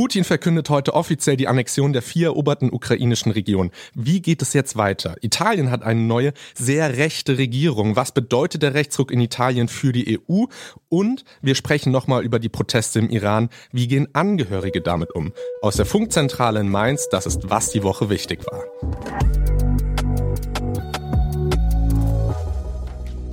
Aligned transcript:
Putin 0.00 0.24
verkündet 0.24 0.70
heute 0.70 0.94
offiziell 0.94 1.36
die 1.36 1.46
Annexion 1.46 1.92
der 1.92 2.00
vier 2.00 2.28
eroberten 2.28 2.72
ukrainischen 2.72 3.32
Regionen. 3.32 3.70
Wie 3.92 4.22
geht 4.22 4.40
es 4.40 4.54
jetzt 4.54 4.78
weiter? 4.78 5.16
Italien 5.20 5.70
hat 5.70 5.82
eine 5.82 6.00
neue, 6.00 6.32
sehr 6.54 6.96
rechte 6.96 7.36
Regierung. 7.36 7.96
Was 7.96 8.12
bedeutet 8.12 8.62
der 8.62 8.72
Rechtsruck 8.72 9.10
in 9.10 9.20
Italien 9.20 9.68
für 9.68 9.92
die 9.92 10.18
EU? 10.18 10.44
Und 10.88 11.26
wir 11.42 11.54
sprechen 11.54 11.92
nochmal 11.92 12.24
über 12.24 12.38
die 12.38 12.48
Proteste 12.48 12.98
im 12.98 13.10
Iran. 13.10 13.50
Wie 13.72 13.88
gehen 13.88 14.08
Angehörige 14.14 14.80
damit 14.80 15.14
um? 15.14 15.34
Aus 15.60 15.76
der 15.76 15.84
Funkzentrale 15.84 16.60
in 16.60 16.70
Mainz, 16.70 17.10
das 17.10 17.26
ist, 17.26 17.50
was 17.50 17.68
die 17.68 17.82
Woche 17.82 18.08
wichtig 18.08 18.46
war. 18.50 19.39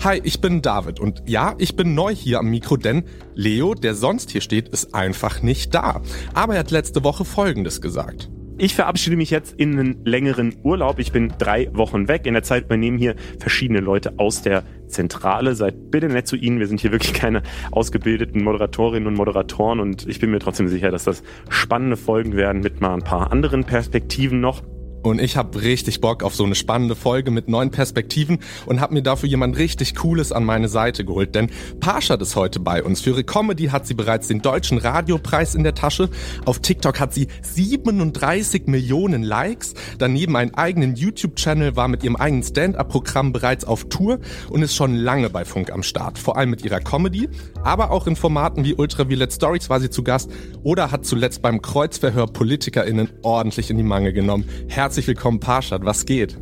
Hi, 0.07 0.21
ich 0.23 0.39
bin 0.39 0.61
David 0.61 1.01
und 1.01 1.21
ja, 1.25 1.53
ich 1.57 1.75
bin 1.75 1.93
neu 1.93 2.15
hier 2.15 2.39
am 2.39 2.49
Mikro, 2.49 2.77
denn 2.77 3.03
Leo, 3.35 3.73
der 3.73 3.93
sonst 3.93 4.31
hier 4.31 4.39
steht, 4.39 4.69
ist 4.69 4.95
einfach 4.95 5.41
nicht 5.41 5.75
da. 5.75 6.01
Aber 6.33 6.53
er 6.53 6.59
hat 6.59 6.71
letzte 6.71 7.03
Woche 7.03 7.25
Folgendes 7.25 7.81
gesagt. 7.81 8.29
Ich 8.57 8.73
verabschiede 8.73 9.17
mich 9.17 9.31
jetzt 9.31 9.59
in 9.59 9.77
einen 9.77 10.05
längeren 10.05 10.55
Urlaub. 10.63 10.99
Ich 10.99 11.11
bin 11.11 11.33
drei 11.37 11.69
Wochen 11.73 12.07
weg. 12.07 12.25
In 12.25 12.35
der 12.35 12.43
Zeit 12.43 12.63
übernehmen 12.67 12.97
hier 12.97 13.17
verschiedene 13.37 13.81
Leute 13.81 14.13
aus 14.17 14.41
der 14.41 14.63
Zentrale. 14.87 15.55
Seid 15.55 15.91
bitte 15.91 16.07
nett 16.07 16.25
zu 16.25 16.37
Ihnen. 16.37 16.59
Wir 16.59 16.67
sind 16.67 16.79
hier 16.79 16.93
wirklich 16.93 17.13
keine 17.13 17.43
ausgebildeten 17.71 18.45
Moderatorinnen 18.45 19.07
und 19.07 19.15
Moderatoren 19.15 19.81
und 19.81 20.07
ich 20.07 20.21
bin 20.21 20.31
mir 20.31 20.39
trotzdem 20.39 20.69
sicher, 20.69 20.89
dass 20.89 21.03
das 21.03 21.21
spannende 21.49 21.97
Folgen 21.97 22.37
werden 22.37 22.61
mit 22.61 22.79
mal 22.79 22.93
ein 22.93 23.03
paar 23.03 23.33
anderen 23.33 23.65
Perspektiven 23.65 24.39
noch. 24.39 24.63
Und 25.03 25.21
ich 25.21 25.37
habe 25.37 25.61
richtig 25.61 26.01
Bock 26.01 26.23
auf 26.23 26.35
so 26.35 26.43
eine 26.43 26.55
spannende 26.55 26.95
Folge 26.95 27.31
mit 27.31 27.47
neuen 27.47 27.71
Perspektiven 27.71 28.39
und 28.65 28.81
habe 28.81 28.93
mir 28.93 29.01
dafür 29.01 29.29
jemand 29.29 29.57
richtig 29.57 29.95
Cooles 29.95 30.31
an 30.31 30.43
meine 30.43 30.67
Seite 30.69 31.05
geholt. 31.05 31.35
Denn 31.35 31.49
Parshad 31.79 32.21
ist 32.21 32.35
heute 32.35 32.59
bei 32.59 32.83
uns. 32.83 33.01
Für 33.01 33.11
ihre 33.11 33.23
Comedy 33.23 33.67
hat 33.67 33.87
sie 33.87 33.93
bereits 33.93 34.27
den 34.27 34.41
deutschen 34.41 34.77
Radiopreis 34.77 35.55
in 35.55 35.63
der 35.63 35.75
Tasche. 35.75 36.09
Auf 36.45 36.59
TikTok 36.59 36.99
hat 36.99 37.13
sie 37.13 37.27
37 37.41 38.67
Millionen 38.67 39.23
Likes. 39.23 39.73
Daneben 39.97 40.35
einen 40.35 40.53
eigenen 40.55 40.95
YouTube-Channel, 40.95 41.75
war 41.75 41.87
mit 41.87 42.03
ihrem 42.03 42.15
eigenen 42.15 42.43
Stand-up-Programm 42.43 43.31
bereits 43.31 43.65
auf 43.65 43.85
Tour 43.89 44.19
und 44.49 44.61
ist 44.61 44.75
schon 44.75 44.95
lange 44.95 45.29
bei 45.29 45.45
Funk 45.45 45.71
am 45.71 45.83
Start. 45.83 46.17
Vor 46.17 46.37
allem 46.37 46.49
mit 46.49 46.63
ihrer 46.65 46.79
Comedy, 46.79 47.29
aber 47.63 47.91
auch 47.91 48.07
in 48.07 48.15
Formaten 48.15 48.65
wie 48.65 48.75
Ultraviolett 48.75 49.33
Stories 49.33 49.69
war 49.69 49.79
sie 49.79 49.89
zu 49.89 50.03
Gast 50.03 50.31
oder 50.63 50.91
hat 50.91 51.05
zuletzt 51.05 51.41
beim 51.41 51.61
Kreuzverhör 51.61 52.27
PolitikerInnen 52.27 53.09
ordentlich 53.21 53.69
in 53.69 53.77
die 53.77 53.83
Mangel 53.83 54.13
genommen. 54.13 54.47
Herzlich 54.87 55.07
willkommen, 55.07 55.41
Parshad. 55.41 55.83
Was 55.83 56.05
geht? 56.05 56.37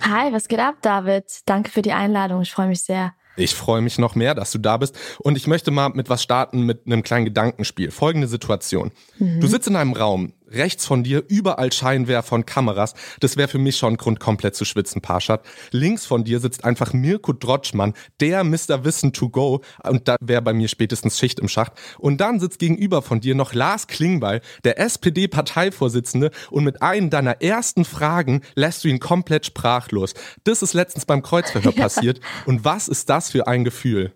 Hi, 0.00 0.32
was 0.32 0.48
geht 0.48 0.60
ab, 0.60 0.76
David? 0.80 1.24
Danke 1.44 1.70
für 1.70 1.82
die 1.82 1.92
Einladung. 1.92 2.40
Ich 2.40 2.50
freue 2.50 2.68
mich 2.68 2.82
sehr. 2.82 3.12
Ich 3.36 3.54
freue 3.54 3.82
mich 3.82 3.98
noch 3.98 4.14
mehr, 4.14 4.34
dass 4.34 4.50
du 4.50 4.56
da 4.56 4.78
bist. 4.78 4.98
Und 5.18 5.36
ich 5.36 5.46
möchte 5.46 5.70
mal 5.70 5.90
mit 5.90 6.08
was 6.08 6.22
starten, 6.22 6.62
mit 6.62 6.86
einem 6.86 7.02
kleinen 7.02 7.26
Gedankenspiel. 7.26 7.90
Folgende 7.90 8.28
Situation. 8.28 8.92
Mhm. 9.18 9.40
Du 9.42 9.46
sitzt 9.46 9.68
in 9.68 9.76
einem 9.76 9.92
Raum, 9.92 10.32
rechts 10.48 10.86
von 10.86 11.02
dir 11.02 11.24
überall 11.28 11.72
Scheinwerfer 11.72 12.26
von 12.26 12.46
Kameras. 12.46 12.94
Das 13.20 13.36
wäre 13.36 13.48
für 13.48 13.58
mich 13.58 13.76
schon 13.76 13.94
ein 13.94 13.96
Grund, 13.96 14.20
komplett 14.20 14.54
zu 14.54 14.64
schwitzen, 14.64 15.02
Parshad. 15.02 15.44
Links 15.70 16.06
von 16.06 16.24
dir 16.24 16.40
sitzt 16.40 16.64
einfach 16.64 16.92
Mirko 16.92 17.32
Drotschmann, 17.32 17.94
der 18.20 18.44
Mr. 18.44 18.84
Wissen 18.84 19.12
to 19.12 19.28
go. 19.28 19.62
Und 19.82 20.08
da 20.08 20.16
wäre 20.20 20.42
bei 20.42 20.52
mir 20.52 20.68
spätestens 20.68 21.18
Schicht 21.18 21.38
im 21.38 21.48
Schacht. 21.48 21.72
Und 21.98 22.20
dann 22.20 22.40
sitzt 22.40 22.58
gegenüber 22.58 23.02
von 23.02 23.20
dir 23.20 23.34
noch 23.34 23.54
Lars 23.54 23.86
Klingbeil, 23.86 24.40
der 24.64 24.78
SPD-Parteivorsitzende. 24.78 26.30
Und 26.50 26.64
mit 26.64 26.82
einem 26.82 27.10
deiner 27.10 27.42
ersten 27.42 27.84
Fragen 27.84 28.42
lässt 28.54 28.84
du 28.84 28.88
ihn 28.88 29.00
komplett 29.00 29.46
sprachlos. 29.46 30.14
Das 30.44 30.62
ist 30.62 30.74
letztens 30.74 31.06
beim 31.06 31.22
Kreuzverhör 31.22 31.72
ja. 31.76 31.82
passiert. 31.82 32.20
Und 32.44 32.64
was 32.64 32.88
ist 32.88 33.08
das 33.08 33.30
für 33.30 33.46
ein 33.46 33.64
Gefühl? 33.64 34.12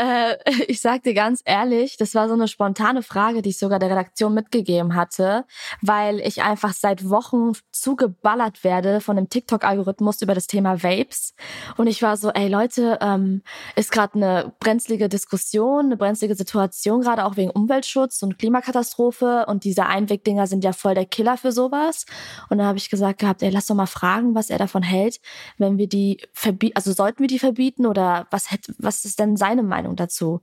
Äh, 0.00 0.38
ich 0.68 0.80
sag 0.80 1.02
dir 1.02 1.14
ganz 1.14 1.42
ehrlich, 1.44 1.96
das 1.98 2.14
war 2.14 2.28
so 2.28 2.34
eine 2.34 2.48
spontane 2.48 3.02
Frage, 3.02 3.42
die 3.42 3.50
ich 3.50 3.58
sogar 3.58 3.78
der 3.78 3.90
Redaktion 3.90 4.32
mitgegeben 4.32 4.94
hatte, 4.94 5.44
weil 5.82 6.20
ich 6.20 6.42
einfach 6.42 6.72
seit 6.72 7.08
Wochen 7.10 7.52
zugeballert 7.70 8.64
werde 8.64 9.00
von 9.00 9.16
dem 9.16 9.28
TikTok-Algorithmus 9.28 10.22
über 10.22 10.34
das 10.34 10.46
Thema 10.46 10.82
Vapes. 10.82 11.34
Und 11.76 11.86
ich 11.86 12.02
war 12.02 12.16
so, 12.16 12.30
ey 12.30 12.48
Leute, 12.48 12.98
ähm, 13.02 13.42
ist 13.76 13.92
gerade 13.92 14.14
eine 14.14 14.52
brenzlige 14.60 15.08
Diskussion, 15.08 15.86
eine 15.86 15.96
brenzlige 15.96 16.34
Situation, 16.34 17.02
gerade 17.02 17.24
auch 17.26 17.36
wegen 17.36 17.50
Umweltschutz 17.50 18.22
und 18.22 18.38
Klimakatastrophe. 18.38 19.44
Und 19.46 19.64
diese 19.64 19.86
Einwegdinger 19.86 20.46
sind 20.46 20.64
ja 20.64 20.72
voll 20.72 20.94
der 20.94 21.06
Killer 21.06 21.36
für 21.36 21.52
sowas. 21.52 22.06
Und 22.48 22.58
dann 22.58 22.66
habe 22.66 22.78
ich 22.78 22.88
gesagt 22.88 23.18
gehabt, 23.18 23.42
ey, 23.42 23.50
lass 23.50 23.66
doch 23.66 23.74
mal 23.74 23.86
fragen, 23.86 24.34
was 24.34 24.48
er 24.48 24.58
davon 24.58 24.82
hält, 24.82 25.20
wenn 25.58 25.76
wir 25.76 25.88
die 25.88 26.22
verbieten, 26.32 26.76
also 26.76 26.92
sollten 26.92 27.20
wir 27.20 27.28
die 27.28 27.38
verbieten 27.38 27.84
oder 27.86 28.26
was 28.30 28.48
was 28.78 29.04
ist 29.04 29.18
denn 29.18 29.36
seine 29.36 29.62
Meinung? 29.62 29.89
Meinung 29.90 29.96
dazu. 29.96 30.40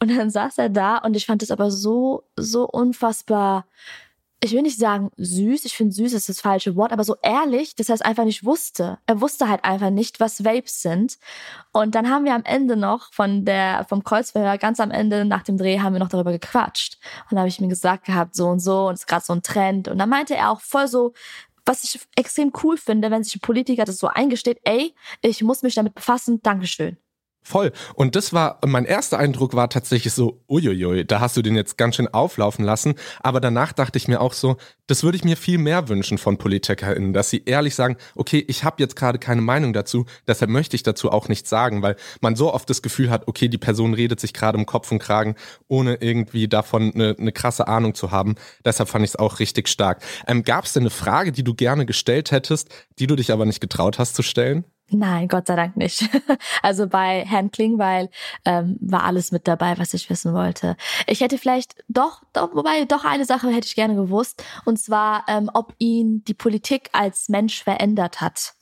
Und 0.00 0.16
dann 0.16 0.30
saß 0.30 0.58
er 0.58 0.68
da 0.68 0.98
und 0.98 1.16
ich 1.16 1.26
fand 1.26 1.42
es 1.42 1.50
aber 1.50 1.70
so, 1.70 2.24
so 2.36 2.66
unfassbar, 2.68 3.66
ich 4.40 4.52
will 4.52 4.62
nicht 4.62 4.78
sagen 4.78 5.10
süß, 5.16 5.64
ich 5.64 5.76
finde 5.76 5.92
süß 5.92 6.12
ist 6.12 6.28
das 6.28 6.40
falsche 6.40 6.76
Wort, 6.76 6.92
aber 6.92 7.02
so 7.02 7.16
ehrlich, 7.22 7.74
dass 7.74 7.88
er 7.88 7.96
es 7.96 8.02
einfach 8.02 8.24
nicht 8.24 8.44
wusste. 8.44 8.98
Er 9.04 9.20
wusste 9.20 9.48
halt 9.48 9.64
einfach 9.64 9.90
nicht, 9.90 10.20
was 10.20 10.44
Vapes 10.44 10.80
sind. 10.80 11.18
Und 11.72 11.96
dann 11.96 12.08
haben 12.08 12.24
wir 12.24 12.36
am 12.36 12.44
Ende 12.44 12.76
noch 12.76 13.12
von 13.12 13.44
der, 13.44 13.84
vom 13.88 14.04
Kreuzverhör, 14.04 14.56
ganz 14.56 14.78
am 14.78 14.92
Ende 14.92 15.24
nach 15.24 15.42
dem 15.42 15.56
Dreh, 15.58 15.80
haben 15.80 15.94
wir 15.94 15.98
noch 15.98 16.08
darüber 16.08 16.30
gequatscht. 16.30 16.98
Und 17.28 17.34
da 17.34 17.38
habe 17.38 17.48
ich 17.48 17.60
mir 17.60 17.66
gesagt 17.66 18.04
gehabt, 18.04 18.36
so 18.36 18.46
und 18.46 18.60
so, 18.60 18.86
und 18.86 18.94
es 18.94 19.00
ist 19.00 19.06
gerade 19.08 19.24
so 19.24 19.32
ein 19.32 19.42
Trend. 19.42 19.88
Und 19.88 19.98
dann 19.98 20.08
meinte 20.08 20.36
er 20.36 20.52
auch 20.52 20.60
voll 20.60 20.86
so, 20.86 21.14
was 21.64 21.82
ich 21.82 22.00
extrem 22.14 22.52
cool 22.62 22.76
finde, 22.76 23.10
wenn 23.10 23.24
sich 23.24 23.36
ein 23.36 23.40
Politiker 23.40 23.84
das 23.84 23.98
so 23.98 24.06
eingesteht, 24.06 24.60
ey, 24.62 24.94
ich 25.20 25.42
muss 25.42 25.62
mich 25.62 25.74
damit 25.74 25.96
befassen, 25.96 26.40
Dankeschön. 26.42 26.96
Voll. 27.48 27.72
Und 27.94 28.14
das 28.14 28.34
war, 28.34 28.58
mein 28.66 28.84
erster 28.84 29.18
Eindruck 29.18 29.54
war 29.54 29.70
tatsächlich 29.70 30.12
so, 30.12 30.42
uiuiui, 30.50 31.06
da 31.06 31.20
hast 31.20 31.34
du 31.34 31.40
den 31.40 31.56
jetzt 31.56 31.78
ganz 31.78 31.96
schön 31.96 32.06
auflaufen 32.06 32.62
lassen. 32.62 32.94
Aber 33.22 33.40
danach 33.40 33.72
dachte 33.72 33.96
ich 33.96 34.06
mir 34.06 34.20
auch 34.20 34.34
so, 34.34 34.58
das 34.86 35.02
würde 35.02 35.16
ich 35.16 35.24
mir 35.24 35.34
viel 35.34 35.56
mehr 35.56 35.88
wünschen 35.88 36.18
von 36.18 36.36
PolitikerInnen, 36.36 37.14
dass 37.14 37.30
sie 37.30 37.42
ehrlich 37.46 37.74
sagen, 37.74 37.96
okay, 38.14 38.44
ich 38.46 38.64
habe 38.64 38.82
jetzt 38.82 38.96
gerade 38.96 39.18
keine 39.18 39.40
Meinung 39.40 39.72
dazu, 39.72 40.04
deshalb 40.26 40.50
möchte 40.50 40.76
ich 40.76 40.82
dazu 40.82 41.10
auch 41.10 41.28
nichts 41.28 41.48
sagen, 41.48 41.80
weil 41.80 41.96
man 42.20 42.36
so 42.36 42.52
oft 42.52 42.68
das 42.68 42.82
Gefühl 42.82 43.08
hat, 43.08 43.26
okay, 43.28 43.48
die 43.48 43.56
Person 43.56 43.94
redet 43.94 44.20
sich 44.20 44.34
gerade 44.34 44.58
um 44.58 44.66
Kopf 44.66 44.92
und 44.92 44.98
Kragen, 44.98 45.34
ohne 45.68 45.94
irgendwie 46.02 46.48
davon 46.48 46.92
eine, 46.94 47.16
eine 47.18 47.32
krasse 47.32 47.66
Ahnung 47.66 47.94
zu 47.94 48.10
haben. 48.10 48.34
Deshalb 48.66 48.90
fand 48.90 49.06
ich 49.06 49.12
es 49.12 49.16
auch 49.16 49.38
richtig 49.38 49.68
stark. 49.68 50.02
Ähm, 50.26 50.42
Gab 50.42 50.66
es 50.66 50.74
denn 50.74 50.82
eine 50.82 50.90
Frage, 50.90 51.32
die 51.32 51.44
du 51.44 51.54
gerne 51.54 51.86
gestellt 51.86 52.30
hättest, 52.30 52.68
die 52.98 53.06
du 53.06 53.16
dich 53.16 53.32
aber 53.32 53.46
nicht 53.46 53.62
getraut 53.62 53.98
hast 53.98 54.14
zu 54.16 54.22
stellen? 54.22 54.66
Nein, 54.90 55.28
Gott 55.28 55.46
sei 55.46 55.56
Dank 55.56 55.76
nicht. 55.76 56.08
Also 56.62 56.86
bei 56.86 57.24
Herrn 57.24 57.50
Klingbeil 57.50 58.10
ähm, 58.44 58.76
war 58.80 59.04
alles 59.04 59.32
mit 59.32 59.46
dabei, 59.46 59.78
was 59.78 59.94
ich 59.94 60.08
wissen 60.10 60.34
wollte. 60.34 60.76
Ich 61.06 61.20
hätte 61.20 61.38
vielleicht 61.38 61.76
doch, 61.88 62.22
doch, 62.32 62.54
wobei 62.54 62.84
doch 62.84 63.04
eine 63.04 63.24
Sache 63.24 63.48
hätte 63.48 63.66
ich 63.66 63.74
gerne 63.74 63.94
gewusst, 63.94 64.42
und 64.64 64.78
zwar, 64.78 65.24
ähm, 65.28 65.50
ob 65.52 65.74
ihn 65.78 66.24
die 66.24 66.34
Politik 66.34 66.90
als 66.92 67.28
Mensch 67.28 67.62
verändert 67.62 68.20
hat. 68.20 68.54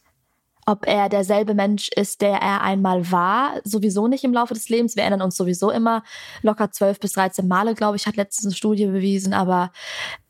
Ob 0.67 0.87
er 0.87 1.09
derselbe 1.09 1.55
Mensch 1.55 1.89
ist, 1.95 2.21
der 2.23 2.39
er 2.39 2.63
einmal 2.63 3.11
war, 3.13 3.61
sowieso 3.65 4.09
nicht 4.09 4.25
im 4.25 4.33
Laufe 4.33 4.55
des 4.55 4.69
Lebens. 4.69 4.97
Wir 4.97 5.05
ändern 5.05 5.23
uns 5.23 5.37
sowieso 5.37 5.71
immer 5.71 6.03
locker 6.43 6.73
zwölf 6.73 6.99
bis 6.99 7.13
dreizehn 7.13 7.47
Male, 7.47 7.75
glaube 7.75 7.97
ich, 7.97 8.07
hat 8.07 8.17
letztens 8.17 8.47
eine 8.47 8.55
Studie 8.57 8.87
bewiesen. 8.87 9.33
Aber 9.33 9.73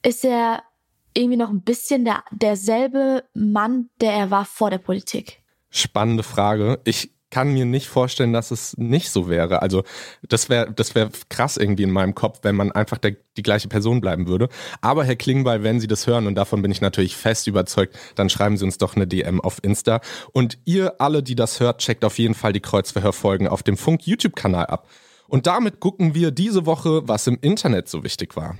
ist 0.02 0.24
er 0.24 0.62
irgendwie 1.14 1.38
noch 1.38 1.50
ein 1.50 1.62
bisschen 1.62 2.04
der, 2.04 2.22
derselbe 2.30 3.24
Mann, 3.32 3.88
der 4.00 4.12
er 4.12 4.30
war 4.30 4.44
vor 4.44 4.70
der 4.70 4.78
Politik? 4.78 5.42
Spannende 5.76 6.22
Frage. 6.22 6.80
Ich 6.84 7.10
kann 7.30 7.52
mir 7.52 7.64
nicht 7.64 7.88
vorstellen, 7.88 8.32
dass 8.32 8.50
es 8.50 8.76
nicht 8.78 9.10
so 9.10 9.28
wäre. 9.28 9.60
Also 9.60 9.82
das 10.28 10.48
wäre 10.48 10.72
das 10.72 10.94
wäre 10.94 11.10
krass 11.28 11.56
irgendwie 11.56 11.82
in 11.82 11.90
meinem 11.90 12.14
Kopf, 12.14 12.40
wenn 12.42 12.54
man 12.54 12.72
einfach 12.72 12.98
der, 12.98 13.16
die 13.36 13.42
gleiche 13.42 13.68
Person 13.68 14.00
bleiben 14.00 14.26
würde. 14.26 14.48
Aber 14.80 15.04
Herr 15.04 15.16
Klingbeil, 15.16 15.62
wenn 15.62 15.80
Sie 15.80 15.88
das 15.88 16.06
hören 16.06 16.26
und 16.26 16.36
davon 16.36 16.62
bin 16.62 16.70
ich 16.70 16.80
natürlich 16.80 17.16
fest 17.16 17.46
überzeugt, 17.46 17.98
dann 18.14 18.30
schreiben 18.30 18.56
Sie 18.56 18.64
uns 18.64 18.78
doch 18.78 18.94
eine 18.96 19.06
DM 19.06 19.40
auf 19.40 19.58
Insta. 19.62 20.00
Und 20.32 20.58
ihr 20.64 21.00
alle, 21.00 21.22
die 21.22 21.34
das 21.34 21.60
hört, 21.60 21.80
checkt 21.80 22.04
auf 22.04 22.18
jeden 22.18 22.34
Fall 22.34 22.52
die 22.52 22.60
Kreuzverhörfolgen 22.60 23.48
auf 23.48 23.62
dem 23.62 23.76
Funk 23.76 24.06
YouTube-Kanal 24.06 24.66
ab. 24.66 24.88
Und 25.28 25.46
damit 25.46 25.80
gucken 25.80 26.14
wir 26.14 26.30
diese 26.30 26.64
Woche, 26.66 27.08
was 27.08 27.26
im 27.26 27.38
Internet 27.40 27.88
so 27.88 28.04
wichtig 28.04 28.36
war. 28.36 28.56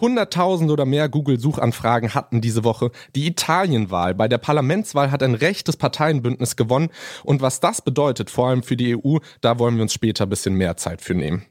100.000 0.00 0.70
oder 0.70 0.86
mehr 0.86 1.08
Google-Suchanfragen 1.08 2.14
hatten 2.14 2.40
diese 2.40 2.64
Woche 2.64 2.90
die 3.14 3.26
Italienwahl. 3.26 4.14
Bei 4.14 4.28
der 4.28 4.38
Parlamentswahl 4.38 5.10
hat 5.10 5.22
ein 5.22 5.34
rechtes 5.34 5.76
Parteienbündnis 5.76 6.56
gewonnen. 6.56 6.90
Und 7.24 7.42
was 7.42 7.60
das 7.60 7.82
bedeutet, 7.82 8.30
vor 8.30 8.48
allem 8.48 8.62
für 8.62 8.76
die 8.76 8.96
EU, 8.96 9.18
da 9.40 9.58
wollen 9.58 9.76
wir 9.76 9.82
uns 9.82 9.92
später 9.92 10.26
ein 10.26 10.30
bisschen 10.30 10.54
mehr 10.54 10.76
Zeit 10.76 11.00
für 11.02 11.14
nehmen. 11.14 11.49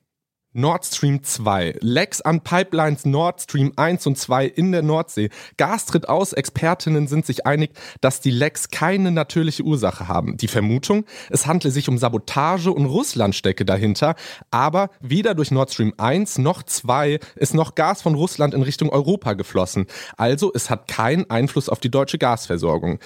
Nord 0.59 0.85
Stream 0.85 1.23
2. 1.23 1.77
Lecks 1.79 2.19
an 2.19 2.41
Pipelines 2.41 3.06
Nord 3.06 3.41
Stream 3.41 3.71
1 3.77 4.06
und 4.07 4.17
2 4.17 4.45
in 4.45 4.73
der 4.73 4.81
Nordsee. 4.81 5.29
Gas 5.56 5.85
tritt 5.85 6.09
aus. 6.09 6.33
Expertinnen 6.33 7.07
sind 7.07 7.25
sich 7.25 7.45
einig, 7.45 7.71
dass 8.01 8.19
die 8.19 8.29
Lecks 8.29 8.69
keine 8.69 9.11
natürliche 9.11 9.63
Ursache 9.63 10.09
haben. 10.09 10.35
Die 10.35 10.50
Vermutung, 10.50 11.06
es 11.29 11.47
handle 11.47 11.71
sich 11.71 11.88
um 11.88 11.97
Sabotage 11.97 12.71
und 12.71 12.85
Russland 12.85 13.35
stecke 13.35 13.63
dahinter. 13.63 14.15
Aber 14.51 14.89
weder 15.00 15.33
durch 15.33 15.51
Nord 15.51 15.71
Stream 15.71 15.94
1 15.97 16.39
noch 16.39 16.61
2 16.63 17.19
ist 17.35 17.53
noch 17.53 17.75
Gas 17.75 18.01
von 18.01 18.15
Russland 18.15 18.53
in 18.53 18.61
Richtung 18.61 18.89
Europa 18.89 19.33
geflossen. 19.33 19.85
Also 20.17 20.51
es 20.53 20.69
hat 20.69 20.89
keinen 20.89 21.29
Einfluss 21.29 21.69
auf 21.69 21.79
die 21.79 21.89
deutsche 21.89 22.17
Gasversorgung. 22.17 23.00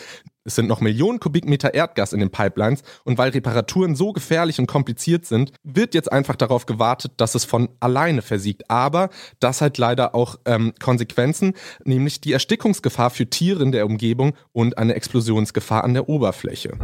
Es 0.45 0.55
sind 0.55 0.67
noch 0.67 0.81
Millionen 0.81 1.19
Kubikmeter 1.19 1.73
Erdgas 1.73 2.11
in 2.11 2.19
den 2.19 2.29
Pipelines 2.29 2.83
und 3.05 3.17
weil 3.17 3.29
Reparaturen 3.29 3.95
so 3.95 4.11
gefährlich 4.11 4.59
und 4.59 4.67
kompliziert 4.67 5.25
sind, 5.25 5.53
wird 5.63 5.93
jetzt 5.93 6.11
einfach 6.11 6.35
darauf 6.35 6.65
gewartet, 6.65 7.13
dass 7.17 7.33
es 7.33 7.45
von 7.45 7.69
alleine 7.79 8.21
versiegt. 8.21 8.69
Aber 8.69 9.09
das 9.39 9.61
hat 9.61 9.77
leider 9.77 10.13
auch 10.15 10.37
ähm, 10.45 10.73
Konsequenzen, 10.81 11.53
nämlich 11.85 12.19
die 12.19 12.33
Erstickungsgefahr 12.33 13.09
für 13.09 13.29
Tiere 13.29 13.63
in 13.63 13.71
der 13.71 13.85
Umgebung 13.85 14.33
und 14.51 14.77
eine 14.77 14.95
Explosionsgefahr 14.95 15.83
an 15.83 15.93
der 15.93 16.09
Oberfläche. 16.09 16.77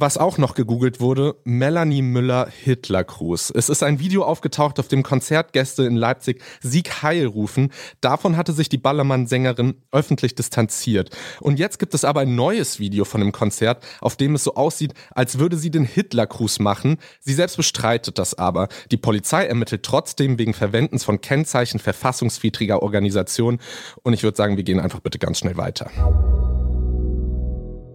Was 0.00 0.16
auch 0.16 0.38
noch 0.38 0.54
gegoogelt 0.54 1.00
wurde, 1.00 1.34
Melanie 1.42 2.02
Müller 2.02 2.48
Hitlergruß. 2.48 3.50
Es 3.50 3.68
ist 3.68 3.82
ein 3.82 3.98
Video 3.98 4.22
aufgetaucht, 4.22 4.78
auf 4.78 4.86
dem 4.86 5.02
Konzertgäste 5.02 5.82
in 5.82 5.96
Leipzig 5.96 6.40
Sieg 6.60 7.02
Heil 7.02 7.26
rufen. 7.26 7.72
Davon 8.00 8.36
hatte 8.36 8.52
sich 8.52 8.68
die 8.68 8.78
Ballermann-Sängerin 8.78 9.82
öffentlich 9.90 10.36
distanziert. 10.36 11.10
Und 11.40 11.58
jetzt 11.58 11.80
gibt 11.80 11.94
es 11.94 12.04
aber 12.04 12.20
ein 12.20 12.36
neues 12.36 12.78
Video 12.78 13.04
von 13.04 13.20
dem 13.20 13.32
Konzert, 13.32 13.84
auf 14.00 14.14
dem 14.14 14.36
es 14.36 14.44
so 14.44 14.54
aussieht, 14.54 14.94
als 15.16 15.40
würde 15.40 15.56
sie 15.56 15.72
den 15.72 15.84
Hitlergruß 15.84 16.60
machen. 16.60 16.98
Sie 17.18 17.34
selbst 17.34 17.56
bestreitet 17.56 18.20
das 18.20 18.34
aber. 18.34 18.68
Die 18.92 18.98
Polizei 18.98 19.46
ermittelt 19.46 19.82
trotzdem 19.82 20.38
wegen 20.38 20.54
Verwendens 20.54 21.02
von 21.02 21.20
Kennzeichen 21.20 21.80
verfassungswidriger 21.80 22.84
Organisationen. 22.84 23.58
Und 24.04 24.12
ich 24.12 24.22
würde 24.22 24.36
sagen, 24.36 24.56
wir 24.56 24.62
gehen 24.62 24.78
einfach 24.78 25.00
bitte 25.00 25.18
ganz 25.18 25.40
schnell 25.40 25.56
weiter. 25.56 25.90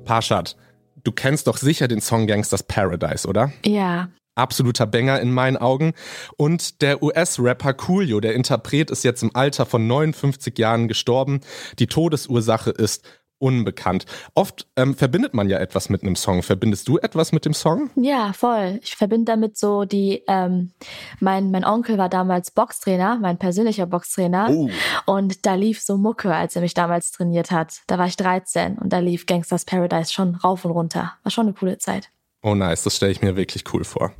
Parshad, 0.03 0.57
Du 1.03 1.11
kennst 1.11 1.47
doch 1.47 1.57
sicher 1.57 1.87
den 1.87 2.01
Song 2.01 2.27
Gangsters 2.27 2.63
Paradise, 2.63 3.27
oder? 3.27 3.51
Ja. 3.65 4.09
Absoluter 4.35 4.87
Banger 4.87 5.19
in 5.19 5.31
meinen 5.31 5.57
Augen. 5.57 5.93
Und 6.37 6.81
der 6.81 7.03
US-Rapper 7.03 7.73
Coolio, 7.73 8.19
der 8.19 8.33
Interpret, 8.33 8.89
ist 8.89 9.03
jetzt 9.03 9.21
im 9.21 9.35
Alter 9.35 9.65
von 9.65 9.85
59 9.85 10.57
Jahren 10.57 10.87
gestorben. 10.87 11.41
Die 11.77 11.87
Todesursache 11.87 12.71
ist 12.71 13.03
unbekannt. 13.43 14.05
Oft 14.33 14.67
ähm, 14.77 14.95
verbindet 14.95 15.33
man 15.33 15.49
ja 15.49 15.57
etwas 15.57 15.89
mit 15.89 16.01
einem 16.01 16.15
Song. 16.15 16.41
Verbindest 16.43 16.87
du 16.87 16.97
etwas 16.97 17.33
mit 17.33 17.43
dem 17.43 17.53
Song? 17.53 17.89
Ja, 17.95 18.31
voll. 18.31 18.79
Ich 18.81 18.95
verbinde 18.95 19.25
damit 19.25 19.57
so 19.57 19.83
die, 19.83 20.23
ähm, 20.29 20.71
mein, 21.19 21.51
mein 21.51 21.65
Onkel 21.65 21.97
war 21.97 22.07
damals 22.07 22.51
Boxtrainer, 22.51 23.19
mein 23.21 23.37
persönlicher 23.37 23.85
Boxtrainer. 23.85 24.47
Oh. 24.49 24.69
Und 25.05 25.45
da 25.45 25.55
lief 25.55 25.81
so 25.81 25.97
Mucke, 25.97 26.33
als 26.33 26.55
er 26.55 26.61
mich 26.61 26.73
damals 26.73 27.11
trainiert 27.11 27.51
hat. 27.51 27.81
Da 27.87 27.97
war 27.97 28.07
ich 28.07 28.15
13 28.15 28.77
und 28.77 28.93
da 28.93 28.99
lief 28.99 29.25
Gangsters 29.25 29.65
Paradise 29.65 30.13
schon 30.13 30.35
rauf 30.35 30.63
und 30.63 30.71
runter. 30.71 31.13
War 31.23 31.31
schon 31.31 31.47
eine 31.47 31.53
coole 31.53 31.77
Zeit. 31.77 32.09
Oh 32.41 32.55
nice, 32.55 32.83
das 32.83 32.95
stelle 32.95 33.11
ich 33.11 33.21
mir 33.21 33.35
wirklich 33.35 33.63
cool 33.73 33.83
vor. 33.83 34.11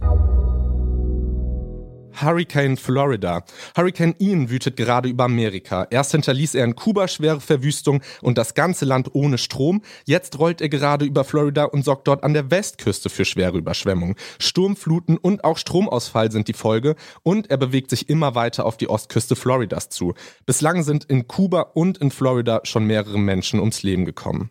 Hurricane 2.21 2.77
Florida. 2.77 3.43
Hurricane 3.75 4.15
Ian 4.19 4.49
wütet 4.49 4.77
gerade 4.77 5.09
über 5.09 5.25
Amerika. 5.25 5.87
Erst 5.89 6.11
hinterließ 6.11 6.55
er 6.55 6.65
in 6.65 6.75
Kuba 6.75 7.07
schwere 7.07 7.41
Verwüstung 7.41 8.01
und 8.21 8.37
das 8.37 8.53
ganze 8.53 8.85
Land 8.85 9.09
ohne 9.13 9.37
Strom. 9.37 9.81
Jetzt 10.05 10.39
rollt 10.39 10.61
er 10.61 10.69
gerade 10.69 11.05
über 11.05 11.23
Florida 11.23 11.65
und 11.65 11.83
sorgt 11.83 12.07
dort 12.07 12.23
an 12.23 12.33
der 12.33 12.51
Westküste 12.51 13.09
für 13.09 13.25
schwere 13.25 13.57
Überschwemmungen. 13.57 14.15
Sturmfluten 14.39 15.17
und 15.17 15.43
auch 15.43 15.57
Stromausfall 15.57 16.31
sind 16.31 16.47
die 16.47 16.53
Folge 16.53 16.95
und 17.23 17.49
er 17.49 17.57
bewegt 17.57 17.89
sich 17.89 18.09
immer 18.09 18.35
weiter 18.35 18.65
auf 18.65 18.77
die 18.77 18.89
Ostküste 18.89 19.35
Floridas 19.35 19.89
zu. 19.89 20.13
Bislang 20.45 20.83
sind 20.83 21.05
in 21.05 21.27
Kuba 21.27 21.61
und 21.73 21.97
in 21.97 22.11
Florida 22.11 22.61
schon 22.63 22.85
mehrere 22.85 23.19
Menschen 23.19 23.59
ums 23.59 23.83
Leben 23.83 24.05
gekommen. 24.05 24.49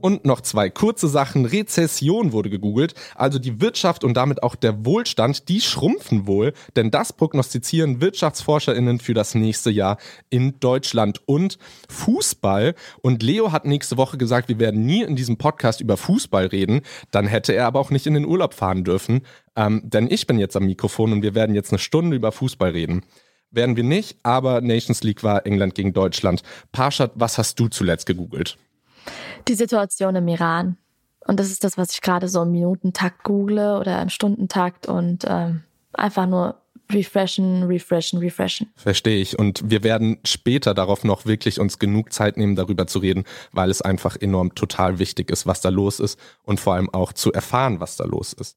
Und 0.00 0.24
noch 0.24 0.40
zwei 0.40 0.70
kurze 0.70 1.08
Sachen. 1.08 1.44
Rezession 1.44 2.32
wurde 2.32 2.50
gegoogelt. 2.50 2.94
Also 3.14 3.38
die 3.38 3.60
Wirtschaft 3.60 4.04
und 4.04 4.14
damit 4.14 4.42
auch 4.42 4.54
der 4.54 4.84
Wohlstand, 4.84 5.48
die 5.48 5.60
schrumpfen 5.60 6.26
wohl. 6.26 6.52
Denn 6.76 6.90
das 6.90 7.12
prognostizieren 7.12 8.00
WirtschaftsforscherInnen 8.00 9.00
für 9.00 9.14
das 9.14 9.34
nächste 9.34 9.70
Jahr 9.70 9.98
in 10.30 10.58
Deutschland. 10.60 11.20
Und 11.26 11.58
Fußball. 11.88 12.74
Und 13.02 13.22
Leo 13.22 13.52
hat 13.52 13.64
nächste 13.64 13.96
Woche 13.96 14.18
gesagt, 14.18 14.48
wir 14.48 14.58
werden 14.58 14.86
nie 14.86 15.02
in 15.02 15.16
diesem 15.16 15.36
Podcast 15.36 15.80
über 15.80 15.96
Fußball 15.96 16.46
reden. 16.46 16.82
Dann 17.10 17.26
hätte 17.26 17.52
er 17.52 17.66
aber 17.66 17.80
auch 17.80 17.90
nicht 17.90 18.06
in 18.06 18.14
den 18.14 18.24
Urlaub 18.24 18.54
fahren 18.54 18.84
dürfen. 18.84 19.22
Ähm, 19.56 19.82
denn 19.84 20.10
ich 20.10 20.26
bin 20.26 20.38
jetzt 20.38 20.56
am 20.56 20.66
Mikrofon 20.66 21.12
und 21.12 21.22
wir 21.22 21.34
werden 21.34 21.54
jetzt 21.54 21.72
eine 21.72 21.78
Stunde 21.78 22.16
über 22.16 22.32
Fußball 22.32 22.70
reden. 22.70 23.02
Werden 23.50 23.76
wir 23.76 23.84
nicht, 23.84 24.18
aber 24.22 24.60
Nations 24.60 25.02
League 25.02 25.24
war 25.24 25.44
England 25.44 25.74
gegen 25.74 25.92
Deutschland. 25.92 26.42
Parshad, 26.70 27.12
was 27.16 27.36
hast 27.36 27.58
du 27.58 27.68
zuletzt 27.68 28.06
gegoogelt? 28.06 28.56
Die 29.50 29.54
Situation 29.54 30.16
im 30.16 30.28
Iran. 30.28 30.76
Und 31.26 31.38
das 31.38 31.50
ist 31.50 31.64
das, 31.64 31.76
was 31.76 31.92
ich 31.92 32.00
gerade 32.00 32.28
so 32.28 32.42
im 32.42 32.52
Minutentakt 32.52 33.24
google 33.24 33.78
oder 33.78 34.00
im 34.00 34.08
Stundentakt 34.08 34.86
und 34.86 35.26
ähm, 35.28 35.62
einfach 35.92 36.26
nur 36.26 36.56
refreshen, 36.90 37.64
refreshen, 37.64 38.18
refreshen. 38.18 38.72
Verstehe 38.76 39.20
ich. 39.20 39.38
Und 39.38 39.70
wir 39.70 39.84
werden 39.84 40.18
später 40.24 40.74
darauf 40.74 41.04
noch 41.04 41.26
wirklich 41.26 41.60
uns 41.60 41.78
genug 41.78 42.12
Zeit 42.12 42.36
nehmen, 42.36 42.56
darüber 42.56 42.86
zu 42.86 42.98
reden, 43.00 43.24
weil 43.52 43.70
es 43.70 43.82
einfach 43.82 44.16
enorm 44.16 44.54
total 44.54 44.98
wichtig 44.98 45.30
ist, 45.30 45.46
was 45.46 45.60
da 45.60 45.68
los 45.68 46.00
ist 46.00 46.18
und 46.42 46.58
vor 46.58 46.74
allem 46.74 46.90
auch 46.90 47.12
zu 47.12 47.32
erfahren, 47.32 47.80
was 47.80 47.96
da 47.96 48.04
los 48.04 48.32
ist. 48.32 48.56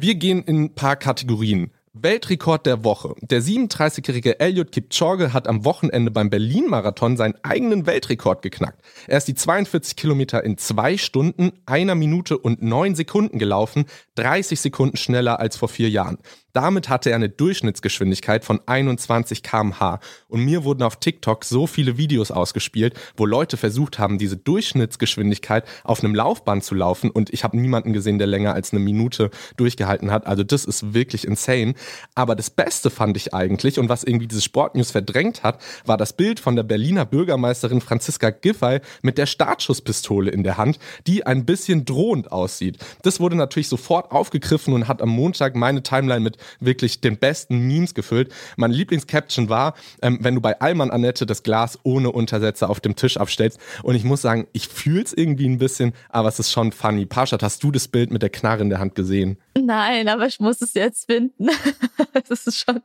Wir 0.00 0.14
gehen 0.14 0.44
in 0.44 0.64
ein 0.64 0.74
paar 0.74 0.96
Kategorien. 0.96 1.72
Weltrekord 2.02 2.66
der 2.66 2.84
Woche. 2.84 3.14
Der 3.20 3.42
37-jährige 3.42 4.40
Elliot 4.40 4.72
Kipchoge 4.72 5.32
hat 5.32 5.48
am 5.48 5.64
Wochenende 5.64 6.10
beim 6.10 6.30
Berlin-Marathon 6.30 7.16
seinen 7.16 7.34
eigenen 7.42 7.86
Weltrekord 7.86 8.42
geknackt. 8.42 8.80
Er 9.06 9.18
ist 9.18 9.28
die 9.28 9.34
42 9.34 9.96
Kilometer 9.96 10.44
in 10.44 10.58
zwei 10.58 10.96
Stunden, 10.96 11.52
einer 11.66 11.94
Minute 11.94 12.38
und 12.38 12.62
neun 12.62 12.94
Sekunden 12.94 13.38
gelaufen, 13.38 13.86
30 14.16 14.60
Sekunden 14.60 14.96
schneller 14.96 15.40
als 15.40 15.56
vor 15.56 15.68
vier 15.68 15.88
Jahren. 15.88 16.18
Damit 16.58 16.88
hatte 16.88 17.10
er 17.10 17.14
eine 17.14 17.28
Durchschnittsgeschwindigkeit 17.28 18.44
von 18.44 18.58
21 18.66 19.44
km/h. 19.44 20.00
Und 20.26 20.44
mir 20.44 20.64
wurden 20.64 20.82
auf 20.82 20.96
TikTok 20.96 21.44
so 21.44 21.68
viele 21.68 21.98
Videos 21.98 22.32
ausgespielt, 22.32 22.94
wo 23.16 23.26
Leute 23.26 23.56
versucht 23.56 24.00
haben, 24.00 24.18
diese 24.18 24.36
Durchschnittsgeschwindigkeit 24.36 25.64
auf 25.84 26.02
einem 26.02 26.16
Laufband 26.16 26.64
zu 26.64 26.74
laufen. 26.74 27.10
Und 27.10 27.32
ich 27.32 27.44
habe 27.44 27.56
niemanden 27.56 27.92
gesehen, 27.92 28.18
der 28.18 28.26
länger 28.26 28.54
als 28.54 28.72
eine 28.72 28.80
Minute 28.80 29.30
durchgehalten 29.56 30.10
hat. 30.10 30.26
Also 30.26 30.42
das 30.42 30.64
ist 30.64 30.94
wirklich 30.94 31.28
insane. 31.28 31.74
Aber 32.16 32.34
das 32.34 32.50
Beste 32.50 32.90
fand 32.90 33.16
ich 33.16 33.32
eigentlich 33.32 33.78
und 33.78 33.88
was 33.88 34.02
irgendwie 34.02 34.26
diese 34.26 34.42
Sportnews 34.42 34.90
verdrängt 34.90 35.44
hat, 35.44 35.62
war 35.86 35.96
das 35.96 36.12
Bild 36.12 36.40
von 36.40 36.56
der 36.56 36.64
Berliner 36.64 37.06
Bürgermeisterin 37.06 37.80
Franziska 37.80 38.30
Giffey 38.30 38.80
mit 39.02 39.16
der 39.16 39.26
Startschusspistole 39.26 40.32
in 40.32 40.42
der 40.42 40.56
Hand, 40.56 40.80
die 41.06 41.24
ein 41.24 41.44
bisschen 41.44 41.84
drohend 41.84 42.32
aussieht. 42.32 42.78
Das 43.02 43.20
wurde 43.20 43.36
natürlich 43.36 43.68
sofort 43.68 44.10
aufgegriffen 44.10 44.74
und 44.74 44.88
hat 44.88 45.00
am 45.00 45.10
Montag 45.10 45.54
meine 45.54 45.84
Timeline 45.84 46.18
mit 46.18 46.36
wirklich 46.60 47.00
den 47.00 47.18
besten 47.18 47.66
Memes 47.66 47.94
gefüllt. 47.94 48.32
Mein 48.56 48.70
Lieblingscaption 48.70 49.48
war, 49.48 49.74
ähm, 50.02 50.18
wenn 50.20 50.34
du 50.34 50.40
bei 50.40 50.60
Alman 50.60 50.90
Annette 50.90 51.26
das 51.26 51.42
Glas 51.42 51.78
ohne 51.82 52.12
Untersetzer 52.12 52.70
auf 52.70 52.80
dem 52.80 52.96
Tisch 52.96 53.16
abstellst. 53.16 53.58
Und 53.82 53.94
ich 53.94 54.04
muss 54.04 54.22
sagen, 54.22 54.46
ich 54.52 54.68
fühle 54.68 55.02
es 55.02 55.12
irgendwie 55.12 55.48
ein 55.48 55.58
bisschen, 55.58 55.92
aber 56.08 56.28
es 56.28 56.38
ist 56.38 56.52
schon 56.52 56.72
funny. 56.72 57.06
Paschat, 57.06 57.42
hast 57.42 57.62
du 57.62 57.70
das 57.70 57.88
Bild 57.88 58.10
mit 58.10 58.22
der 58.22 58.30
Knarre 58.30 58.62
in 58.62 58.70
der 58.70 58.78
Hand 58.78 58.94
gesehen? 58.94 59.38
Nein, 59.58 60.08
aber 60.08 60.26
ich 60.26 60.40
muss 60.40 60.60
es 60.60 60.74
jetzt 60.74 61.06
finden. 61.06 61.48
das 62.28 62.46
ist 62.46 62.58
schon, 62.58 62.80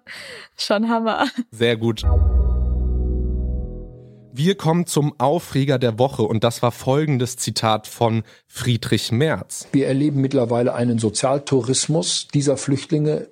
schon 0.57 0.89
Hammer. 0.89 1.27
Sehr 1.51 1.77
gut. 1.77 2.03
Wir 4.35 4.55
kommen 4.55 4.87
zum 4.87 5.13
Aufreger 5.19 5.77
der 5.77 5.99
Woche 5.99 6.23
und 6.23 6.43
das 6.43 6.63
war 6.63 6.71
folgendes 6.71 7.35
Zitat 7.35 7.85
von 7.85 8.23
Friedrich 8.47 9.11
Merz. 9.11 9.67
Wir 9.73 9.85
erleben 9.85 10.21
mittlerweile 10.21 10.73
einen 10.73 10.97
Sozialtourismus 10.97 12.29
dieser 12.33 12.57
Flüchtlinge 12.57 13.27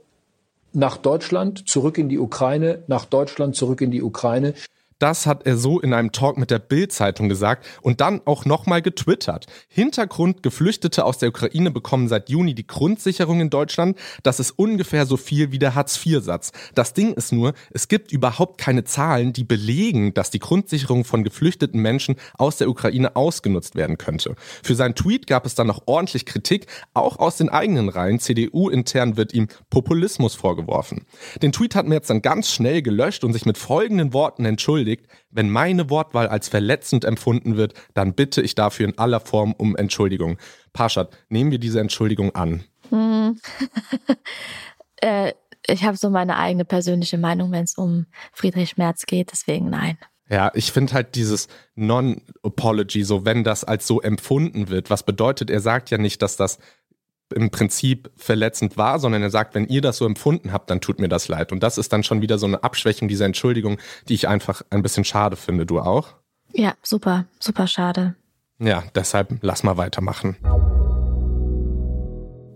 nach 0.73 0.97
Deutschland, 0.97 1.67
zurück 1.67 1.97
in 1.97 2.09
die 2.09 2.19
Ukraine, 2.19 2.83
nach 2.87 3.05
Deutschland, 3.05 3.55
zurück 3.55 3.81
in 3.81 3.91
die 3.91 4.01
Ukraine. 4.01 4.53
Das 5.01 5.25
hat 5.25 5.47
er 5.47 5.57
so 5.57 5.79
in 5.79 5.95
einem 5.95 6.11
Talk 6.11 6.37
mit 6.37 6.51
der 6.51 6.59
Bild-Zeitung 6.59 7.27
gesagt 7.27 7.65
und 7.81 8.01
dann 8.01 8.21
auch 8.25 8.45
nochmal 8.45 8.83
getwittert. 8.83 9.47
Hintergrund, 9.67 10.43
Geflüchtete 10.43 11.05
aus 11.05 11.17
der 11.17 11.29
Ukraine 11.29 11.71
bekommen 11.71 12.07
seit 12.07 12.29
Juni 12.29 12.53
die 12.53 12.67
Grundsicherung 12.67 13.41
in 13.41 13.49
Deutschland. 13.49 13.97
Das 14.21 14.39
ist 14.39 14.51
ungefähr 14.51 15.07
so 15.07 15.17
viel 15.17 15.51
wie 15.51 15.57
der 15.57 15.73
Hartz-IV-Satz. 15.73 16.51
Das 16.75 16.93
Ding 16.93 17.13
ist 17.13 17.31
nur, 17.31 17.53
es 17.71 17.87
gibt 17.87 18.11
überhaupt 18.11 18.59
keine 18.59 18.83
Zahlen, 18.83 19.33
die 19.33 19.43
belegen, 19.43 20.13
dass 20.13 20.29
die 20.29 20.37
Grundsicherung 20.37 21.03
von 21.03 21.23
geflüchteten 21.23 21.81
Menschen 21.81 22.15
aus 22.37 22.57
der 22.57 22.69
Ukraine 22.69 23.15
ausgenutzt 23.15 23.75
werden 23.75 23.97
könnte. 23.97 24.35
Für 24.61 24.75
seinen 24.75 24.93
Tweet 24.93 25.25
gab 25.25 25.47
es 25.47 25.55
dann 25.55 25.65
noch 25.65 25.81
ordentlich 25.87 26.27
Kritik, 26.27 26.67
auch 26.93 27.17
aus 27.17 27.37
den 27.37 27.49
eigenen 27.49 27.89
Reihen. 27.89 28.19
CDU-intern 28.19 29.17
wird 29.17 29.33
ihm 29.33 29.47
Populismus 29.71 30.35
vorgeworfen. 30.35 31.07
Den 31.41 31.51
Tweet 31.51 31.73
hat 31.73 31.87
Merz 31.87 32.05
dann 32.05 32.21
ganz 32.21 32.51
schnell 32.51 32.83
gelöscht 32.83 33.23
und 33.23 33.33
sich 33.33 33.47
mit 33.47 33.57
folgenden 33.57 34.13
Worten 34.13 34.45
entschuldigt 34.45 34.90
entschuldigt. 34.91 35.07
Wenn 35.29 35.49
meine 35.49 35.89
Wortwahl 35.89 36.27
als 36.27 36.49
verletzend 36.49 37.05
empfunden 37.05 37.57
wird, 37.57 37.73
dann 37.93 38.13
bitte 38.13 38.41
ich 38.41 38.55
dafür 38.55 38.87
in 38.87 38.97
aller 38.97 39.19
Form 39.19 39.53
um 39.53 39.75
Entschuldigung. 39.75 40.37
Parshad, 40.73 41.17
nehmen 41.29 41.51
wir 41.51 41.59
diese 41.59 41.79
Entschuldigung 41.79 42.35
an. 42.35 42.63
Hm. 42.89 43.39
äh, 45.01 45.33
ich 45.67 45.83
habe 45.83 45.97
so 45.97 46.09
meine 46.09 46.37
eigene 46.37 46.65
persönliche 46.65 47.17
Meinung, 47.17 47.51
wenn 47.51 47.63
es 47.63 47.77
um 47.77 48.07
Friedrich 48.33 48.77
Merz 48.77 49.05
geht, 49.05 49.31
deswegen 49.31 49.69
nein. 49.69 49.97
Ja, 50.29 50.49
ich 50.53 50.71
finde 50.71 50.93
halt 50.93 51.15
dieses 51.15 51.49
Non-Apology, 51.75 53.03
so 53.03 53.25
wenn 53.25 53.43
das 53.43 53.65
als 53.65 53.85
so 53.85 54.01
empfunden 54.01 54.69
wird, 54.69 54.89
was 54.89 55.03
bedeutet, 55.03 55.49
er 55.49 55.59
sagt 55.59 55.89
ja 55.89 55.97
nicht, 55.97 56.21
dass 56.21 56.37
das 56.37 56.57
im 57.31 57.49
Prinzip 57.49 58.11
verletzend 58.15 58.77
war, 58.77 58.99
sondern 58.99 59.21
er 59.21 59.29
sagt, 59.29 59.55
wenn 59.55 59.67
ihr 59.67 59.81
das 59.81 59.97
so 59.97 60.05
empfunden 60.05 60.51
habt, 60.51 60.69
dann 60.69 60.81
tut 60.81 60.99
mir 60.99 61.09
das 61.09 61.27
leid. 61.27 61.51
Und 61.51 61.61
das 61.63 61.77
ist 61.77 61.93
dann 61.93 62.03
schon 62.03 62.21
wieder 62.21 62.37
so 62.37 62.45
eine 62.45 62.63
Abschwächung 62.63 63.07
dieser 63.07 63.25
Entschuldigung, 63.25 63.77
die 64.07 64.13
ich 64.13 64.27
einfach 64.27 64.61
ein 64.69 64.81
bisschen 64.83 65.03
schade 65.03 65.35
finde. 65.35 65.65
Du 65.65 65.79
auch? 65.79 66.15
Ja, 66.53 66.73
super, 66.81 67.25
super 67.39 67.67
schade. 67.67 68.15
Ja, 68.59 68.83
deshalb 68.95 69.39
lass 69.41 69.63
mal 69.63 69.77
weitermachen. 69.77 70.37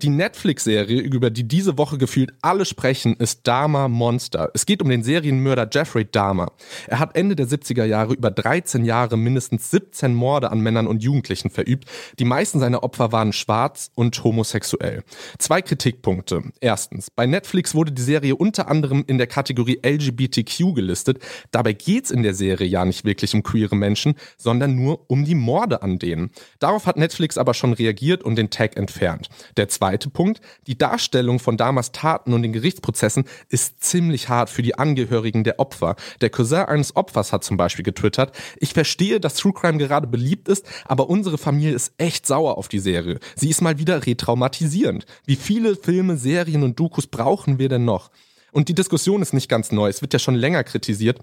Die 0.02 0.10
Netflix-Serie, 0.10 1.00
über 1.00 1.30
die 1.30 1.48
diese 1.48 1.78
Woche 1.78 1.98
gefühlt 1.98 2.34
alle 2.42 2.66
sprechen, 2.66 3.16
ist 3.16 3.48
Dharma 3.48 3.88
Monster. 3.88 4.52
Es 4.54 4.66
geht 4.66 4.82
um 4.82 4.90
den 4.90 5.04
Serienmörder 5.04 5.70
Jeffrey 5.72 6.06
Dahmer. 6.06 6.52
Er 6.88 7.00
hat 7.00 7.16
Ende 7.16 7.36
der 7.36 7.48
70er 7.48 7.86
Jahre 7.86 8.14
über 8.14 8.30
13 8.30 8.84
Jahre 8.84 9.18
mindestens 9.18 9.72
17 9.72 10.14
Morde 10.14 10.52
an 10.52 10.60
Männern 10.60 10.88
und 10.88 11.02
Jugendlichen 11.02 11.50
verübt. 11.50 11.86
Die 12.20 12.26
meisten 12.26 12.60
seiner 12.60 12.84
Opfer 12.84 13.14
waren 13.14 13.32
schwarz 13.32 13.90
und 13.96 14.22
homosexuell. 14.22 15.04
Zwei 15.40 15.62
Kritikpunkte. 15.62 16.44
Erstens, 16.60 17.10
bei 17.10 17.26
Netflix 17.26 17.74
wurde 17.74 17.94
die 17.94 18.02
Serie 18.02 18.36
unter 18.36 18.68
anderem 18.70 19.06
in 19.08 19.18
der 19.18 19.28
Kategorie 19.28 19.80
LGBTQ 19.82 20.76
gelistet. 20.76 21.20
Dabei 21.52 21.72
geht's 21.72 22.12
in 22.12 22.22
der 22.22 22.34
Serie 22.34 22.68
ja 22.68 22.84
nicht 22.84 23.06
wirklich 23.06 23.34
um 23.34 23.44
queere 23.44 23.78
Menschen, 23.78 24.16
sondern 24.38 24.76
nur 24.76 25.10
um 25.10 25.24
die 25.24 25.36
Morde 25.36 25.82
an 25.82 26.00
denen. 26.00 26.32
Darauf 26.60 26.86
hat 26.86 26.98
Netflix 26.98 27.38
aber 27.38 27.54
schon 27.54 27.72
reagiert 27.72 28.24
und 28.24 28.36
den 28.36 28.50
Tag 28.50 28.76
entfernt. 28.76 29.30
Der 29.56 29.70
zweite 29.70 29.85
Punkt, 30.10 30.42
die 30.68 30.78
Darstellung 30.78 31.40
von 31.40 31.58
damals 31.58 31.92
Taten 31.92 32.34
und 32.34 32.42
den 32.42 32.54
Gerichtsprozessen 32.54 33.26
ist 33.50 33.84
ziemlich 33.84 34.30
hart 34.30 34.50
für 34.50 34.62
die 34.62 34.76
Angehörigen 34.78 35.44
der 35.44 35.60
Opfer. 35.60 35.96
Der 36.22 36.30
Cousin 36.30 36.66
eines 36.66 36.96
Opfers 36.96 37.32
hat 37.32 37.44
zum 37.44 37.58
Beispiel 37.58 37.84
getwittert, 37.84 38.36
ich 38.58 38.74
verstehe, 38.74 39.20
dass 39.20 39.36
True 39.36 39.54
Crime 39.54 39.78
gerade 39.78 40.08
beliebt 40.08 40.48
ist, 40.48 40.66
aber 40.86 41.10
unsere 41.10 41.38
Familie 41.38 41.74
ist 41.74 41.94
echt 41.98 42.26
sauer 42.26 42.58
auf 42.58 42.68
die 42.68 42.80
Serie. 42.80 43.20
Sie 43.36 43.50
ist 43.50 43.62
mal 43.62 43.78
wieder 43.78 44.06
retraumatisierend. 44.06 45.06
Wie 45.26 45.36
viele 45.36 45.76
Filme, 45.76 46.18
Serien 46.18 46.64
und 46.64 46.80
Dokus 46.80 47.08
brauchen 47.08 47.60
wir 47.60 47.70
denn 47.70 47.86
noch? 47.86 48.12
Und 48.52 48.70
die 48.70 48.76
Diskussion 48.76 49.22
ist 49.22 49.34
nicht 49.34 49.50
ganz 49.50 49.72
neu. 49.72 49.90
Es 49.90 50.02
wird 50.02 50.14
ja 50.14 50.20
schon 50.20 50.36
länger 50.36 50.64
kritisiert, 50.64 51.20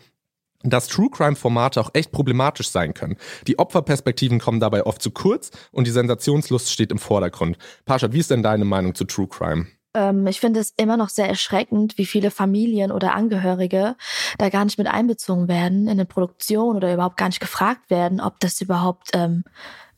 dass 0.62 0.88
True 0.88 1.10
Crime 1.10 1.36
Formate 1.36 1.80
auch 1.80 1.90
echt 1.92 2.12
problematisch 2.12 2.70
sein 2.70 2.94
können. 2.94 3.16
Die 3.46 3.58
Opferperspektiven 3.58 4.38
kommen 4.38 4.60
dabei 4.60 4.84
oft 4.84 5.02
zu 5.02 5.10
kurz 5.10 5.50
und 5.70 5.86
die 5.86 5.90
Sensationslust 5.90 6.70
steht 6.70 6.92
im 6.92 6.98
Vordergrund. 6.98 7.58
Pascha, 7.84 8.12
wie 8.12 8.18
ist 8.18 8.30
denn 8.30 8.42
deine 8.42 8.64
Meinung 8.64 8.94
zu 8.94 9.04
True 9.04 9.28
Crime? 9.28 9.66
Ähm, 9.94 10.26
ich 10.26 10.40
finde 10.40 10.60
es 10.60 10.72
immer 10.76 10.96
noch 10.96 11.08
sehr 11.08 11.28
erschreckend, 11.28 11.98
wie 11.98 12.06
viele 12.06 12.30
Familien 12.30 12.92
oder 12.92 13.14
Angehörige 13.14 13.96
da 14.38 14.48
gar 14.48 14.64
nicht 14.64 14.78
mit 14.78 14.86
einbezogen 14.86 15.48
werden 15.48 15.82
in 15.82 15.90
eine 15.90 16.06
Produktion 16.06 16.76
oder 16.76 16.92
überhaupt 16.92 17.16
gar 17.16 17.28
nicht 17.28 17.40
gefragt 17.40 17.90
werden, 17.90 18.20
ob 18.20 18.40
das 18.40 18.60
überhaupt 18.60 19.10
ähm, 19.14 19.44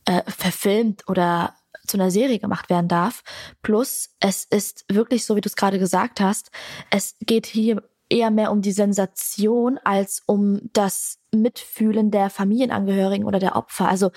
äh, 0.05 0.21
verfilmt 0.27 1.07
oder 1.07 1.53
zu 1.87 1.97
einer 1.97 2.11
Serie 2.11 2.39
gemacht 2.39 2.69
werden 2.69 2.87
darf. 2.87 3.23
Plus, 3.61 4.09
es 4.19 4.43
ist 4.45 4.85
wirklich 4.91 5.25
so, 5.25 5.35
wie 5.35 5.41
du 5.41 5.47
es 5.47 5.55
gerade 5.55 5.79
gesagt 5.79 6.19
hast, 6.19 6.49
es 6.89 7.15
geht 7.21 7.45
hier 7.45 7.83
eher 8.09 8.31
mehr 8.31 8.51
um 8.51 8.61
die 8.61 8.71
Sensation 8.71 9.79
als 9.83 10.21
um 10.25 10.61
das 10.73 11.19
Mitfühlen 11.33 12.11
der 12.11 12.29
Familienangehörigen 12.29 13.25
oder 13.25 13.39
der 13.39 13.55
Opfer. 13.55 13.87
Also 13.87 14.11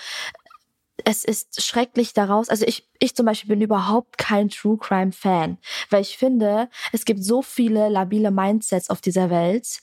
es 1.04 1.24
ist 1.24 1.62
schrecklich 1.62 2.12
daraus. 2.12 2.48
Also 2.48 2.66
ich, 2.66 2.88
ich 2.98 3.14
zum 3.14 3.26
Beispiel 3.26 3.50
bin 3.50 3.60
überhaupt 3.60 4.18
kein 4.18 4.48
True 4.48 4.76
Crime 4.78 5.12
Fan, 5.12 5.58
weil 5.90 6.02
ich 6.02 6.18
finde, 6.18 6.68
es 6.92 7.04
gibt 7.04 7.24
so 7.24 7.42
viele 7.42 7.88
labile 7.88 8.30
Mindsets 8.30 8.90
auf 8.90 9.00
dieser 9.00 9.30
Welt, 9.30 9.80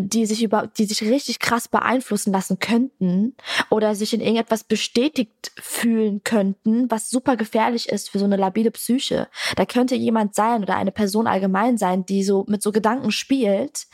die 0.00 0.26
sich 0.26 0.42
über, 0.42 0.66
die 0.78 0.84
sich 0.84 1.02
richtig 1.02 1.38
krass 1.38 1.68
beeinflussen 1.68 2.32
lassen 2.32 2.58
könnten 2.58 3.36
oder 3.70 3.94
sich 3.94 4.14
in 4.14 4.20
irgendetwas 4.20 4.64
bestätigt 4.64 5.52
fühlen 5.60 6.22
könnten, 6.24 6.90
was 6.90 7.10
super 7.10 7.36
gefährlich 7.36 7.88
ist 7.88 8.10
für 8.10 8.18
so 8.18 8.24
eine 8.24 8.36
labile 8.36 8.70
Psyche. 8.70 9.28
Da 9.56 9.64
könnte 9.64 9.94
jemand 9.94 10.34
sein 10.34 10.62
oder 10.62 10.76
eine 10.76 10.92
Person 10.92 11.26
allgemein 11.26 11.78
sein, 11.78 12.06
die 12.06 12.22
so 12.22 12.44
mit 12.48 12.62
so 12.62 12.72
Gedanken 12.72 13.12
spielt 13.12 13.86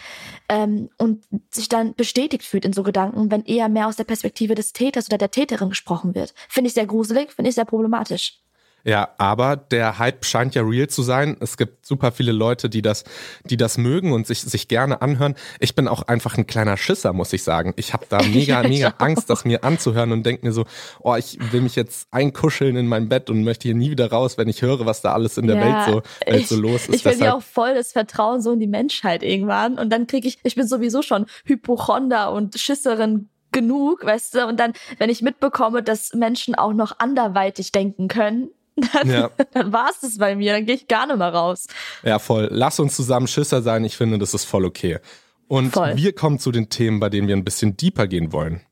ähm, 0.49 0.91
und 0.99 1.25
sich 1.51 1.69
dann 1.69 1.95
bestätigt 1.95 2.45
fühlt 2.45 2.65
in 2.65 2.73
so 2.73 2.83
Gedanken, 2.83 3.31
wenn 3.31 3.45
eher 3.45 3.69
mehr 3.69 3.89
aus 3.89 3.97
der 3.97 4.05
Perspektive 4.05 4.55
des 4.55 4.73
Täters 4.73 5.09
oder 5.09 5.19
der 5.19 5.31
Täterin 5.31 5.71
gesprochen 5.71 6.15
wird. 6.15 6.35
Finde 6.49 6.69
ich 6.69 6.75
sehr 6.75 6.87
gruselig, 6.87 7.33
finde 7.33 7.49
ich 7.49 7.55
sehr 7.55 7.65
problematisch. 7.65 8.44
Ja, 8.85 9.09
aber 9.17 9.57
der 9.57 9.99
Hype 9.99 10.27
scheint 10.27 10.55
ja 10.55 10.63
real 10.63 10.89
zu 10.89 11.03
sein. 11.03 11.39
Es 11.41 11.57
gibt 11.57 11.87
super 11.87 12.13
viele 12.13 12.33
Leute, 12.33 12.69
die 12.69 12.83
das, 12.83 13.05
die 13.45 13.57
das 13.57 13.79
mögen 13.79 14.13
und 14.13 14.27
sich, 14.27 14.43
sich 14.43 14.69
gerne 14.69 15.01
anhören. 15.01 15.35
Ich 15.59 15.75
bin 15.75 15.89
auch 15.89 16.03
einfach 16.03 16.37
ein 16.37 16.47
kleiner 16.47 16.77
Schisser, 16.77 17.15
muss 17.15 17.33
ich 17.33 17.43
sagen. 17.43 17.73
Ich 17.77 17.95
habe 17.95 18.05
da 18.09 18.23
mega, 18.33 18.63
mega 18.63 18.95
Angst, 18.99 19.31
das 19.31 19.47
mir 19.47 19.65
anzuhören 19.65 20.13
und 20.13 20.25
denke 20.27 20.45
mir 20.45 20.53
so, 20.53 20.67
oh, 21.01 21.15
ich 21.17 21.39
will 21.51 21.63
mich 21.63 21.77
jetzt 21.77 22.09
einkuscheln 22.11 22.77
in 22.77 22.87
mein 22.87 23.09
Bett 23.09 23.31
und 23.31 23.43
möchte 23.43 23.69
hier 23.69 23.75
nie 23.75 23.91
wieder 23.91 24.11
raus, 24.11 24.37
wenn 24.37 24.49
ich 24.49 24.61
höre, 24.61 24.85
was 24.85 25.01
da 25.01 25.15
alles 25.15 25.39
in 25.39 25.47
der 25.47 25.57
ja, 25.57 25.63
Welt, 25.65 25.85
so, 25.87 26.31
Welt 26.31 26.49
so 26.49 26.57
los 26.57 26.87
ist. 26.87 26.95
Ich 26.95 27.05
will 27.07 27.19
ja 27.19 27.35
auch 27.35 27.43
voll 27.43 27.75
das 27.75 27.93
Vertrauen 27.93 28.43
so 28.43 28.53
in 28.53 28.61
die 28.61 28.67
Menschheit 28.67 29.23
irgendwann. 29.23 29.79
Und 29.79 29.89
dann 29.91 30.07
kriege 30.07 30.29
ich, 30.29 30.39
ich 30.43 30.57
bin 30.57 30.69
sowieso 30.69 31.01
schon 31.01 31.25
Hypochonder 31.47 32.33
und 32.33 32.59
Schisserin 32.59 33.31
genug, 33.51 34.05
weißt 34.05 34.35
du, 34.35 34.47
und 34.47 34.61
dann, 34.61 34.75
wenn 34.99 35.09
ich 35.09 35.23
mitbekomme, 35.23 35.83
dass 35.83 36.13
Menschen 36.13 36.55
auch 36.55 36.75
noch 36.75 36.99
anderweitig 36.99 37.73
denken 37.73 38.09
können, 38.09 38.51
dann, 38.77 39.09
ja. 39.09 39.31
dann 39.53 39.73
war 39.73 39.91
es 39.91 40.01
das 40.01 40.19
bei 40.19 40.35
mir, 40.35 40.53
dann 40.53 40.67
gehe 40.67 40.75
ich 40.75 40.89
gar 40.89 41.07
nicht 41.07 41.19
mehr 41.19 41.33
raus. 41.33 41.67
Ja, 42.03 42.19
voll. 42.19 42.49
Lass 42.51 42.81
uns 42.81 42.97
zusammen 42.97 43.27
Schisser 43.27 43.63
sein, 43.63 43.85
ich 43.85 43.97
finde, 43.97 44.19
das 44.19 44.35
ist 44.35 44.45
voll 44.45 44.65
okay. 44.65 44.99
Und 45.47 45.73
voll. 45.73 45.97
wir 45.97 46.13
kommen 46.15 46.39
zu 46.39 46.51
den 46.53 46.69
Themen, 46.69 47.01
bei 47.01 47.11
denen 47.11 47.29
wir 47.29 47.37
ein 47.37 47.45
bisschen 47.45 47.77
deeper 47.77 48.07
gehen 48.07 48.33
wollen. 48.33 48.63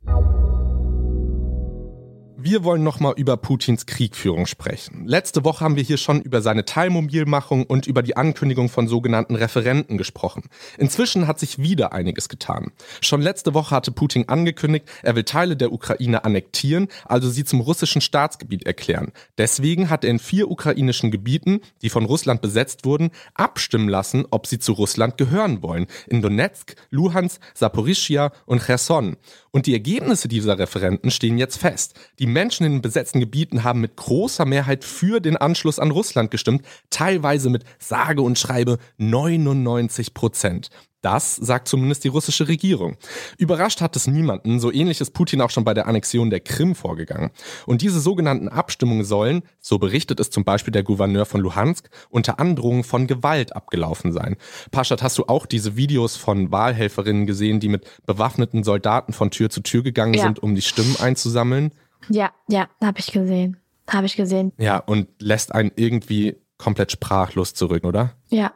Wir 2.45 2.65
wollen 2.65 2.83
nochmal 2.83 3.15
über 3.19 3.37
Putins 3.37 3.87
Kriegführung 3.87 4.47
sprechen. 4.47 5.07
Letzte 5.07 5.45
Woche 5.45 5.65
haben 5.65 5.77
wir 5.77 5.85
hier 5.85 5.97
schon 5.97 6.21
über 6.21 6.43
seine 6.43 6.65
Teilmobilmachung 6.65 7.63
und 7.67 7.87
über 7.87 8.03
die 8.03 8.17
Ankündigung 8.17 8.69
von 8.69 8.89
sogenannten 8.89 9.37
Referenten 9.37 9.97
gesprochen. 9.97 10.43
Inzwischen 10.77 11.29
hat 11.29 11.39
sich 11.39 11.61
wieder 11.61 11.93
einiges 11.93 12.29
getan. 12.29 12.73
Schon 13.01 13.23
letzte 13.23 13.55
Woche 13.55 13.77
hatte 13.77 13.93
Putin 13.93 14.29
angekündigt, 14.29 14.87
er 15.05 15.15
will 15.15 15.23
Teile 15.23 15.57
der 15.57 15.71
Ukraine 15.71 16.25
annektieren, 16.25 16.89
also 17.05 17.31
sie 17.31 17.45
zum 17.45 17.61
russischen 17.61 18.01
Staatsgebiet 18.01 18.67
erklären. 18.67 19.13
Deswegen 19.39 19.89
hat 19.89 20.03
er 20.03 20.11
in 20.11 20.19
vier 20.19 20.51
ukrainischen 20.51 21.13
Gebieten, 21.13 21.61
die 21.83 21.91
von 21.91 22.07
Russland 22.07 22.43
besetzt 22.43 22.85
wurden, 22.85 23.11
abstimmen 23.35 23.89
lassen, 23.89 24.27
ob 24.33 24.49
sie 24.49 24.59
zu 24.59 24.73
Russland 24.73 25.17
gehören 25.17 25.63
wollen. 25.63 25.87
In 26.09 26.23
Donetsk, 26.23 26.75
Luhansk, 26.91 27.41
Saporischia 27.55 28.33
und 28.47 28.67
Cherson. 28.67 29.17
Und 29.53 29.67
die 29.67 29.75
Ergebnisse 29.75 30.27
dieser 30.27 30.59
Referenten 30.59 31.13
stehen 31.13 31.39
jetzt 31.39 31.59
fest. 31.59 31.95
Die 32.19 32.32
Menschen 32.33 32.67
in 32.67 32.73
den 32.73 32.83
besetzten 32.83 33.21
Gebieten 33.21 33.65
haben 33.65 33.81
mit 33.81 33.97
großer 33.97 34.45
Mehrheit 34.45 34.85
für 34.85 35.21
den 35.21 35.37
Anschluss 35.37 35.79
an 35.79 35.91
Russland 35.91 36.31
gestimmt, 36.31 36.65
teilweise 36.91 37.51
mit 37.51 37.65
sage 37.79 38.23
und 38.23 38.39
schreibe 38.39 38.79
99 38.99 40.15
Prozent. 40.15 40.71
Das 41.03 41.35
sagt 41.35 41.67
zumindest 41.67 42.05
die 42.05 42.09
russische 42.09 42.47
Regierung. 42.47 42.97
Überrascht 43.37 43.81
hat 43.81 43.97
es 43.97 44.07
niemanden, 44.07 44.61
so 44.61 44.73
ähnlich 44.73 45.01
ist 45.01 45.11
Putin 45.11 45.41
auch 45.41 45.51
schon 45.51 45.65
bei 45.65 45.75
der 45.75 45.89
Annexion 45.89 46.31
der 46.31 46.39
Krim 46.39 46.77
vorgegangen. 46.77 47.33
Und 47.67 47.83
diese 47.83 47.99
sogenannten 47.99 48.49
Abstimmungen 48.49 49.05
sollen, 49.05 49.43
so 49.59 49.79
berichtet 49.79 50.21
es 50.21 50.31
zum 50.31 50.45
Beispiel 50.45 50.71
der 50.71 50.85
Gouverneur 50.85 51.27
von 51.27 51.41
Luhansk, 51.41 51.91
unter 52.09 52.39
Androhung 52.39 52.85
von 52.85 53.09
Gewalt 53.09 53.57
abgelaufen 53.57 54.13
sein. 54.13 54.37
Paschat, 54.71 55.03
hast 55.03 55.19
du 55.19 55.25
auch 55.27 55.47
diese 55.47 55.77
Videos 55.77 56.17
von 56.17 56.53
Wahlhelferinnen 56.53 57.27
gesehen, 57.27 57.59
die 57.59 57.69
mit 57.69 57.85
bewaffneten 58.07 58.63
Soldaten 58.63 59.13
von 59.13 59.33
Tür 59.33 59.51
zu 59.51 59.61
Tür 59.61 59.83
gegangen 59.83 60.15
ja. 60.15 60.23
sind, 60.23 60.41
um 60.41 60.55
die 60.55 60.63
Stimmen 60.63 60.97
einzusammeln? 61.01 61.73
Ja, 62.09 62.33
ja, 62.49 62.69
habe 62.83 62.99
ich 62.99 63.13
gesehen. 63.13 63.59
Habe 63.89 64.07
ich 64.07 64.17
gesehen. 64.17 64.53
Ja, 64.59 64.79
und 64.79 65.09
lässt 65.21 65.55
einen 65.55 65.73
irgendwie 65.77 66.37
komplett 66.59 66.93
sprachlos 66.93 67.55
zurück, 67.55 67.85
oder? 67.85 68.15
Ja, 68.29 68.53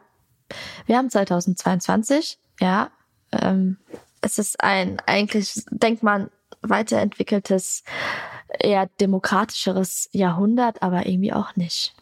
wir 0.85 0.97
haben 0.97 1.09
2022, 1.09 2.39
ja. 2.59 2.89
Ähm, 3.31 3.77
es 4.21 4.39
ist 4.39 4.63
ein 4.63 4.99
eigentlich, 5.05 5.63
denkt 5.69 6.03
man, 6.03 6.29
weiterentwickeltes, 6.61 7.83
eher 8.59 8.87
demokratischeres 8.99 10.09
Jahrhundert, 10.11 10.81
aber 10.81 11.05
irgendwie 11.05 11.33
auch 11.33 11.55
nicht. 11.55 11.93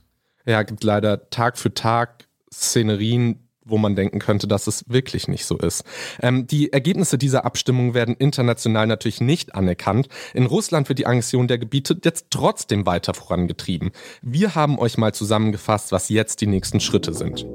Ja, 0.45 0.63
gibt 0.63 0.83
leider 0.83 1.29
Tag 1.29 1.57
für 1.57 1.73
Tag 1.73 2.27
Szenerien, 2.53 3.44
wo 3.65 3.77
man 3.77 3.95
denken 3.95 4.19
könnte, 4.19 4.47
dass 4.47 4.67
es 4.67 4.85
wirklich 4.87 5.27
nicht 5.27 5.45
so 5.45 5.57
ist. 5.57 5.83
Ähm, 6.21 6.47
die 6.47 6.71
Ergebnisse 6.71 7.17
dieser 7.17 7.45
Abstimmung 7.45 7.93
werden 7.93 8.15
international 8.15 8.87
natürlich 8.87 9.21
nicht 9.21 9.55
anerkannt. 9.55 10.07
In 10.33 10.45
Russland 10.45 10.87
wird 10.87 10.99
die 10.99 11.05
Annexion 11.05 11.47
der 11.47 11.57
Gebiete 11.57 11.99
jetzt 12.03 12.27
trotzdem 12.29 12.85
weiter 12.85 13.13
vorangetrieben. 13.13 13.91
Wir 14.21 14.55
haben 14.55 14.79
euch 14.79 14.97
mal 14.97 15.13
zusammengefasst, 15.13 15.91
was 15.91 16.09
jetzt 16.09 16.41
die 16.41 16.47
nächsten 16.47 16.79
Schritte 16.79 17.13
sind. 17.13 17.45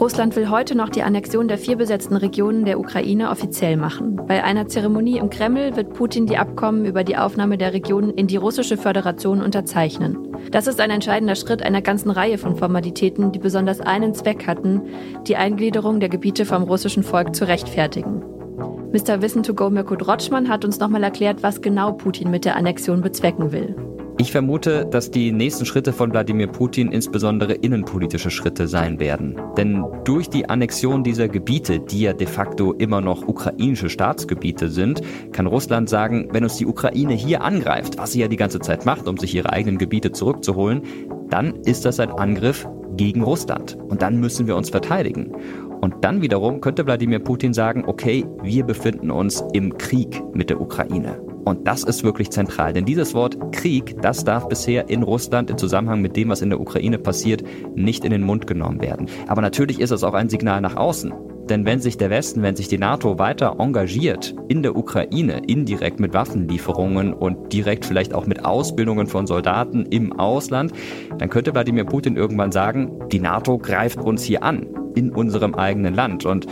Russland 0.00 0.36
will 0.36 0.48
heute 0.48 0.76
noch 0.76 0.90
die 0.90 1.02
Annexion 1.02 1.48
der 1.48 1.58
vier 1.58 1.74
besetzten 1.74 2.14
Regionen 2.14 2.64
der 2.64 2.78
Ukraine 2.78 3.30
offiziell 3.30 3.76
machen. 3.76 4.14
Bei 4.28 4.44
einer 4.44 4.68
Zeremonie 4.68 5.18
im 5.18 5.28
Kreml 5.28 5.74
wird 5.74 5.92
Putin 5.92 6.26
die 6.26 6.36
Abkommen 6.36 6.84
über 6.84 7.02
die 7.02 7.16
Aufnahme 7.16 7.58
der 7.58 7.72
Regionen 7.72 8.14
in 8.14 8.28
die 8.28 8.36
russische 8.36 8.76
Föderation 8.76 9.42
unterzeichnen. 9.42 10.36
Das 10.52 10.68
ist 10.68 10.80
ein 10.80 10.90
entscheidender 10.90 11.34
Schritt 11.34 11.64
einer 11.64 11.82
ganzen 11.82 12.10
Reihe 12.10 12.38
von 12.38 12.54
Formalitäten, 12.54 13.32
die 13.32 13.40
besonders 13.40 13.80
einen 13.80 14.14
Zweck 14.14 14.46
hatten, 14.46 14.82
die 15.26 15.34
Eingliederung 15.34 15.98
der 15.98 16.08
Gebiete 16.08 16.44
vom 16.44 16.62
russischen 16.62 17.02
Volk 17.02 17.34
zu 17.34 17.48
rechtfertigen. 17.48 18.22
Mr. 18.92 19.20
Wissen 19.20 19.42
to 19.42 19.52
go 19.52 19.68
Mirko 19.68 19.96
Drotschmann 19.96 20.48
hat 20.48 20.64
uns 20.64 20.78
nochmal 20.78 21.02
erklärt, 21.02 21.42
was 21.42 21.60
genau 21.60 21.92
Putin 21.92 22.30
mit 22.30 22.44
der 22.44 22.54
Annexion 22.54 23.00
bezwecken 23.00 23.50
will. 23.50 23.74
Ich 24.20 24.32
vermute, 24.32 24.84
dass 24.84 25.12
die 25.12 25.30
nächsten 25.30 25.64
Schritte 25.64 25.92
von 25.92 26.10
Wladimir 26.10 26.48
Putin 26.48 26.90
insbesondere 26.90 27.52
innenpolitische 27.52 28.32
Schritte 28.32 28.66
sein 28.66 28.98
werden. 28.98 29.40
Denn 29.56 29.84
durch 30.02 30.28
die 30.28 30.48
Annexion 30.48 31.04
dieser 31.04 31.28
Gebiete, 31.28 31.78
die 31.78 32.00
ja 32.00 32.12
de 32.12 32.26
facto 32.26 32.72
immer 32.72 33.00
noch 33.00 33.28
ukrainische 33.28 33.88
Staatsgebiete 33.88 34.70
sind, 34.70 35.02
kann 35.30 35.46
Russland 35.46 35.88
sagen, 35.88 36.28
wenn 36.32 36.42
uns 36.42 36.56
die 36.56 36.66
Ukraine 36.66 37.14
hier 37.14 37.44
angreift, 37.44 37.96
was 37.96 38.10
sie 38.10 38.20
ja 38.20 38.26
die 38.26 38.36
ganze 38.36 38.58
Zeit 38.58 38.84
macht, 38.84 39.06
um 39.06 39.18
sich 39.18 39.36
ihre 39.36 39.52
eigenen 39.52 39.78
Gebiete 39.78 40.10
zurückzuholen, 40.10 40.82
dann 41.30 41.54
ist 41.64 41.84
das 41.84 42.00
ein 42.00 42.10
Angriff 42.10 42.68
gegen 42.96 43.22
Russland. 43.22 43.78
Und 43.88 44.02
dann 44.02 44.18
müssen 44.18 44.48
wir 44.48 44.56
uns 44.56 44.70
verteidigen. 44.70 45.32
Und 45.80 46.04
dann 46.04 46.22
wiederum 46.22 46.60
könnte 46.60 46.84
Wladimir 46.84 47.20
Putin 47.20 47.54
sagen, 47.54 47.84
okay, 47.86 48.26
wir 48.42 48.64
befinden 48.64 49.12
uns 49.12 49.44
im 49.52 49.78
Krieg 49.78 50.20
mit 50.34 50.50
der 50.50 50.60
Ukraine. 50.60 51.27
Und 51.48 51.66
das 51.66 51.82
ist 51.82 52.04
wirklich 52.04 52.28
zentral, 52.28 52.74
denn 52.74 52.84
dieses 52.84 53.14
Wort 53.14 53.38
Krieg, 53.52 54.02
das 54.02 54.22
darf 54.22 54.48
bisher 54.48 54.90
in 54.90 55.02
Russland 55.02 55.48
im 55.48 55.56
Zusammenhang 55.56 56.02
mit 56.02 56.14
dem, 56.14 56.28
was 56.28 56.42
in 56.42 56.50
der 56.50 56.60
Ukraine 56.60 56.98
passiert, 56.98 57.42
nicht 57.74 58.04
in 58.04 58.10
den 58.10 58.22
Mund 58.22 58.46
genommen 58.46 58.82
werden. 58.82 59.08
Aber 59.28 59.40
natürlich 59.40 59.80
ist 59.80 59.90
es 59.90 60.04
auch 60.04 60.12
ein 60.12 60.28
Signal 60.28 60.60
nach 60.60 60.76
außen. 60.76 61.10
Denn 61.48 61.64
wenn 61.64 61.80
sich 61.80 61.96
der 61.96 62.10
Westen, 62.10 62.42
wenn 62.42 62.54
sich 62.54 62.68
die 62.68 62.76
NATO 62.76 63.18
weiter 63.18 63.56
engagiert 63.58 64.34
in 64.48 64.62
der 64.62 64.76
Ukraine, 64.76 65.40
indirekt 65.46 66.00
mit 66.00 66.12
Waffenlieferungen 66.12 67.14
und 67.14 67.50
direkt 67.50 67.86
vielleicht 67.86 68.12
auch 68.12 68.26
mit 68.26 68.44
Ausbildungen 68.44 69.06
von 69.06 69.26
Soldaten 69.26 69.86
im 69.86 70.12
Ausland, 70.12 70.74
dann 71.16 71.30
könnte 71.30 71.54
Wladimir 71.54 71.84
Putin 71.84 72.18
irgendwann 72.18 72.52
sagen, 72.52 72.92
die 73.10 73.20
NATO 73.20 73.56
greift 73.56 74.00
uns 74.00 74.22
hier 74.22 74.42
an 74.42 74.66
in 74.94 75.12
unserem 75.12 75.54
eigenen 75.54 75.94
Land. 75.94 76.26
Und 76.26 76.46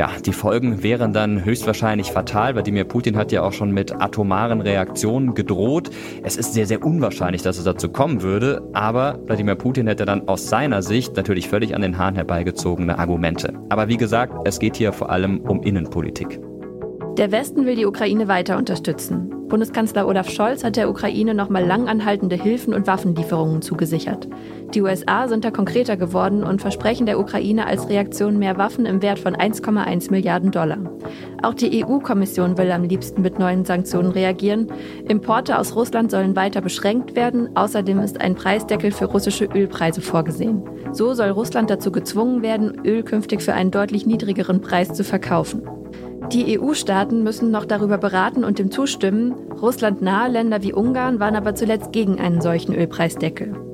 ja, 0.00 0.12
die 0.24 0.32
Folgen 0.32 0.82
wären 0.82 1.12
dann 1.12 1.44
höchstwahrscheinlich 1.44 2.10
fatal. 2.10 2.54
Wladimir 2.54 2.84
Putin 2.84 3.18
hat 3.18 3.32
ja 3.32 3.42
auch 3.42 3.52
schon 3.52 3.70
mit 3.70 4.00
atomaren 4.00 4.62
Reaktionen 4.62 5.34
gedroht. 5.34 5.90
Es 6.22 6.38
ist 6.38 6.54
sehr, 6.54 6.66
sehr 6.66 6.82
unwahrscheinlich, 6.82 7.42
dass 7.42 7.58
es 7.58 7.64
dazu 7.64 7.90
kommen 7.90 8.22
würde. 8.22 8.62
Aber 8.72 9.18
Wladimir 9.26 9.56
Putin 9.56 9.86
hätte 9.88 10.06
dann 10.06 10.26
aus 10.26 10.48
seiner 10.48 10.80
Sicht 10.80 11.18
natürlich 11.18 11.50
völlig 11.50 11.74
an 11.74 11.82
den 11.82 11.98
Haaren 11.98 12.14
herbeigezogene 12.14 12.98
Argumente. 12.98 13.52
Aber 13.68 13.88
wie 13.88 13.98
gesagt, 13.98 14.32
es 14.46 14.58
geht 14.58 14.76
hier 14.76 14.94
vor 14.94 15.10
allem 15.10 15.40
um 15.40 15.62
Innenpolitik. 15.62 16.40
Der 17.16 17.32
Westen 17.32 17.66
will 17.66 17.74
die 17.74 17.86
Ukraine 17.86 18.28
weiter 18.28 18.56
unterstützen. 18.56 19.40
Bundeskanzler 19.48 20.06
Olaf 20.06 20.30
Scholz 20.30 20.62
hat 20.62 20.76
der 20.76 20.88
Ukraine 20.88 21.34
nochmal 21.34 21.66
langanhaltende 21.66 22.36
Hilfen 22.36 22.72
und 22.72 22.86
Waffenlieferungen 22.86 23.62
zugesichert. 23.62 24.28
Die 24.74 24.80
USA 24.80 25.26
sind 25.26 25.44
da 25.44 25.50
konkreter 25.50 25.96
geworden 25.96 26.44
und 26.44 26.60
versprechen 26.60 27.04
der 27.04 27.18
Ukraine 27.18 27.66
als 27.66 27.88
Reaktion 27.88 28.38
mehr 28.38 28.58
Waffen 28.58 28.86
im 28.86 29.02
Wert 29.02 29.18
von 29.18 29.34
1,1 29.34 30.12
Milliarden 30.12 30.52
Dollar. 30.52 30.78
Auch 31.42 31.54
die 31.54 31.84
EU-Kommission 31.84 32.56
will 32.56 32.70
am 32.70 32.84
liebsten 32.84 33.22
mit 33.22 33.40
neuen 33.40 33.64
Sanktionen 33.64 34.12
reagieren. 34.12 34.68
Importe 35.08 35.58
aus 35.58 35.74
Russland 35.74 36.12
sollen 36.12 36.36
weiter 36.36 36.60
beschränkt 36.60 37.16
werden. 37.16 37.54
Außerdem 37.56 37.98
ist 37.98 38.20
ein 38.20 38.36
Preisdeckel 38.36 38.92
für 38.92 39.06
russische 39.06 39.46
Ölpreise 39.46 40.00
vorgesehen. 40.00 40.62
So 40.92 41.12
soll 41.14 41.30
Russland 41.30 41.70
dazu 41.70 41.90
gezwungen 41.90 42.42
werden, 42.42 42.80
Öl 42.86 43.02
künftig 43.02 43.42
für 43.42 43.52
einen 43.52 43.72
deutlich 43.72 44.06
niedrigeren 44.06 44.60
Preis 44.60 44.92
zu 44.92 45.02
verkaufen. 45.02 45.62
Die 46.32 46.60
EU-Staaten 46.60 47.24
müssen 47.24 47.50
noch 47.50 47.64
darüber 47.64 47.98
beraten 47.98 48.44
und 48.44 48.60
dem 48.60 48.70
zustimmen. 48.70 49.34
Russland 49.60 50.00
nahe 50.00 50.30
Länder 50.30 50.62
wie 50.62 50.72
Ungarn 50.72 51.18
waren 51.18 51.34
aber 51.34 51.56
zuletzt 51.56 51.92
gegen 51.92 52.20
einen 52.20 52.40
solchen 52.40 52.72
Ölpreisdeckel. 52.72 53.69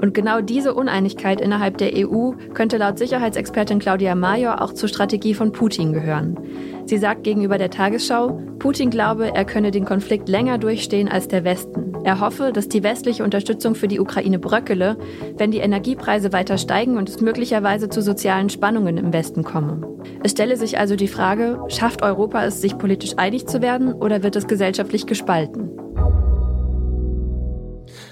Und 0.00 0.14
genau 0.14 0.40
diese 0.40 0.74
Uneinigkeit 0.74 1.40
innerhalb 1.40 1.78
der 1.78 1.92
EU 1.94 2.32
könnte 2.54 2.78
laut 2.78 2.98
Sicherheitsexpertin 2.98 3.78
Claudia 3.78 4.14
Major 4.14 4.62
auch 4.62 4.72
zur 4.72 4.88
Strategie 4.88 5.34
von 5.34 5.52
Putin 5.52 5.92
gehören. 5.92 6.38
Sie 6.86 6.96
sagt 6.96 7.22
gegenüber 7.24 7.58
der 7.58 7.70
Tagesschau, 7.70 8.40
Putin 8.58 8.90
glaube, 8.90 9.34
er 9.34 9.44
könne 9.44 9.70
den 9.70 9.84
Konflikt 9.84 10.28
länger 10.28 10.58
durchstehen 10.58 11.08
als 11.08 11.28
der 11.28 11.44
Westen. 11.44 11.94
Er 12.02 12.20
hoffe, 12.20 12.50
dass 12.52 12.68
die 12.68 12.82
westliche 12.82 13.24
Unterstützung 13.24 13.74
für 13.74 13.88
die 13.88 14.00
Ukraine 14.00 14.38
bröckele, 14.38 14.96
wenn 15.36 15.50
die 15.50 15.58
Energiepreise 15.58 16.32
weiter 16.32 16.56
steigen 16.56 16.96
und 16.96 17.08
es 17.08 17.20
möglicherweise 17.20 17.90
zu 17.90 18.00
sozialen 18.00 18.48
Spannungen 18.48 18.96
im 18.96 19.12
Westen 19.12 19.44
komme. 19.44 19.82
Es 20.22 20.32
stelle 20.32 20.56
sich 20.56 20.78
also 20.78 20.96
die 20.96 21.08
Frage, 21.08 21.60
schafft 21.68 22.02
Europa 22.02 22.44
es, 22.44 22.60
sich 22.60 22.78
politisch 22.78 23.14
einig 23.18 23.46
zu 23.46 23.60
werden 23.60 23.92
oder 23.92 24.22
wird 24.22 24.36
es 24.36 24.46
gesellschaftlich 24.46 25.06
gespalten? 25.06 25.79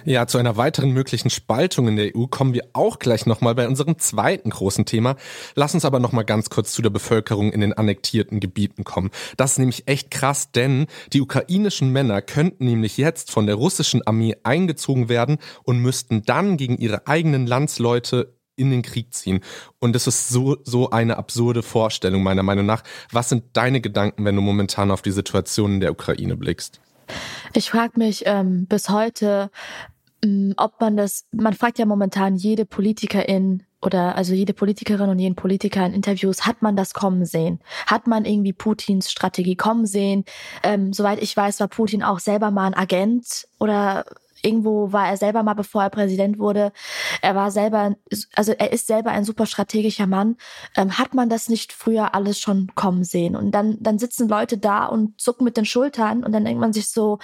Ja, 0.08 0.26
zu 0.26 0.38
einer 0.38 0.56
weiteren 0.56 0.92
möglichen 0.92 1.28
Spaltung 1.28 1.86
in 1.86 1.96
der 1.96 2.16
EU 2.16 2.28
kommen 2.28 2.54
wir 2.54 2.70
auch 2.72 2.98
gleich 2.98 3.26
nochmal 3.26 3.54
bei 3.54 3.68
unserem 3.68 3.98
zweiten 3.98 4.48
großen 4.48 4.86
Thema. 4.86 5.16
Lass 5.54 5.74
uns 5.74 5.84
aber 5.84 6.00
nochmal 6.00 6.24
ganz 6.24 6.48
kurz 6.48 6.72
zu 6.72 6.80
der 6.80 6.88
Bevölkerung 6.88 7.52
in 7.52 7.60
den 7.60 7.74
annektierten 7.74 8.40
Gebieten 8.40 8.84
kommen. 8.84 9.10
Das 9.36 9.52
ist 9.52 9.58
nämlich 9.58 9.86
echt 9.86 10.10
krass, 10.10 10.50
denn 10.50 10.86
die 11.12 11.20
ukrainischen 11.20 11.92
Männer 11.92 12.22
könnten 12.22 12.64
nämlich 12.64 12.96
jetzt 12.96 13.30
von 13.30 13.44
der 13.44 13.56
russischen 13.56 14.00
Armee 14.06 14.34
eingezogen 14.44 15.10
werden 15.10 15.36
und 15.62 15.80
müssten 15.80 16.22
dann 16.22 16.56
gegen 16.56 16.78
ihre 16.78 17.06
eigenen 17.06 17.46
Landsleute 17.46 18.34
in 18.56 18.70
den 18.70 18.80
Krieg 18.80 19.12
ziehen. 19.12 19.40
Und 19.78 19.94
das 19.94 20.06
ist 20.06 20.30
so, 20.30 20.56
so 20.64 20.88
eine 20.88 21.18
absurde 21.18 21.62
Vorstellung 21.62 22.22
meiner 22.22 22.42
Meinung 22.42 22.64
nach. 22.64 22.82
Was 23.12 23.28
sind 23.28 23.44
deine 23.52 23.82
Gedanken, 23.82 24.24
wenn 24.24 24.36
du 24.36 24.40
momentan 24.40 24.90
auf 24.90 25.02
die 25.02 25.12
Situation 25.12 25.74
in 25.74 25.80
der 25.80 25.92
Ukraine 25.92 26.34
blickst? 26.34 26.80
Ich 27.52 27.70
frage 27.70 27.98
mich 27.98 28.22
ähm, 28.26 28.66
bis 28.66 28.88
heute, 28.88 29.50
ob 30.56 30.80
man 30.80 30.96
das, 30.96 31.26
man 31.32 31.54
fragt 31.54 31.78
ja 31.78 31.86
momentan 31.86 32.36
jede 32.36 32.64
Politikerin 32.64 33.62
oder 33.80 34.16
also 34.16 34.34
jede 34.34 34.54
Politikerin 34.54 35.08
und 35.08 35.18
jeden 35.18 35.36
Politiker 35.36 35.86
in 35.86 35.92
Interviews, 35.92 36.46
hat 36.46 36.62
man 36.62 36.74
das 36.74 36.94
kommen 36.94 37.24
sehen? 37.24 37.60
Hat 37.86 38.06
man 38.08 38.24
irgendwie 38.24 38.52
Putins 38.52 39.10
Strategie 39.10 39.54
kommen 39.54 39.86
sehen? 39.86 40.24
Ähm, 40.64 40.92
soweit 40.92 41.22
ich 41.22 41.36
weiß, 41.36 41.60
war 41.60 41.68
Putin 41.68 42.02
auch 42.02 42.18
selber 42.18 42.50
mal 42.50 42.66
ein 42.66 42.74
Agent 42.74 43.46
oder 43.60 44.04
irgendwo 44.42 44.92
war 44.92 45.08
er 45.08 45.16
selber 45.16 45.42
mal, 45.42 45.54
bevor 45.54 45.82
er 45.82 45.90
Präsident 45.90 46.38
wurde. 46.38 46.72
Er 47.22 47.34
war 47.34 47.50
selber, 47.50 47.96
also 48.34 48.52
er 48.52 48.72
ist 48.72 48.86
selber 48.86 49.10
ein 49.10 49.24
super 49.24 49.46
strategischer 49.46 50.06
Mann. 50.06 50.36
Ähm, 50.76 50.98
hat 50.98 51.14
man 51.14 51.28
das 51.28 51.48
nicht 51.48 51.72
früher 51.72 52.14
alles 52.14 52.38
schon 52.40 52.68
kommen 52.74 53.04
sehen? 53.04 53.36
Und 53.36 53.52
dann, 53.52 53.76
dann 53.80 53.98
sitzen 53.98 54.28
Leute 54.28 54.58
da 54.58 54.86
und 54.86 55.20
zucken 55.20 55.44
mit 55.44 55.56
den 55.56 55.64
Schultern 55.64 56.24
und 56.24 56.32
dann 56.32 56.44
denkt 56.44 56.60
man 56.60 56.72
sich 56.72 56.88
so, 56.88 57.18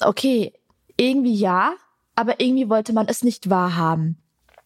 okay, 0.00 0.52
irgendwie 0.96 1.34
ja, 1.34 1.74
aber 2.14 2.40
irgendwie 2.40 2.68
wollte 2.68 2.92
man 2.92 3.06
es 3.08 3.22
nicht 3.22 3.50
wahrhaben. 3.50 4.18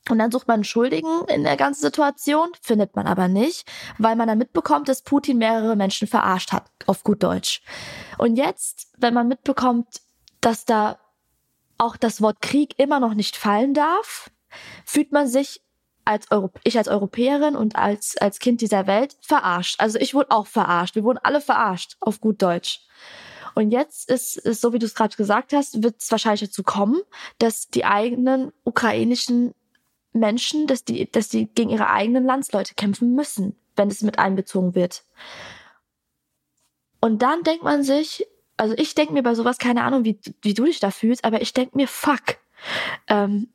Und 0.09 0.19
dann 0.19 0.31
sucht 0.31 0.49
man 0.49 0.65
Schuldigen 0.65 1.25
in 1.29 1.45
der 1.45 1.57
ganzen 1.57 1.83
Situation, 1.83 2.51
findet 2.63 2.97
man 2.97 3.07
aber 3.07 3.29
nicht, 3.29 3.71
weil 3.99 4.17
man 4.17 4.29
dann 4.29 4.39
mitbekommt, 4.39 4.89
dass 4.89 5.03
Putin 5.03 5.39
mehrere 5.39 5.77
Menschen 5.77 6.09
verarscht 6.09 6.53
hat, 6.53 6.71
auf 6.87 7.05
gut 7.05 7.23
Deutsch. 7.23 7.63
Und 8.17 8.37
jetzt, 8.37 8.89
wenn 8.97 9.13
man 9.13 9.29
mitbekommt, 9.29 9.87
dass 10.41 10.65
da 10.65 10.99
auch 11.77 11.97
das 11.97 12.23
Wort 12.23 12.41
Krieg 12.41 12.75
immer 12.79 13.01
noch 13.01 13.15
nicht 13.15 13.37
fallen 13.37 13.75
darf, 13.75 14.31
fühlt 14.85 15.13
man 15.13 15.29
sich 15.29 15.61
als 16.05 16.31
Europ 16.31 16.59
ich 16.65 16.79
als 16.79 16.89
Europäerin 16.89 17.55
und 17.55 17.77
als, 17.77 18.17
als 18.17 18.39
Kind 18.39 18.63
dieser 18.63 18.87
Welt 18.87 19.15
verarscht. 19.21 19.79
Also 19.79 19.99
ich 19.99 20.15
wurde 20.15 20.31
auch 20.31 20.47
verarscht. 20.47 20.95
Wir 20.95 21.05
wurden 21.05 21.19
alle 21.23 21.43
verarscht, 21.43 21.97
auf 22.01 22.21
gut 22.21 22.41
Deutsch. 22.41 22.81
Und 23.55 23.71
jetzt 23.71 24.11
ist 24.11 24.45
es, 24.45 24.61
so 24.61 24.73
wie 24.73 24.79
du 24.79 24.87
es 24.87 24.95
gerade 24.95 25.17
gesagt 25.17 25.53
hast, 25.53 25.83
wird 25.83 25.97
es 26.01 26.11
wahrscheinlich 26.11 26.41
dazu 26.41 26.63
kommen, 26.63 27.01
dass 27.39 27.69
die 27.69 27.85
eigenen 27.85 28.53
ukrainischen 28.65 29.55
Menschen, 30.13 30.67
dass 30.67 30.85
die, 30.85 31.11
dass 31.11 31.29
die 31.29 31.47
gegen 31.47 31.71
ihre 31.71 31.91
eigenen 31.91 32.25
Landsleute 32.25 32.75
kämpfen 32.75 33.15
müssen, 33.15 33.57
wenn 33.77 33.89
es 33.89 34.03
mit 34.03 34.19
einbezogen 34.19 34.75
wird. 34.75 35.05
Und 37.01 37.23
dann 37.23 37.43
denkt 37.43 37.63
man 37.63 37.83
sich, 37.83 38.27
also 38.57 38.75
ich 38.77 38.95
denke 38.95 39.13
mir 39.13 39.23
bei 39.23 39.35
sowas, 39.35 39.59
keine 39.59 39.85
Ahnung, 39.85 40.05
wie, 40.05 40.19
wie 40.43 40.55
du 40.55 40.65
dich 40.65 40.81
da 40.81 40.91
fühlst, 40.91 41.25
aber 41.25 41.41
ich 41.41 41.53
denke 41.53 41.77
mir, 41.77 41.87
fuck, 41.87 42.39
ähm, 43.07 43.49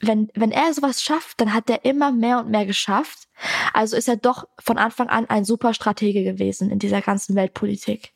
wenn, 0.00 0.30
wenn 0.34 0.50
er 0.50 0.72
sowas 0.72 1.02
schafft, 1.02 1.40
dann 1.40 1.52
hat 1.52 1.70
er 1.70 1.84
immer 1.84 2.12
mehr 2.12 2.40
und 2.40 2.50
mehr 2.50 2.66
geschafft. 2.66 3.28
Also 3.72 3.96
ist 3.96 4.08
er 4.08 4.16
doch 4.16 4.46
von 4.58 4.78
Anfang 4.78 5.08
an 5.08 5.26
ein 5.26 5.44
super 5.44 5.74
Stratege 5.74 6.24
gewesen 6.24 6.70
in 6.70 6.78
dieser 6.78 7.00
ganzen 7.00 7.34
Weltpolitik. 7.36 8.13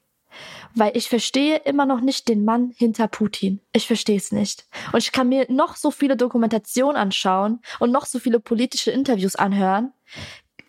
Weil 0.74 0.96
ich 0.96 1.08
verstehe 1.08 1.58
immer 1.64 1.86
noch 1.86 2.00
nicht 2.00 2.28
den 2.28 2.44
Mann 2.44 2.72
hinter 2.76 3.08
Putin. 3.08 3.60
Ich 3.72 3.86
verstehe 3.86 4.16
es 4.16 4.32
nicht. 4.32 4.66
Und 4.92 4.98
ich 4.98 5.12
kann 5.12 5.28
mir 5.28 5.46
noch 5.50 5.76
so 5.76 5.90
viele 5.90 6.16
Dokumentationen 6.16 6.96
anschauen 6.96 7.60
und 7.78 7.90
noch 7.90 8.06
so 8.06 8.18
viele 8.18 8.40
politische 8.40 8.90
Interviews 8.90 9.36
anhören. 9.36 9.92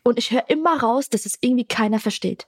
Und 0.03 0.17
ich 0.17 0.31
höre 0.31 0.49
immer 0.49 0.81
raus, 0.81 1.09
dass 1.09 1.25
es 1.25 1.37
irgendwie 1.41 1.65
keiner 1.65 1.99
versteht. 1.99 2.47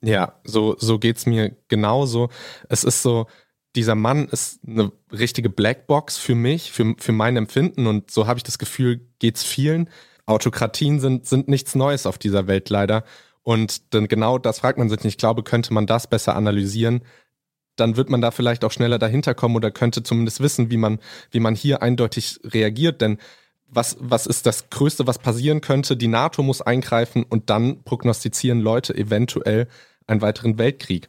Ja, 0.00 0.40
so, 0.44 0.76
so 0.78 0.98
geht's 0.98 1.26
mir 1.26 1.56
genauso. 1.68 2.28
Es 2.68 2.84
ist 2.84 3.02
so, 3.02 3.26
dieser 3.74 3.94
Mann 3.94 4.28
ist 4.28 4.60
eine 4.66 4.92
richtige 5.12 5.50
Blackbox 5.50 6.18
für 6.18 6.34
mich, 6.34 6.72
für, 6.72 6.94
für 6.98 7.12
mein 7.12 7.36
Empfinden. 7.36 7.86
Und 7.86 8.10
so 8.10 8.26
habe 8.26 8.38
ich 8.38 8.44
das 8.44 8.58
Gefühl, 8.58 9.00
geht's 9.18 9.44
vielen. 9.44 9.90
Autokratien 10.26 11.00
sind, 11.00 11.26
sind 11.26 11.48
nichts 11.48 11.74
Neues 11.74 12.06
auf 12.06 12.18
dieser 12.18 12.46
Welt 12.46 12.70
leider. 12.70 13.04
Und 13.42 13.94
dann 13.94 14.08
genau 14.08 14.38
das 14.38 14.60
fragt 14.60 14.78
man 14.78 14.88
sich. 14.88 15.04
Ich 15.04 15.18
glaube, 15.18 15.42
könnte 15.42 15.72
man 15.72 15.86
das 15.86 16.06
besser 16.06 16.36
analysieren, 16.36 17.02
dann 17.76 17.96
wird 17.96 18.10
man 18.10 18.20
da 18.20 18.30
vielleicht 18.30 18.64
auch 18.64 18.72
schneller 18.72 18.98
dahinter 18.98 19.34
kommen 19.34 19.56
oder 19.56 19.70
könnte 19.70 20.02
zumindest 20.02 20.40
wissen, 20.40 20.70
wie 20.70 20.76
man, 20.76 20.98
wie 21.30 21.40
man 21.40 21.54
hier 21.54 21.82
eindeutig 21.82 22.40
reagiert. 22.44 23.00
Denn 23.00 23.18
was, 23.68 23.96
was 24.00 24.26
ist 24.26 24.46
das 24.46 24.70
Größte, 24.70 25.06
was 25.06 25.18
passieren 25.18 25.60
könnte? 25.60 25.96
Die 25.96 26.08
NATO 26.08 26.42
muss 26.42 26.62
eingreifen 26.62 27.24
und 27.24 27.50
dann 27.50 27.82
prognostizieren 27.84 28.60
Leute 28.60 28.94
eventuell 28.96 29.68
einen 30.06 30.22
weiteren 30.22 30.58
Weltkrieg. 30.58 31.08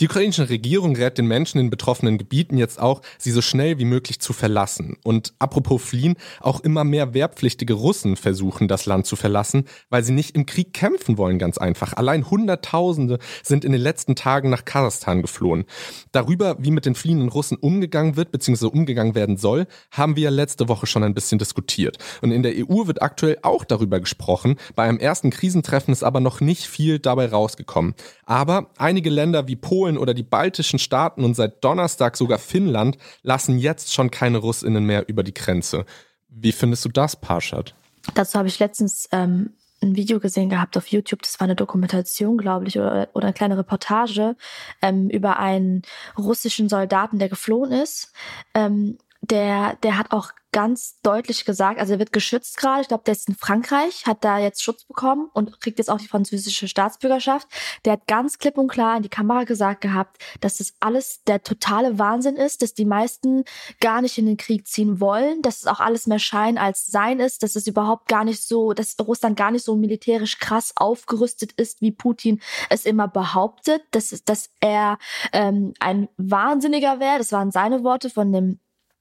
Die 0.00 0.06
ukrainische 0.06 0.48
Regierung 0.48 0.96
rät 0.96 1.18
den 1.18 1.26
Menschen 1.26 1.58
in 1.60 1.70
betroffenen 1.70 2.18
Gebieten 2.18 2.58
jetzt 2.58 2.80
auch, 2.80 3.00
sie 3.18 3.30
so 3.30 3.40
schnell 3.40 3.78
wie 3.78 3.84
möglich 3.84 4.20
zu 4.20 4.32
verlassen. 4.32 4.96
Und 5.02 5.34
apropos 5.38 5.82
fliehen, 5.82 6.16
auch 6.40 6.60
immer 6.60 6.84
mehr 6.84 7.14
wehrpflichtige 7.14 7.74
Russen 7.74 8.16
versuchen, 8.16 8.68
das 8.68 8.86
Land 8.86 9.06
zu 9.06 9.16
verlassen, 9.16 9.64
weil 9.90 10.04
sie 10.04 10.12
nicht 10.12 10.34
im 10.34 10.46
Krieg 10.46 10.72
kämpfen 10.72 11.18
wollen, 11.18 11.38
ganz 11.38 11.58
einfach. 11.58 11.94
Allein 11.94 12.30
Hunderttausende 12.30 13.18
sind 13.42 13.64
in 13.64 13.72
den 13.72 13.80
letzten 13.80 14.16
Tagen 14.16 14.50
nach 14.50 14.64
Kasachstan 14.64 15.22
geflohen. 15.22 15.64
Darüber, 16.12 16.56
wie 16.58 16.70
mit 16.70 16.86
den 16.86 16.94
fliehenden 16.94 17.28
Russen 17.28 17.56
umgegangen 17.56 18.16
wird, 18.16 18.32
bzw. 18.32 18.66
umgegangen 18.66 19.14
werden 19.14 19.36
soll, 19.36 19.66
haben 19.90 20.16
wir 20.16 20.30
letzte 20.30 20.68
Woche 20.68 20.86
schon 20.86 21.04
ein 21.04 21.14
bisschen 21.14 21.38
diskutiert. 21.38 21.98
Und 22.20 22.32
in 22.32 22.42
der 22.42 22.52
EU 22.56 22.86
wird 22.86 23.02
aktuell 23.02 23.38
auch 23.42 23.64
darüber 23.64 24.00
gesprochen. 24.00 24.56
Bei 24.74 24.84
einem 24.84 24.98
ersten 24.98 25.30
Krisentreffen 25.30 25.92
ist 25.92 26.02
aber 26.02 26.20
noch 26.20 26.40
nicht 26.40 26.66
viel 26.66 26.98
dabei 26.98 27.26
rausgekommen. 27.26 27.94
Aber 28.26 28.70
einige 28.78 29.10
Länder 29.10 29.46
wie 29.48 29.53
wie 29.54 29.60
Polen 29.60 29.96
oder 29.96 30.14
die 30.14 30.24
baltischen 30.24 30.80
Staaten 30.80 31.24
und 31.24 31.34
seit 31.34 31.62
Donnerstag 31.62 32.16
sogar 32.16 32.38
Finnland 32.38 32.98
lassen 33.22 33.58
jetzt 33.58 33.92
schon 33.92 34.10
keine 34.10 34.38
Russinnen 34.38 34.84
mehr 34.84 35.08
über 35.08 35.22
die 35.22 35.34
Grenze. 35.34 35.86
Wie 36.28 36.50
findest 36.50 36.84
du 36.84 36.88
das, 36.88 37.14
Parshad? 37.14 37.74
Dazu 38.14 38.36
habe 38.36 38.48
ich 38.48 38.58
letztens 38.58 39.08
ähm, 39.12 39.50
ein 39.80 39.94
Video 39.94 40.18
gesehen 40.18 40.50
gehabt 40.50 40.76
auf 40.76 40.88
YouTube. 40.88 41.22
Das 41.22 41.38
war 41.38 41.44
eine 41.44 41.54
Dokumentation, 41.54 42.36
glaube 42.36 42.66
ich, 42.66 42.76
oder, 42.76 43.08
oder 43.14 43.26
eine 43.26 43.34
kleine 43.34 43.56
Reportage 43.56 44.34
ähm, 44.82 45.08
über 45.08 45.38
einen 45.38 45.82
russischen 46.18 46.68
Soldaten, 46.68 47.20
der 47.20 47.28
geflohen 47.28 47.70
ist. 47.70 48.12
Ähm, 48.54 48.98
der, 49.22 49.76
der 49.82 49.96
hat 49.96 50.10
auch 50.10 50.32
ganz 50.54 51.00
deutlich 51.02 51.44
gesagt, 51.44 51.80
also 51.80 51.94
er 51.94 51.98
wird 51.98 52.12
geschützt 52.12 52.58
gerade. 52.58 52.82
Ich 52.82 52.86
glaube, 52.86 53.02
der 53.04 53.12
ist 53.12 53.28
in 53.28 53.34
Frankreich, 53.34 54.06
hat 54.06 54.22
da 54.22 54.38
jetzt 54.38 54.62
Schutz 54.62 54.84
bekommen 54.84 55.28
und 55.34 55.60
kriegt 55.60 55.78
jetzt 55.78 55.90
auch 55.90 55.98
die 55.98 56.06
französische 56.06 56.68
Staatsbürgerschaft. 56.68 57.48
Der 57.84 57.94
hat 57.94 58.06
ganz 58.06 58.38
klipp 58.38 58.56
und 58.56 58.68
klar 58.68 58.96
in 58.96 59.02
die 59.02 59.08
Kamera 59.08 59.42
gesagt 59.42 59.80
gehabt, 59.80 60.22
dass 60.40 60.58
das 60.58 60.72
alles 60.78 61.24
der 61.26 61.42
totale 61.42 61.98
Wahnsinn 61.98 62.36
ist, 62.36 62.62
dass 62.62 62.72
die 62.72 62.84
meisten 62.84 63.42
gar 63.80 64.00
nicht 64.00 64.16
in 64.16 64.26
den 64.26 64.36
Krieg 64.36 64.68
ziehen 64.68 65.00
wollen, 65.00 65.42
dass 65.42 65.58
es 65.58 65.66
auch 65.66 65.80
alles 65.80 66.06
mehr 66.06 66.20
Schein 66.20 66.56
als 66.56 66.86
Sein 66.86 67.18
ist, 67.18 67.42
dass 67.42 67.56
es 67.56 67.66
überhaupt 67.66 68.06
gar 68.06 68.22
nicht 68.22 68.40
so, 68.40 68.74
dass 68.74 68.94
Russland 69.00 69.36
gar 69.36 69.50
nicht 69.50 69.64
so 69.64 69.74
militärisch 69.74 70.38
krass 70.38 70.72
aufgerüstet 70.76 71.50
ist, 71.54 71.80
wie 71.80 71.90
Putin 71.90 72.40
es 72.70 72.86
immer 72.86 73.08
behauptet, 73.08 73.82
dass, 73.90 74.10
dass 74.24 74.50
er 74.60 74.98
ähm, 75.32 75.74
ein 75.80 76.08
Wahnsinniger 76.16 77.00
wäre. 77.00 77.18
Das 77.18 77.32
waren 77.32 77.50
seine 77.50 77.82
Worte 77.82 78.08
von 78.08 78.32
dem 78.32 78.60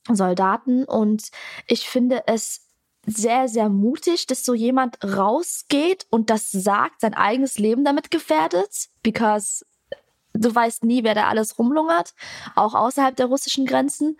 Soldaten. 0.09 0.85
Und 0.85 1.29
ich 1.67 1.89
finde 1.89 2.23
es 2.27 2.67
sehr, 3.05 3.47
sehr 3.47 3.69
mutig, 3.69 4.27
dass 4.27 4.45
so 4.45 4.53
jemand 4.53 5.03
rausgeht 5.03 6.07
und 6.09 6.29
das 6.29 6.51
sagt, 6.51 7.01
sein 7.01 7.13
eigenes 7.13 7.57
Leben 7.57 7.83
damit 7.83 8.11
gefährdet, 8.11 8.89
because 9.01 9.65
du 10.33 10.53
weißt 10.53 10.83
nie, 10.83 11.03
wer 11.03 11.13
da 11.13 11.27
alles 11.27 11.59
rumlungert, 11.59 12.13
auch 12.55 12.73
außerhalb 12.73 13.15
der 13.15 13.27
russischen 13.27 13.65
Grenzen. 13.65 14.17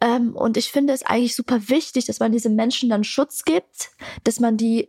Ähm, 0.00 0.34
und 0.36 0.56
ich 0.56 0.70
finde 0.70 0.92
es 0.92 1.02
eigentlich 1.02 1.34
super 1.34 1.68
wichtig, 1.68 2.04
dass 2.04 2.20
man 2.20 2.32
diesen 2.32 2.56
Menschen 2.56 2.90
dann 2.90 3.04
Schutz 3.04 3.44
gibt, 3.44 3.90
dass 4.24 4.40
man 4.40 4.56
die, 4.56 4.88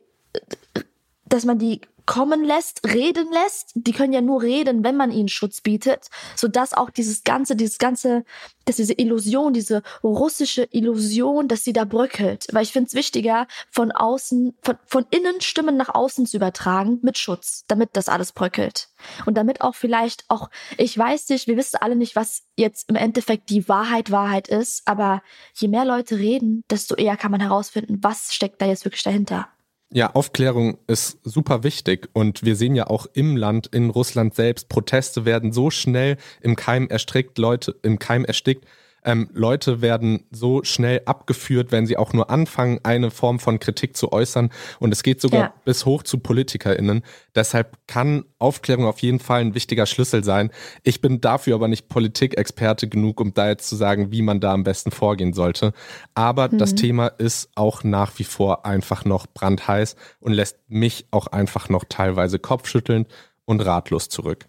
dass 1.25 1.45
man 1.45 1.59
die 1.59 1.81
kommen 2.07 2.43
lässt, 2.43 2.83
reden 2.87 3.27
lässt. 3.31 3.73
Die 3.75 3.91
können 3.91 4.13
ja 4.13 4.21
nur 4.21 4.41
reden, 4.41 4.83
wenn 4.83 4.97
man 4.97 5.11
ihnen 5.11 5.27
Schutz 5.27 5.61
bietet, 5.61 6.07
sodass 6.35 6.73
auch 6.73 6.89
dieses 6.89 7.23
ganze, 7.23 7.55
dieses 7.55 7.77
ganze, 7.77 8.23
dass 8.65 8.77
diese 8.77 8.93
Illusion, 8.93 9.53
diese 9.53 9.83
russische 10.03 10.67
Illusion, 10.71 11.47
dass 11.47 11.63
sie 11.63 11.73
da 11.73 11.83
bröckelt. 11.85 12.47
Weil 12.51 12.63
ich 12.63 12.71
finde 12.71 12.87
es 12.87 12.95
wichtiger, 12.95 13.45
von 13.69 13.91
außen, 13.91 14.55
von, 14.63 14.77
von 14.87 15.05
innen 15.11 15.41
Stimmen 15.41 15.77
nach 15.77 15.93
außen 15.93 16.25
zu 16.25 16.37
übertragen 16.37 16.97
mit 17.03 17.19
Schutz, 17.19 17.65
damit 17.67 17.89
das 17.93 18.09
alles 18.09 18.31
bröckelt. 18.31 18.87
Und 19.25 19.35
damit 19.35 19.61
auch 19.61 19.75
vielleicht 19.75 20.23
auch, 20.29 20.49
ich 20.77 20.97
weiß 20.97 21.29
nicht, 21.29 21.47
wir 21.47 21.57
wissen 21.57 21.77
alle 21.81 21.95
nicht, 21.95 22.15
was 22.15 22.43
jetzt 22.55 22.89
im 22.89 22.95
Endeffekt 22.95 23.49
die 23.49 23.67
Wahrheit 23.69 24.11
Wahrheit 24.11 24.47
ist, 24.47 24.87
aber 24.87 25.21
je 25.53 25.67
mehr 25.67 25.85
Leute 25.85 26.17
reden, 26.17 26.63
desto 26.71 26.95
eher 26.95 27.17
kann 27.17 27.31
man 27.31 27.41
herausfinden, 27.41 27.99
was 28.01 28.33
steckt 28.33 28.61
da 28.61 28.65
jetzt 28.65 28.85
wirklich 28.85 29.03
dahinter. 29.03 29.49
Ja, 29.89 30.13
Aufklärung 30.13 30.79
ist 30.87 31.17
super 31.23 31.63
wichtig 31.63 32.09
und 32.11 32.43
wir 32.43 32.57
sehen 32.57 32.75
ja 32.75 32.87
auch 32.87 33.05
im 33.13 33.37
Land, 33.37 33.67
in 33.67 33.89
Russland 33.89 34.35
selbst, 34.35 34.67
Proteste 34.67 35.23
werden 35.23 35.53
so 35.53 35.69
schnell 35.69 36.17
im 36.41 36.57
Keim 36.57 36.89
erstrickt, 36.89 37.37
Leute 37.37 37.73
im 37.83 37.97
Keim 37.97 38.25
erstickt, 38.25 38.65
ähm, 39.07 39.29
Leute 39.31 39.81
werden 39.81 40.25
so 40.31 40.65
schnell 40.65 41.01
abgeführt, 41.05 41.71
wenn 41.71 41.87
sie 41.87 41.95
auch 41.95 42.11
nur 42.11 42.29
anfangen, 42.29 42.81
eine 42.83 43.09
Form 43.09 43.39
von 43.39 43.57
Kritik 43.57 43.95
zu 43.95 44.11
äußern. 44.11 44.51
Und 44.79 44.91
es 44.91 45.01
geht 45.01 45.21
sogar 45.21 45.39
ja. 45.39 45.53
bis 45.63 45.85
hoch 45.85 46.03
zu 46.03 46.19
PolitikerInnen. 46.19 47.03
Deshalb 47.33 47.77
kann 47.87 48.25
Aufklärung 48.37 48.85
auf 48.85 48.99
jeden 48.99 49.19
Fall 49.19 49.39
ein 49.39 49.55
wichtiger 49.55 49.85
Schlüssel 49.85 50.25
sein. 50.25 50.51
Ich 50.83 50.99
bin 50.99 51.21
dafür 51.21 51.55
aber 51.55 51.69
nicht 51.69 51.87
Politikexperte 51.87 52.89
genug, 52.89 53.21
um 53.21 53.33
da 53.33 53.47
jetzt 53.47 53.69
zu 53.69 53.77
sagen, 53.77 54.11
wie 54.11 54.21
man 54.21 54.41
da 54.41 54.51
am 54.51 54.65
besten 54.65 54.91
vorgehen 54.91 55.31
sollte. 55.31 55.71
Aber 56.13 56.49
mhm. 56.51 56.57
das 56.57 56.75
Thema 56.75 57.07
ist 57.07 57.49
auch 57.55 57.85
nach 57.85 58.11
wie 58.19 58.25
vor 58.25 58.65
einfach 58.65 59.05
noch 59.05 59.25
brandheiß 59.25 59.95
und 60.19 60.33
lässt 60.33 60.57
mich 60.67 61.05
auch 61.11 61.27
einfach 61.27 61.69
noch 61.69 61.85
teilweise 61.87 62.39
kopfschüttelnd 62.39 63.07
und 63.45 63.61
ratlos 63.61 64.09
zurück. 64.09 64.47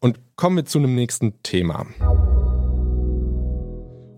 Und 0.00 0.18
kommen 0.36 0.56
wir 0.56 0.64
zu 0.64 0.78
einem 0.78 0.94
nächsten 0.94 1.42
Thema. 1.42 1.86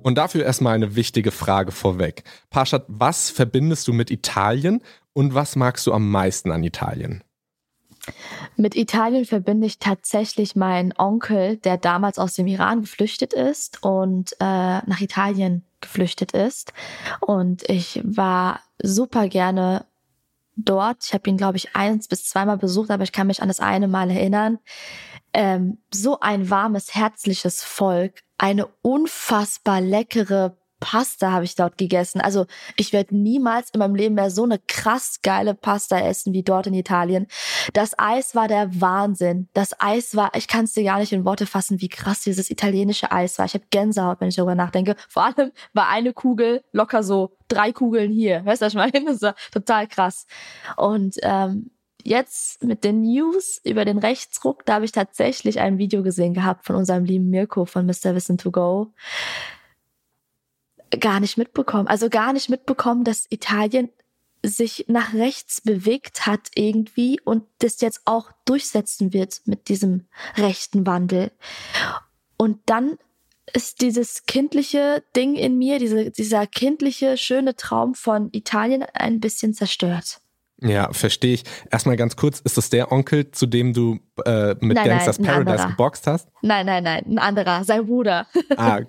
Und 0.07 0.19
dafür 0.19 0.45
erstmal 0.45 0.77
eine 0.77 0.95
wichtige 0.95 1.33
Frage 1.33 1.73
vorweg. 1.73 2.23
Parshad, 2.49 2.85
was 2.87 3.29
verbindest 3.29 3.89
du 3.89 3.93
mit 3.93 4.13
Italien 4.13 4.81
und 5.15 5.35
was 5.35 5.57
magst 5.57 5.85
du 5.85 5.93
am 5.93 6.09
meisten 6.09 6.53
an 6.53 6.63
Italien? 6.63 7.25
Mit 8.57 8.77
Italien 8.77 9.25
verbinde 9.25 9.67
ich 9.67 9.81
tatsächlich 9.81 10.55
meinen 10.55 10.95
Onkel, 10.97 11.57
der 11.57 11.77
damals 11.77 12.21
aus 12.21 12.35
dem 12.35 12.47
Iran 12.47 12.83
geflüchtet 12.83 13.33
ist 13.33 13.83
und 13.83 14.31
äh, 14.35 14.45
nach 14.45 15.01
Italien 15.01 15.65
geflüchtet 15.81 16.31
ist. 16.31 16.73
Und 17.19 17.69
ich 17.69 18.01
war 18.05 18.61
super 18.81 19.27
gerne 19.27 19.87
dort. 20.57 21.05
Ich 21.05 21.15
habe 21.15 21.29
ihn, 21.29 21.37
glaube 21.37 21.57
ich, 21.57 21.77
eins 21.77 22.09
bis 22.09 22.25
zweimal 22.25 22.57
besucht, 22.59 22.91
aber 22.91 23.05
ich 23.05 23.13
kann 23.13 23.27
mich 23.27 23.43
an 23.43 23.49
das 23.49 23.61
eine 23.61 23.89
Mal 23.89 24.11
erinnern. 24.11 24.59
Ähm, 25.33 25.79
so 25.93 26.21
ein 26.21 26.51
warmes, 26.51 26.95
herzliches 26.95 27.63
Volk, 27.63 28.21
eine 28.39 28.67
unfassbar 28.83 29.81
leckere 29.81 30.57
Pasta 30.81 31.33
habe 31.33 31.45
ich 31.45 31.55
dort 31.55 31.79
gegessen. 31.79 32.21
Also 32.21 32.47
ich 32.77 32.93
werde 32.93 33.17
niemals 33.17 33.71
in 33.71 33.79
meinem 33.79 33.95
Leben 33.95 34.15
mehr 34.15 34.31
so 34.31 34.45
eine 34.45 34.59
krass 34.59 35.21
geile 35.23 35.55
Pasta 35.55 35.99
essen 35.99 36.33
wie 36.33 36.43
dort 36.43 36.67
in 36.67 36.75
Italien. 36.75 37.27
Das 37.73 37.99
Eis 37.99 38.35
war 38.35 38.49
der 38.49 38.81
Wahnsinn. 38.81 39.49
Das 39.55 39.81
Eis 39.81 40.15
war, 40.15 40.33
ich 40.35 40.49
kann 40.49 40.65
es 40.65 40.73
dir 40.73 40.85
gar 40.85 40.99
nicht 40.99 41.13
in 41.13 41.25
Worte 41.25 41.47
fassen, 41.47 41.81
wie 41.81 41.89
krass 41.89 42.21
dieses 42.21 42.51
italienische 42.51 43.11
Eis 43.11 43.39
war. 43.39 43.47
Ich 43.47 43.55
habe 43.55 43.65
Gänsehaut, 43.71 44.21
wenn 44.21 44.29
ich 44.29 44.37
darüber 44.37 44.55
nachdenke. 44.55 44.97
Vor 45.09 45.25
allem 45.25 45.53
war 45.73 45.89
eine 45.89 46.13
Kugel 46.13 46.63
locker 46.73 47.03
so 47.03 47.37
drei 47.49 47.73
Kugeln 47.73 48.13
hier. 48.13 48.45
Weißt 48.45 48.63
du, 48.63 48.67
was 48.67 48.75
ich 48.75 48.79
meine? 48.79 49.07
Das 49.07 49.23
war 49.23 49.35
total 49.53 49.87
krass. 49.87 50.27
Und 50.77 51.17
ähm, 51.23 51.71
jetzt 52.07 52.63
mit 52.63 52.85
den 52.85 53.03
News 53.03 53.61
über 53.65 53.85
den 53.85 53.99
Rechtsruck, 53.99 54.65
da 54.65 54.75
habe 54.75 54.85
ich 54.85 54.93
tatsächlich 54.93 55.61
ein 55.61 55.79
Video 55.79 56.03
gesehen 56.03 56.35
gehabt 56.35 56.65
von 56.65 56.77
unserem 56.77 57.05
lieben 57.05 57.31
Mirko 57.31 57.65
von 57.65 57.87
Mr. 57.87 58.15
Wissen 58.15 58.39
to 58.39 58.51
Go. 58.51 58.93
Gar 60.91 61.21
nicht 61.21 61.37
mitbekommen. 61.37 61.89
Also 61.89 62.09
gar 62.09 62.33
nicht 62.33 62.49
mitbekommen, 62.49 63.05
dass 63.05 63.27
Italien 63.31 63.91
sich 64.43 64.85
nach 64.89 65.15
rechts 65.15 65.61
bewegt 65.61 66.27
hat 66.27 66.51
irgendwie 66.55 67.21
und 67.21 67.45
das 67.59 67.81
jetzt 67.81 68.03
auch 68.05 68.31
durchsetzen 68.45 69.13
wird 69.13 69.41
mit 69.45 69.69
diesem 69.69 70.07
rechten 70.37 70.87
Wandel. 70.87 71.33
Und 72.37 72.61
dann 72.67 72.99
ist 73.53 73.81
dieses 73.81 74.27
kindliche 74.27 75.03
Ding 75.15 75.35
in 75.35 75.59
mir, 75.59 75.79
diese, 75.79 76.11
dieser 76.11 76.47
kindliche, 76.47 77.17
schöne 77.17 77.57
Traum 77.57 77.95
von 77.95 78.29
Italien 78.33 78.85
ein 78.93 79.21
bisschen 79.21 79.55
zerstört. 79.55 80.21
Ja, 80.61 80.91
verstehe 80.93 81.35
ich. 81.35 81.45
Erstmal 81.71 81.97
ganz 81.97 82.17
kurz, 82.17 82.41
ist 82.41 82.57
das 82.57 82.71
der 82.71 82.91
Onkel, 82.91 83.31
zu 83.31 83.47
dem 83.47 83.75
du 83.75 83.99
äh, 84.25 84.55
mit 84.61 84.77
nein, 84.77 84.89
Gangsters 84.89 85.19
nein, 85.19 85.27
Paradise 85.27 85.53
anderer. 85.53 85.71
geboxt 85.71 86.07
hast? 86.07 86.29
Nein, 86.41 86.65
nein, 86.65 86.83
nein, 86.83 87.05
ein 87.07 87.19
anderer, 87.19 87.65
sein 87.65 87.87
Bruder. 87.87 88.27
Ah, 88.57 88.81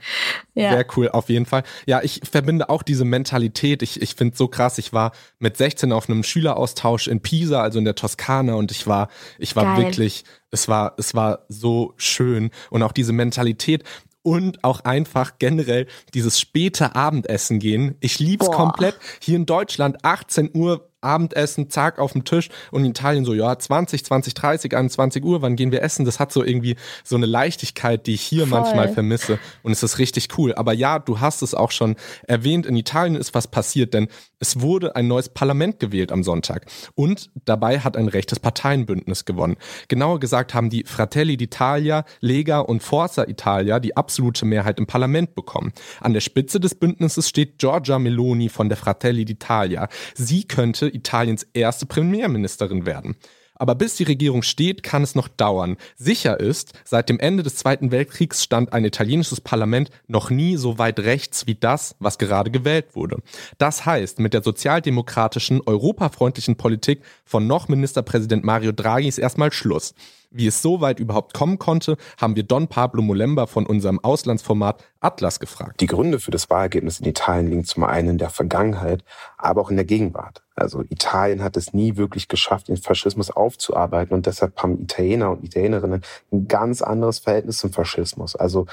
ja. 0.54 0.72
sehr 0.72 0.86
cool, 0.96 1.10
auf 1.10 1.30
jeden 1.30 1.46
Fall. 1.46 1.64
Ja, 1.86 2.02
ich 2.02 2.22
verbinde 2.30 2.70
auch 2.70 2.84
diese 2.84 3.04
Mentalität. 3.04 3.82
Ich, 3.82 4.02
ich 4.02 4.16
finde 4.16 4.34
es 4.34 4.38
so 4.38 4.48
krass. 4.48 4.78
Ich 4.78 4.94
war 4.94 5.12
mit 5.40 5.58
16 5.58 5.92
auf 5.92 6.10
einem 6.10 6.24
Schüleraustausch 6.24 7.08
in 7.08 7.22
Pisa, 7.22 7.62
also 7.62 7.80
in 7.80 7.86
der 7.86 7.96
Toskana, 7.96 8.54
und 8.54 8.72
ich 8.72 8.88
war, 8.88 9.10
ich 9.40 9.56
war 9.58 9.64
Geil. 9.64 9.86
wirklich, 9.86 10.24
es 10.52 10.70
war, 10.70 10.94
es 10.98 11.16
war 11.16 11.46
so 11.50 11.94
schön. 11.98 12.52
Und 12.70 12.82
auch 12.82 12.94
diese 12.94 13.12
Mentalität, 13.12 13.84
und 14.28 14.62
auch 14.66 14.82
einfach 14.82 15.40
generell 15.40 15.88
dieses 16.14 16.38
späte 16.38 16.96
Abendessen 16.96 17.60
gehen. 17.60 17.96
Ich 18.02 18.20
lieb's 18.20 18.46
Boah. 18.48 18.56
komplett. 18.56 19.00
Hier 19.22 19.38
in 19.38 19.46
Deutschland 19.46 20.04
18 20.04 20.52
Uhr 20.54 20.87
Abendessen, 21.02 21.70
zack, 21.70 22.00
auf 22.00 22.14
dem 22.14 22.24
Tisch 22.24 22.50
und 22.72 22.84
in 22.84 22.92
Italien 22.92 23.26
so, 23.26 23.34
ja, 23.34 23.58
20, 23.58 24.04
20, 24.04 24.34
30, 24.34 24.76
21 24.76 25.24
Uhr, 25.24 25.42
wann 25.42 25.56
gehen 25.56 25.72
wir 25.72 25.82
essen? 25.82 26.06
Das 26.06 26.20
hat 26.20 26.32
so 26.32 26.44
irgendwie 26.44 26.76
so 27.04 27.16
eine 27.16 27.26
Leichtigkeit, 27.26 28.08
die 28.08 28.16
ich 28.16 28.22
hier 28.22 28.48
Voll. 28.48 28.60
manchmal 28.60 28.90
vermisse 28.90 29.40
und 29.64 29.72
es 29.72 29.84
ist 29.84 30.00
richtig 30.00 30.38
cool. 30.38 30.54
Aber 30.56 30.74
ja, 30.74 31.00
du 31.00 31.20
hast 31.20 31.42
es 31.42 31.54
auch 31.54 31.72
schon 31.72 31.96
erwähnt, 32.28 32.66
in 32.66 32.76
Italien 32.76 33.16
ist 33.16 33.34
was 33.34 33.48
passiert, 33.48 33.94
denn 33.94 34.08
es 34.39 34.62
wurde 34.62 34.95
ein 34.95 35.08
neues 35.08 35.30
Parlament 35.30 35.80
gewählt 35.80 36.12
am 36.12 36.23
Sonntag 36.23 36.65
und 36.95 37.30
dabei 37.45 37.80
hat 37.80 37.97
ein 37.97 38.08
rechtes 38.08 38.39
Parteienbündnis 38.39 39.26
gewonnen. 39.26 39.58
Genauer 39.88 40.19
gesagt 40.19 40.54
haben 40.54 40.69
die 40.69 40.84
Fratelli 40.86 41.36
d'Italia, 41.36 42.06
Lega 42.19 42.60
und 42.60 42.84
Forza 42.84 43.28
Italia 43.28 43.80
die 43.80 43.97
absolute 43.97 44.45
Mehrheit 44.45 44.80
im 44.80 44.88
Parlament 44.88 45.36
bekommen. 45.36 45.73
An 46.02 46.13
der 46.13 46.21
Spitze 46.21 46.60
des 46.60 46.76
Bündnisses 46.76 47.28
steht 47.30 47.58
Giorgia 47.60 48.00
Meloni 48.00 48.50
von 48.50 48.69
der 48.69 48.78
Fratelli 48.78 49.23
d'Italia. 49.23 49.89
Sie 50.13 50.43
könnte 50.43 50.88
Italiens 50.88 51.47
erste 51.54 51.86
Premierministerin 51.86 52.86
werden. 52.86 53.15
Aber 53.58 53.76
bis 53.76 53.96
die 53.96 54.04
Regierung 54.04 54.43
steht, 54.43 54.84
kann 54.84 55.04
es 55.04 55.15
noch 55.15 55.28
dauern. 55.28 55.78
Sicher 55.96 56.39
ist, 56.39 56.74
seit 56.86 57.10
dem 57.10 57.20
Ende 57.20 57.43
des 57.43 57.56
Zweiten 57.56 57.91
Weltkriegs 57.91 58.43
stand 58.43 58.74
ein 58.74 58.86
italienisches 58.86 59.41
Parlament 59.41 59.89
noch 60.08 60.30
nie 60.30 60.58
so 60.58 60.78
weit 60.78 61.00
rechts 61.00 61.48
wie 61.48 61.56
das, 61.56 61.96
was 62.00 62.17
gerade 62.17 62.52
gewählt 62.52 62.96
wurde. 62.96 63.17
Das 63.58 63.86
heißt, 63.86 64.20
mit 64.20 64.34
der 64.34 64.43
sozialdemokratischen, 64.43 65.62
europafreundlichen 65.65 66.56
Politik 66.56 67.02
von 67.26 67.48
noch 67.48 67.67
Ministerpräsident 67.67 68.43
Mario 68.43 68.72
Draghi 68.72 69.08
ist 69.08 69.17
erstmal 69.17 69.52
Schluss. 69.52 69.93
Wie 70.38 70.45
es 70.45 70.62
so 70.62 70.82
weit 70.82 71.00
überhaupt 71.00 71.34
kommen 71.34 71.58
konnte, 71.58 71.97
haben 72.21 72.36
wir 72.36 72.43
Don 72.43 72.67
Pablo 72.67 73.02
Molemba 73.02 73.47
von 73.47 73.65
unserem 73.65 74.00
Auslandsformat 74.04 74.84
Atlas 75.00 75.39
gefragt. 75.39 75.82
Die 75.82 75.88
Gründe 75.88 76.19
für 76.19 76.30
das 76.30 76.47
Wahlergebnis 76.52 77.00
in 77.00 77.08
Italien 77.08 77.47
liegen 77.47 77.65
zum 77.65 77.84
einen 77.84 78.10
in 78.10 78.17
der 78.19 78.30
Vergangenheit, 78.30 79.04
aber 79.39 79.62
auch 79.62 79.71
in 79.71 79.78
der 79.78 79.86
Gegenwart. 79.86 80.43
Also 80.54 80.84
Italien 80.89 81.41
hat 81.41 81.58
es 81.58 81.73
nie 81.73 81.95
wirklich 81.97 82.28
geschafft, 82.28 82.67
den 82.67 82.78
Faschismus 82.78 83.32
aufzuarbeiten 83.32 84.13
und 84.13 84.28
deshalb 84.28 84.62
haben 84.62 84.80
Italiener 84.80 85.32
und 85.32 85.43
Italienerinnen 85.43 86.04
ein 86.32 86.47
ganz 86.47 86.84
anderes 86.84 87.17
Verhältnis 87.17 87.58
zum 87.58 87.73
Faschismus. 87.73 88.36
Also 88.36 88.67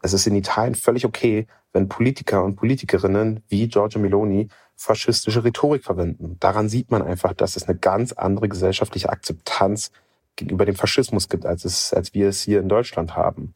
es 0.00 0.14
ist 0.14 0.26
in 0.26 0.34
Italien 0.34 0.74
völlig 0.74 1.04
okay, 1.04 1.46
wenn 1.74 1.90
Politiker 1.90 2.44
und 2.44 2.56
Politikerinnen 2.56 3.42
wie 3.48 3.68
Giorgio 3.68 4.00
Meloni 4.00 4.48
faschistische 4.74 5.44
Rhetorik 5.44 5.84
verwenden. 5.84 6.38
Daran 6.40 6.70
sieht 6.70 6.90
man 6.90 7.02
einfach, 7.02 7.34
dass 7.34 7.56
es 7.56 7.68
eine 7.68 7.76
ganz 7.76 8.12
andere 8.12 8.48
gesellschaftliche 8.48 9.10
Akzeptanz 9.10 9.90
gegenüber 10.36 10.64
dem 10.64 10.76
Faschismus 10.76 11.28
gibt, 11.28 11.46
als, 11.46 11.64
es, 11.64 11.92
als 11.92 12.14
wir 12.14 12.28
es 12.28 12.42
hier 12.42 12.60
in 12.60 12.68
Deutschland 12.68 13.16
haben. 13.16 13.52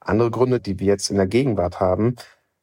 Andere 0.00 0.30
Gründe, 0.30 0.60
die 0.60 0.78
wir 0.78 0.86
jetzt 0.86 1.10
in 1.10 1.16
der 1.16 1.26
Gegenwart 1.26 1.80
haben, 1.80 2.16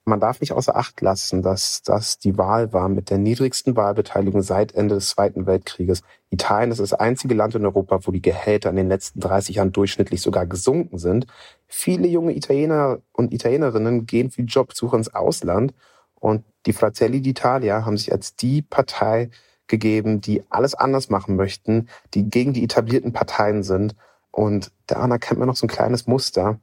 man 0.04 0.20
darf 0.20 0.42
nicht 0.42 0.52
außer 0.52 0.76
Acht 0.76 1.00
lassen, 1.02 1.44
dass 1.44 1.84
das 1.84 2.18
die 2.18 2.38
Wahl 2.38 2.74
war 2.74 2.90
mit 2.90 3.12
der 3.12 3.20
niedrigsten 3.20 3.76
Wahlbeteiligung 3.76 4.42
seit 4.42 4.74
Ende 4.74 4.96
des 4.96 5.10
Zweiten 5.10 5.46
Weltkrieges. 5.46 6.02
Italien 6.32 6.72
ist 6.72 6.80
das 6.80 6.94
einzige 6.94 7.36
Land 7.36 7.54
in 7.54 7.66
Europa, 7.66 8.00
wo 8.06 8.12
die 8.12 8.22
Gehälter 8.22 8.72
in 8.72 8.78
den 8.78 8.88
letzten 8.88 9.20
30 9.20 9.58
Jahren 9.58 9.72
durchschnittlich 9.72 10.22
sogar 10.22 10.48
gesunken 10.48 10.98
sind. 10.98 11.28
Viele 11.68 12.08
junge 12.08 12.36
Italiener 12.36 13.00
und 13.14 13.32
Italienerinnen 13.32 14.08
gehen 14.08 14.32
für 14.32 14.42
Jobsuche 14.42 14.98
ins 14.98 15.14
Ausland 15.14 15.74
und 16.16 16.46
die 16.66 16.74
Fratelli 16.74 17.20
d'Italia 17.20 17.86
haben 17.86 17.98
sich 17.98 18.12
als 18.12 18.36
die 18.36 18.64
Partei 18.64 19.30
gegeben, 19.67 20.21
die 20.21 20.43
alles 20.50 20.76
anders 20.76 21.10
machen 21.10 21.36
möchten, 21.36 21.88
die 22.13 22.30
gegen 22.30 22.54
die 22.54 22.63
etablierten 22.63 23.13
Parteien 23.13 23.63
sind. 23.63 23.95
Und 24.32 24.71
daran 24.88 25.12
erkennt 25.12 25.39
man 25.39 25.47
noch 25.47 25.56
so 25.56 25.65
ein 25.65 25.69
kleines 25.69 26.08
Muster. 26.08 26.60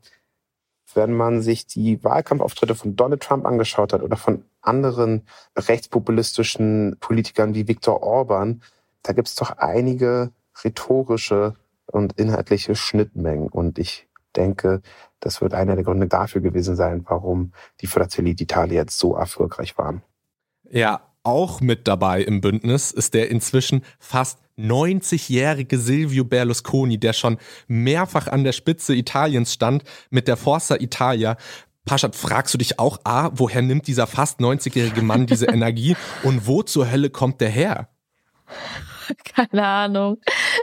Wenn 0.95 1.13
man 1.13 1.43
sich 1.43 1.67
die 1.67 2.03
Wahlkampfauftritte 2.03 2.75
von 2.75 2.97
Donald 2.97 3.23
Trump 3.23 3.47
angeschaut 3.47 3.93
hat 3.93 4.03
oder 4.03 4.17
von 4.17 4.45
anderen 4.63 5.27
rechtspopulistischen 5.57 6.97
Politikern 7.01 7.55
wie 7.55 7.69
Viktor 7.69 8.03
Orban, 8.03 8.63
da 9.03 9.13
gibt 9.13 9.29
es 9.29 9.35
doch 9.35 9.51
einige 9.59 10.33
rhetorische 10.65 11.55
und 11.87 12.19
inhaltliche 12.19 12.75
Schnittmengen. 12.75 13.49
Und 13.49 13.79
ich 13.79 14.09
denke, 14.37 14.83
das 15.21 15.41
wird 15.41 15.55
einer 15.55 15.75
der 15.75 15.85
Gründe 15.85 16.07
dafür 16.07 16.41
gewesen 16.41 16.77
sein, 16.77 17.05
warum 17.09 17.53
die 17.81 17.87
Fratelli 17.87 18.33
d'Italia 18.33 18.75
jetzt 18.75 18.99
so 18.99 19.15
erfolgreich 19.15 19.77
waren. 19.79 20.03
Ja, 20.71 21.08
auch 21.23 21.61
mit 21.61 21.89
dabei 21.89 22.23
im 22.23 22.41
Bündnis 22.41 22.91
ist 22.91 23.15
der 23.15 23.31
inzwischen 23.31 23.83
fast 23.99 24.39
90-jährige 24.59 25.79
Silvio 25.79 26.25
Berlusconi, 26.25 26.99
der 26.99 27.13
schon 27.13 27.39
mehrfach 27.69 28.27
an 28.29 28.45
der 28.45 28.53
Spitze 28.53 28.95
Italiens 28.95 29.53
stand 29.55 29.85
mit 30.11 30.29
der 30.29 30.37
Forza 30.37 30.77
Italia. 30.77 31.37
Paschat, 31.85 32.17
fragst 32.17 32.53
du 32.55 32.59
dich 32.59 32.79
auch, 32.79 32.99
A, 33.05 33.31
woher 33.33 33.63
nimmt 33.63 33.87
dieser 33.87 34.07
fast 34.07 34.41
90-jährige 34.41 35.03
Mann 35.03 35.27
diese 35.27 35.47
Energie 35.49 35.97
und 36.23 36.47
wo 36.47 36.63
zur 36.63 36.91
Hölle 36.91 37.11
kommt 37.11 37.41
der 37.41 37.51
her? 37.51 37.89
Keine 39.35 39.65
Ahnung. 39.65 40.19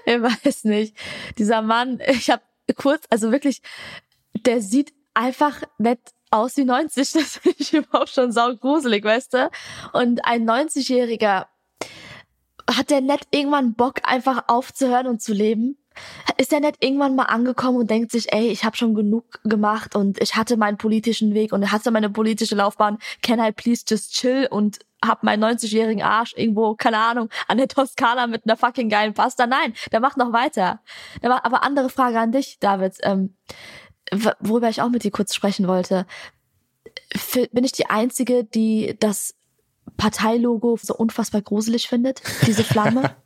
Ich 0.06 0.22
weiß 0.22 0.65
nicht. 0.65 0.96
Dieser 1.38 1.62
Mann, 1.62 2.00
ich 2.08 2.30
habe 2.30 2.44
kurz, 2.76 3.06
also 3.10 3.32
wirklich, 3.32 3.62
der 4.46 4.62
sieht 4.62 4.94
einfach 5.15 5.63
nett 5.78 5.99
aus 6.32 6.58
wie 6.58 6.65
90. 6.65 7.12
Das 7.13 7.38
finde 7.38 7.58
ich 7.60 7.73
überhaupt 7.73 8.10
schon 8.10 8.32
saugruselig, 8.32 9.04
weißt 9.04 9.34
du? 9.34 9.49
Und 9.93 10.23
ein 10.25 10.47
90-Jähriger, 10.47 11.47
hat 12.69 12.89
der 12.89 13.01
nett 13.01 13.21
irgendwann 13.32 13.75
Bock, 13.75 14.01
einfach 14.04 14.45
aufzuhören 14.47 15.08
und 15.08 15.21
zu 15.21 15.34
leben? 15.34 15.78
Ist 16.38 16.51
der 16.51 16.60
nett 16.60 16.75
irgendwann 16.82 17.15
mal 17.15 17.23
angekommen 17.23 17.78
und 17.78 17.89
denkt 17.89 18.12
sich, 18.12 18.34
ey, 18.34 18.47
ich 18.49 18.65
habe 18.65 18.75
schon 18.75 18.95
genug 18.95 19.39
gemacht 19.43 19.95
und 19.95 20.21
ich 20.21 20.36
hatte 20.36 20.58
meinen 20.58 20.78
politischen 20.78 21.34
Weg 21.34 21.54
und 21.54 21.71
hatte 21.71 21.91
meine 21.91 22.10
politische 22.10 22.56
Laufbahn. 22.56 22.97
Can 23.21 23.39
I 23.39 23.54
please 23.54 23.86
just 23.88 24.13
chill 24.13 24.47
und 24.51 24.80
hab 25.06 25.23
meinen 25.23 25.43
90-jährigen 25.43 26.04
Arsch 26.04 26.34
irgendwo, 26.36 26.75
keine 26.75 26.97
Ahnung, 26.97 27.30
an 27.47 27.58
der 27.58 27.67
Toskana 27.69 28.28
mit 28.28 28.43
einer 28.45 28.58
fucking 28.58 28.89
geilen 28.89 29.13
Pasta. 29.13 29.47
Nein, 29.47 29.73
der 29.91 30.01
macht 30.01 30.17
noch 30.17 30.34
weiter. 30.34 30.82
Aber 31.21 31.63
andere 31.63 31.89
Frage 31.89 32.19
an 32.19 32.32
dich, 32.32 32.58
David. 32.60 32.97
Ähm, 33.04 33.36
worüber 34.12 34.70
ich 34.70 34.82
auch 34.82 34.89
mit 34.89 35.04
dir 35.04 35.12
kurz 35.12 35.34
sprechen 35.34 35.68
wollte. 35.68 36.06
Bin 37.52 37.63
ich 37.63 37.72
die 37.72 37.88
Einzige, 37.88 38.44
die 38.44 38.96
das 39.00 39.36
Parteilogo 39.98 40.78
so 40.82 40.96
unfassbar 40.96 41.41
gruselig 41.41 41.88
findet? 41.88 42.22
Diese 42.46 42.63
Flamme? 42.63 43.15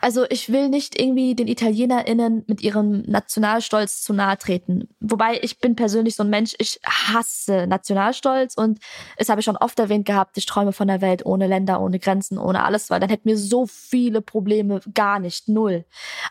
Also 0.00 0.24
ich 0.28 0.52
will 0.52 0.68
nicht 0.68 1.00
irgendwie 1.00 1.34
den 1.34 1.48
ItalienerInnen 1.48 2.44
mit 2.46 2.60
ihrem 2.62 3.02
Nationalstolz 3.02 4.02
zu 4.02 4.12
nahe 4.12 4.36
treten. 4.36 4.88
Wobei 5.00 5.38
ich 5.42 5.58
bin 5.58 5.74
persönlich 5.74 6.16
so 6.16 6.22
ein 6.22 6.30
Mensch, 6.30 6.54
ich 6.58 6.80
hasse 6.84 7.66
Nationalstolz 7.66 8.54
und 8.54 8.78
es 9.16 9.28
habe 9.28 9.40
ich 9.40 9.44
schon 9.44 9.56
oft 9.56 9.78
erwähnt 9.78 10.06
gehabt, 10.06 10.36
ich 10.38 10.46
träume 10.46 10.72
von 10.72 10.88
der 10.88 11.00
Welt 11.00 11.24
ohne 11.24 11.46
Länder, 11.46 11.80
ohne 11.80 11.98
Grenzen, 11.98 12.38
ohne 12.38 12.64
alles, 12.64 12.90
weil 12.90 13.00
dann 13.00 13.10
hätten 13.10 13.28
wir 13.28 13.38
so 13.38 13.66
viele 13.66 14.20
Probleme 14.20 14.80
gar 14.94 15.18
nicht, 15.18 15.48
null. 15.48 15.84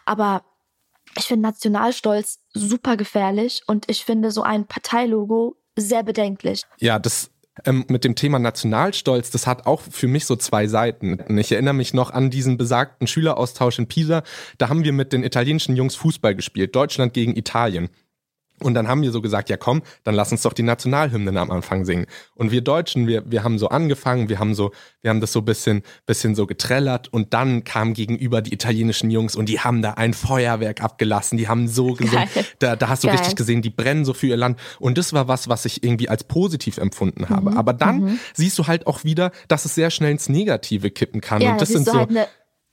Aber 0.06 0.44
ich 1.18 1.26
finde 1.26 1.44
Nationalstolz 1.44 2.40
super 2.54 2.98
gefährlich 2.98 3.62
und 3.68 3.90
ich 3.90 4.06
finde 4.06 4.32
so 4.32 4.44
ein 4.44 4.66
Parteilogo 4.66 5.56
sehr 5.78 6.04
bedenklich. 6.04 6.64
Ja, 6.80 7.00
das 7.00 7.32
ähm, 7.64 7.86
mit 7.88 8.04
dem 8.04 8.16
Thema 8.16 8.40
Nationalstolz, 8.40 9.32
das 9.32 9.48
hat 9.48 9.66
auch 9.66 9.82
für 9.82 10.08
mich 10.08 10.26
so 10.26 10.36
zwei 10.36 10.68
Seiten. 10.68 11.38
Ich 11.38 11.52
erinnere 11.52 11.74
mich 11.74 11.94
noch 11.94 12.12
an 12.12 12.30
diesen 12.30 12.58
besagten 12.58 13.08
Schüleraustausch 13.08 13.80
in 13.80 13.88
Pisa. 13.88 14.24
Da 14.58 14.70
haben 14.70 14.84
wir 14.84 14.92
mit 14.92 15.14
den 15.14 15.24
italienischen 15.24 15.76
Jungs 15.76 15.96
Fußball 15.96 16.36
gespielt, 16.36 16.76
Deutschland 16.76 17.14
gegen 17.14 17.36
Italien. 17.36 17.90
Und 18.62 18.74
dann 18.74 18.88
haben 18.88 19.02
wir 19.02 19.12
so 19.12 19.22
gesagt, 19.22 19.50
ja 19.50 19.58
komm, 19.58 19.82
dann 20.04 20.16
lass 20.16 20.32
uns 20.32 20.42
doch 20.44 20.54
die 20.54 20.64
Nationalhymnen 20.64 21.36
am 21.38 21.52
Anfang 21.52 21.84
singen. 21.84 22.06
Und 22.36 22.52
wir 22.52 22.62
Deutschen, 22.62 23.06
wir, 23.06 23.30
wir 23.30 23.44
haben 23.44 23.60
so 23.60 23.68
angefangen, 23.68 24.30
wir 24.30 24.40
haben 24.40 24.56
so, 24.56 24.72
wir 25.02 25.10
haben 25.10 25.20
das 25.20 25.34
so 25.34 25.42
bisschen, 25.42 25.84
bisschen 26.06 26.36
so 26.36 26.48
getrellert 26.48 27.12
und 27.12 27.34
dann 27.34 27.66
kamen 27.66 27.94
gegenüber 27.94 28.42
die 28.42 28.54
italienischen 28.54 29.12
Jungs 29.12 29.36
und 29.36 29.50
die 29.50 29.60
haben 29.60 29.82
da 29.82 29.92
ein 29.92 30.14
Feuerwerk 30.14 30.82
abgelassen, 30.82 31.38
die 31.38 31.50
haben 31.50 31.68
so 31.68 31.94
gesungen, 31.94 32.30
da, 32.60 32.78
da 32.78 32.88
hast 32.88 33.04
du 33.04 33.08
Geil. 33.08 33.18
richtig 33.18 33.36
gesehen, 33.36 33.62
die 33.62 33.70
brennen 33.70 34.06
so 34.06 34.14
für 34.14 34.28
ihr 34.28 34.38
Land. 34.38 34.58
Und 34.80 34.98
das 34.98 35.12
war 35.12 35.28
was, 35.28 35.50
was 35.50 35.66
ich 35.66 35.84
irgendwie 35.84 36.08
als 36.08 36.24
positiv 36.24 36.78
empfunden 36.78 37.30
habe. 37.30 37.52
Mhm. 37.52 37.58
Aber 37.58 37.74
dann 37.74 38.02
mhm. 38.02 38.20
siehst 38.34 38.58
du 38.58 38.68
halt 38.68 38.88
auch 38.88 39.04
wieder, 39.04 39.32
dass 39.50 39.66
es 39.66 39.76
sehr 39.76 39.92
schnell 39.92 40.12
ins 40.12 40.30
Negative 40.30 40.92
kippen 40.92 41.20
kann. 41.20 41.42
Ja, 41.42 41.52
und 41.52 41.62
das 41.62 41.70
sind 41.70 41.86
so. 41.86 41.94
Halt 41.94 42.10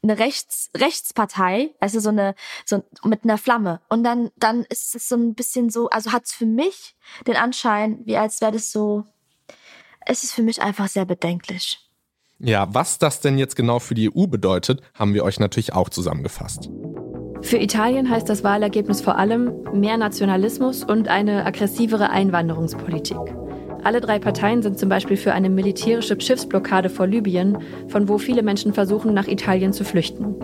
eine 0.03 0.19
Rechts, 0.19 0.71
Rechtspartei, 0.77 1.75
also 1.81 2.01
so 2.01 2.09
eine, 2.09 2.35
so 2.65 2.83
mit 3.05 3.25
einer 3.25 3.39
Flamme. 3.39 3.81
Und 3.89 4.05
dann, 4.05 4.31
dann 4.37 4.65
ist 4.65 4.95
es 4.95 5.09
so 5.09 5.17
ein 5.17 5.35
bisschen 5.35 5.71
so, 5.71 5.89
also 5.91 6.13
hat 6.13 6.25
es 6.25 6.33
für 6.33 6.47
mich 6.47 6.97
den 7.27 7.37
Anschein, 7.37 8.01
wie 8.05 8.17
als 8.17 8.41
wäre 8.41 8.53
das 8.53 8.73
so, 8.73 9.05
es 10.05 10.25
ist 10.25 10.33
für 10.33 10.43
mich 10.43 10.61
einfach 10.61 10.89
sehr 10.89 11.05
bedenklich. 11.05 11.79
Ja, 12.39 12.67
was 12.75 12.99
das 12.99 13.21
denn 13.21 13.39
jetzt 13.39 13.55
genau 13.55 13.79
für 13.79 13.95
die 13.95 14.11
EU 14.11 14.27
bedeutet, 14.27 14.83
haben 14.95 15.15
wir 15.15 15.23
euch 15.23 15.39
natürlich 15.39 15.75
auch 15.75 15.89
zusammengefasst. 15.89 16.69
Für 17.43 17.59
Italien 17.59 18.11
heißt 18.11 18.29
das 18.29 18.43
Wahlergebnis 18.43 19.01
vor 19.01 19.17
allem 19.17 19.63
mehr 19.73 19.97
Nationalismus 19.97 20.83
und 20.83 21.09
eine 21.09 21.45
aggressivere 21.45 22.11
Einwanderungspolitik. 22.11 23.19
Alle 23.85 24.01
drei 24.01 24.19
Parteien 24.19 24.63
sind 24.63 24.79
zum 24.79 24.89
Beispiel 24.89 25.17
für 25.17 25.33
eine 25.33 25.51
militärische 25.51 26.21
Schiffsblockade 26.21 26.89
vor 26.89 27.07
Libyen, 27.07 27.59
von 27.89 28.09
wo 28.09 28.19
viele 28.19 28.43
Menschen 28.43 28.73
versuchen, 28.73 29.13
nach 29.13 29.27
Italien 29.27 29.73
zu 29.73 29.85
flüchten. 29.85 30.37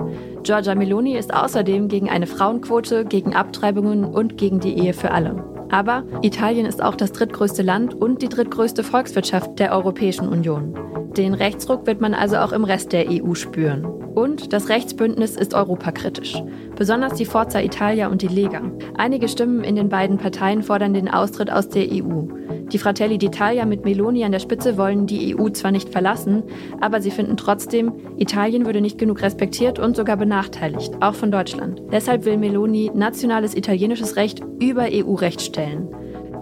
Giorgia 0.42 0.74
Meloni 0.74 1.16
ist 1.16 1.33
außerdem 1.33 1.88
gegen 1.88 2.11
eine 2.11 2.27
Frauenquote, 2.27 3.05
gegen 3.05 3.35
Abtreibungen 3.35 4.05
und 4.05 4.38
gegen 4.38 4.59
die 4.59 4.77
Ehe 4.77 4.92
für 4.92 5.12
alle. 5.12 5.44
Aber 5.70 6.03
Italien 6.22 6.66
ist 6.66 6.83
auch 6.83 6.94
das 6.94 7.12
drittgrößte 7.12 7.62
Land 7.62 7.94
und 7.94 8.22
die 8.22 8.29
drittgrößte 8.29 8.83
Volkswirtschaft 8.83 9.59
der 9.59 9.72
Europäischen 9.72 10.29
Union. 10.29 10.74
Den 11.18 11.35
Rechtsruck 11.35 11.85
wird 11.88 12.00
man 12.00 12.14
also 12.14 12.37
auch 12.37 12.52
im 12.52 12.62
Rest 12.62 12.92
der 12.92 13.07
EU 13.11 13.35
spüren. 13.35 13.85
Und 13.85 14.52
das 14.52 14.68
Rechtsbündnis 14.68 15.35
ist 15.35 15.52
europakritisch. 15.52 16.40
Besonders 16.76 17.14
die 17.14 17.24
Forza 17.24 17.61
Italia 17.61 18.07
und 18.07 18.22
die 18.22 18.28
Lega. 18.28 18.62
Einige 18.96 19.26
Stimmen 19.26 19.64
in 19.64 19.74
den 19.74 19.88
beiden 19.88 20.18
Parteien 20.18 20.62
fordern 20.62 20.94
den 20.94 21.09
Austritt 21.09 21.50
aus 21.50 21.68
der 21.68 21.88
EU. 21.90 22.22
Die 22.70 22.78
Fratelli 22.78 23.16
d'Italia 23.16 23.64
mit 23.64 23.85
Meloni 23.85 24.22
an 24.22 24.31
der 24.31 24.38
Spitze 24.38 24.76
wollen 24.76 25.09
die 25.09 25.37
EU 25.37 25.48
zwar 25.48 25.72
nicht 25.72 25.88
verlassen, 25.88 26.44
aber 26.81 27.00
sie 27.00 27.11
finden 27.11 27.37
trotzdem, 27.37 27.94
Italien 28.16 28.64
würde 28.64 28.81
nicht 28.81 28.98
genug 28.98 29.20
respektiert 29.20 29.81
und 29.81 29.96
sogar 29.96 30.18
benachteiligt, 30.18 30.92
auch 31.00 31.14
von 31.14 31.33
Deutschland. 31.33 31.83
Deshalb 31.90 32.26
will 32.26 32.37
Meloni 32.37 32.92
nationales 32.94 33.57
italienisches 33.57 34.14
Recht 34.14 34.40
über 34.61 34.87
EU-Recht 34.92 35.40
stellen. 35.40 35.88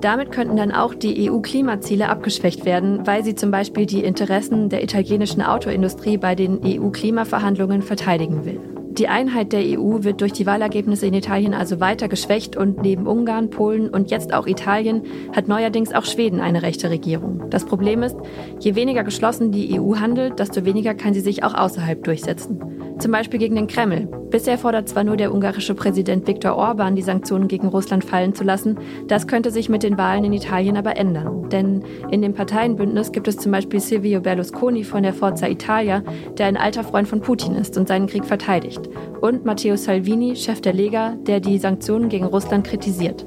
Damit 0.06 0.30
könnten 0.30 0.56
dann 0.56 0.70
auch 0.70 0.94
die 0.94 1.28
EU-Klimaziele 1.28 2.08
abgeschwächt 2.08 2.64
werden, 2.64 3.08
weil 3.08 3.24
sie 3.24 3.34
zum 3.34 3.50
Beispiel 3.50 3.86
die 3.86 4.04
Interessen 4.04 4.68
der 4.68 4.84
italienischen 4.84 5.42
Autoindustrie 5.42 6.16
bei 6.16 6.36
den 6.36 6.60
EU-Klimaverhandlungen 6.64 7.82
verteidigen 7.82 8.44
will. 8.44 8.75
Die 8.98 9.08
Einheit 9.08 9.52
der 9.52 9.60
EU 9.60 10.04
wird 10.04 10.22
durch 10.22 10.32
die 10.32 10.46
Wahlergebnisse 10.46 11.06
in 11.06 11.12
Italien 11.12 11.52
also 11.52 11.80
weiter 11.80 12.08
geschwächt 12.08 12.56
und 12.56 12.80
neben 12.80 13.06
Ungarn, 13.06 13.50
Polen 13.50 13.90
und 13.90 14.10
jetzt 14.10 14.32
auch 14.32 14.46
Italien 14.46 15.02
hat 15.34 15.48
neuerdings 15.48 15.92
auch 15.92 16.06
Schweden 16.06 16.40
eine 16.40 16.62
rechte 16.62 16.88
Regierung. 16.88 17.42
Das 17.50 17.66
Problem 17.66 18.02
ist, 18.02 18.16
je 18.58 18.74
weniger 18.74 19.04
geschlossen 19.04 19.52
die 19.52 19.78
EU 19.78 19.96
handelt, 19.96 20.38
desto 20.38 20.64
weniger 20.64 20.94
kann 20.94 21.12
sie 21.12 21.20
sich 21.20 21.44
auch 21.44 21.52
außerhalb 21.52 22.02
durchsetzen. 22.04 22.58
Zum 22.98 23.12
Beispiel 23.12 23.38
gegen 23.38 23.56
den 23.56 23.66
Kreml. 23.66 24.08
Bisher 24.30 24.56
fordert 24.56 24.88
zwar 24.88 25.04
nur 25.04 25.18
der 25.18 25.32
ungarische 25.32 25.74
Präsident 25.74 26.26
Viktor 26.26 26.56
Orban, 26.56 26.96
die 26.96 27.02
Sanktionen 27.02 27.46
gegen 27.46 27.68
Russland 27.68 28.02
fallen 28.02 28.34
zu 28.34 28.42
lassen, 28.42 28.78
das 29.06 29.26
könnte 29.26 29.50
sich 29.50 29.68
mit 29.68 29.82
den 29.82 29.98
Wahlen 29.98 30.24
in 30.24 30.32
Italien 30.32 30.78
aber 30.78 30.96
ändern. 30.96 31.50
Denn 31.50 31.84
in 32.10 32.22
dem 32.22 32.32
Parteienbündnis 32.32 33.12
gibt 33.12 33.28
es 33.28 33.36
zum 33.36 33.52
Beispiel 33.52 33.80
Silvio 33.80 34.22
Berlusconi 34.22 34.82
von 34.82 35.02
der 35.02 35.12
Forza 35.12 35.46
Italia, 35.46 36.02
der 36.38 36.46
ein 36.46 36.56
alter 36.56 36.82
Freund 36.82 37.06
von 37.06 37.20
Putin 37.20 37.54
ist 37.54 37.76
und 37.76 37.86
seinen 37.86 38.06
Krieg 38.06 38.24
verteidigt 38.24 38.85
und 39.20 39.44
Matteo 39.44 39.76
Salvini, 39.76 40.36
Chef 40.36 40.60
der 40.60 40.72
Lega, 40.72 41.14
der 41.26 41.40
die 41.40 41.58
Sanktionen 41.58 42.08
gegen 42.08 42.26
Russland 42.26 42.66
kritisiert. 42.66 43.26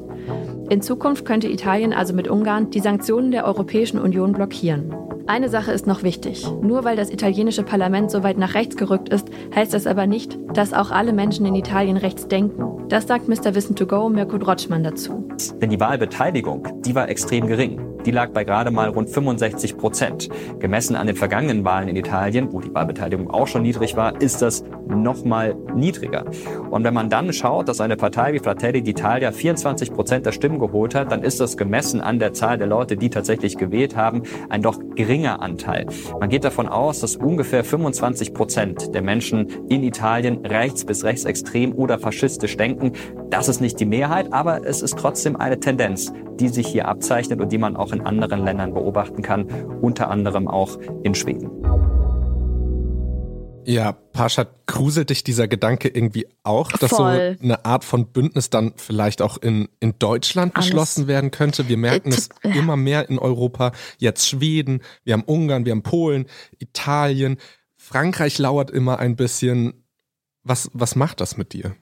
In 0.69 0.81
Zukunft 0.81 1.25
könnte 1.25 1.47
Italien 1.47 1.93
also 1.93 2.13
mit 2.13 2.27
Ungarn 2.27 2.69
die 2.69 2.79
Sanktionen 2.79 3.31
der 3.31 3.45
Europäischen 3.45 3.99
Union 3.99 4.33
blockieren. 4.33 4.93
Eine 5.25 5.49
Sache 5.49 5.71
ist 5.71 5.85
noch 5.85 6.01
wichtig. 6.03 6.47
Nur 6.61 6.83
weil 6.83 6.95
das 6.95 7.11
italienische 7.11 7.63
Parlament 7.63 8.09
so 8.09 8.23
weit 8.23 8.37
nach 8.37 8.55
rechts 8.55 8.75
gerückt 8.77 9.09
ist, 9.09 9.27
heißt 9.55 9.73
das 9.73 9.85
aber 9.85 10.07
nicht, 10.07 10.37
dass 10.53 10.73
auch 10.73 10.91
alle 10.91 11.13
Menschen 11.13 11.45
in 11.45 11.55
Italien 11.55 11.97
rechts 11.97 12.27
denken. 12.27 12.87
Das 12.89 13.07
sagt 13.07 13.27
Mr. 13.27 13.53
Wissen 13.53 13.75
to 13.75 13.85
Go 13.85 14.09
Mirko 14.09 14.39
Drotschmann 14.39 14.83
dazu. 14.83 15.27
Denn 15.61 15.69
die 15.69 15.79
Wahlbeteiligung, 15.79 16.67
die 16.83 16.95
war 16.95 17.09
extrem 17.09 17.45
gering. 17.45 17.79
Die 18.05 18.11
lag 18.11 18.31
bei 18.31 18.43
gerade 18.43 18.71
mal 18.71 18.89
rund 18.89 19.09
65 19.09 19.77
Prozent. 19.77 20.29
Gemessen 20.59 20.95
an 20.95 21.07
den 21.07 21.15
vergangenen 21.15 21.65
Wahlen 21.65 21.89
in 21.89 21.95
Italien, 21.95 22.51
wo 22.51 22.61
die 22.61 22.73
Wahlbeteiligung 22.73 23.29
auch 23.29 23.47
schon 23.47 23.63
niedrig 23.63 23.95
war, 23.95 24.21
ist 24.21 24.41
das 24.41 24.63
noch 24.87 25.23
mal 25.23 25.55
niedriger. 25.75 26.25
Und 26.69 26.83
wenn 26.83 26.93
man 26.93 27.09
dann 27.09 27.31
schaut, 27.33 27.67
dass 27.67 27.81
eine 27.81 27.97
Partei 27.97 28.33
wie 28.33 28.39
Fratelli 28.39 28.79
d'Italia 28.79 29.31
24 29.31 29.93
Prozent 29.93 30.25
der 30.25 30.31
Stimmen 30.31 30.59
geholt 30.59 30.95
hat, 30.95 31.11
dann 31.11 31.23
ist 31.23 31.39
das 31.39 31.57
gemessen 31.57 32.01
an 32.01 32.19
der 32.19 32.33
Zahl 32.33 32.57
der 32.57 32.67
Leute, 32.67 32.97
die 32.97 33.09
tatsächlich 33.09 33.57
gewählt 33.57 33.95
haben, 33.95 34.23
ein 34.49 34.61
doch 34.61 34.79
geringer 34.95 35.41
Anteil. 35.41 35.85
Man 36.19 36.29
geht 36.29 36.43
davon 36.43 36.67
aus, 36.67 36.99
dass 37.01 37.15
ungefähr 37.15 37.63
25 37.63 38.33
Prozent 38.33 38.95
der 38.95 39.01
Menschen 39.01 39.47
in 39.69 39.83
Italien 39.83 40.45
rechts 40.45 40.85
bis 40.85 41.03
rechtsextrem 41.03 41.73
oder 41.73 41.99
faschistisch 41.99 42.57
denken. 42.57 42.93
Das 43.29 43.47
ist 43.47 43.61
nicht 43.61 43.79
die 43.79 43.85
Mehrheit, 43.85 44.33
aber 44.33 44.65
es 44.65 44.81
ist 44.81 44.97
trotzdem 44.97 45.35
eine 45.35 45.59
Tendenz, 45.59 46.11
die 46.39 46.47
sich 46.47 46.67
hier 46.67 46.87
abzeichnet 46.87 47.41
und 47.41 47.51
die 47.51 47.57
man 47.57 47.75
auch 47.75 47.88
in 47.91 48.01
anderen 48.01 48.43
Ländern 48.43 48.73
beobachten 48.73 49.21
kann, 49.21 49.47
unter 49.81 50.09
anderem 50.09 50.47
auch 50.47 50.77
in 51.03 51.15
Schweden. 51.15 51.49
Ja, 53.65 53.91
Pascha, 53.91 54.47
gruselt 54.65 55.11
dich 55.11 55.23
dieser 55.23 55.47
Gedanke 55.47 55.89
irgendwie 55.89 56.27
auch, 56.43 56.71
dass 56.71 56.89
Voll. 56.89 57.37
so 57.39 57.43
eine 57.43 57.65
Art 57.65 57.83
von 57.83 58.07
Bündnis 58.07 58.49
dann 58.49 58.73
vielleicht 58.77 59.21
auch 59.21 59.37
in, 59.37 59.69
in 59.79 59.99
Deutschland 59.99 60.55
Alles. 60.55 60.67
geschlossen 60.67 61.07
werden 61.07 61.29
könnte? 61.29 61.67
Wir 61.67 61.77
merken 61.77 62.09
es 62.09 62.29
immer 62.41 62.77
mehr 62.77 63.09
in 63.09 63.19
Europa. 63.19 63.71
Jetzt 63.99 64.27
Schweden, 64.27 64.81
wir 65.03 65.13
haben 65.13 65.21
Ungarn, 65.23 65.65
wir 65.65 65.73
haben 65.73 65.83
Polen, 65.83 66.25
Italien. 66.57 67.37
Frankreich 67.77 68.39
lauert 68.39 68.71
immer 68.71 68.97
ein 68.97 69.15
bisschen. 69.15 69.83
Was, 70.41 70.71
was 70.73 70.95
macht 70.95 71.21
das 71.21 71.37
mit 71.37 71.53
dir? 71.53 71.75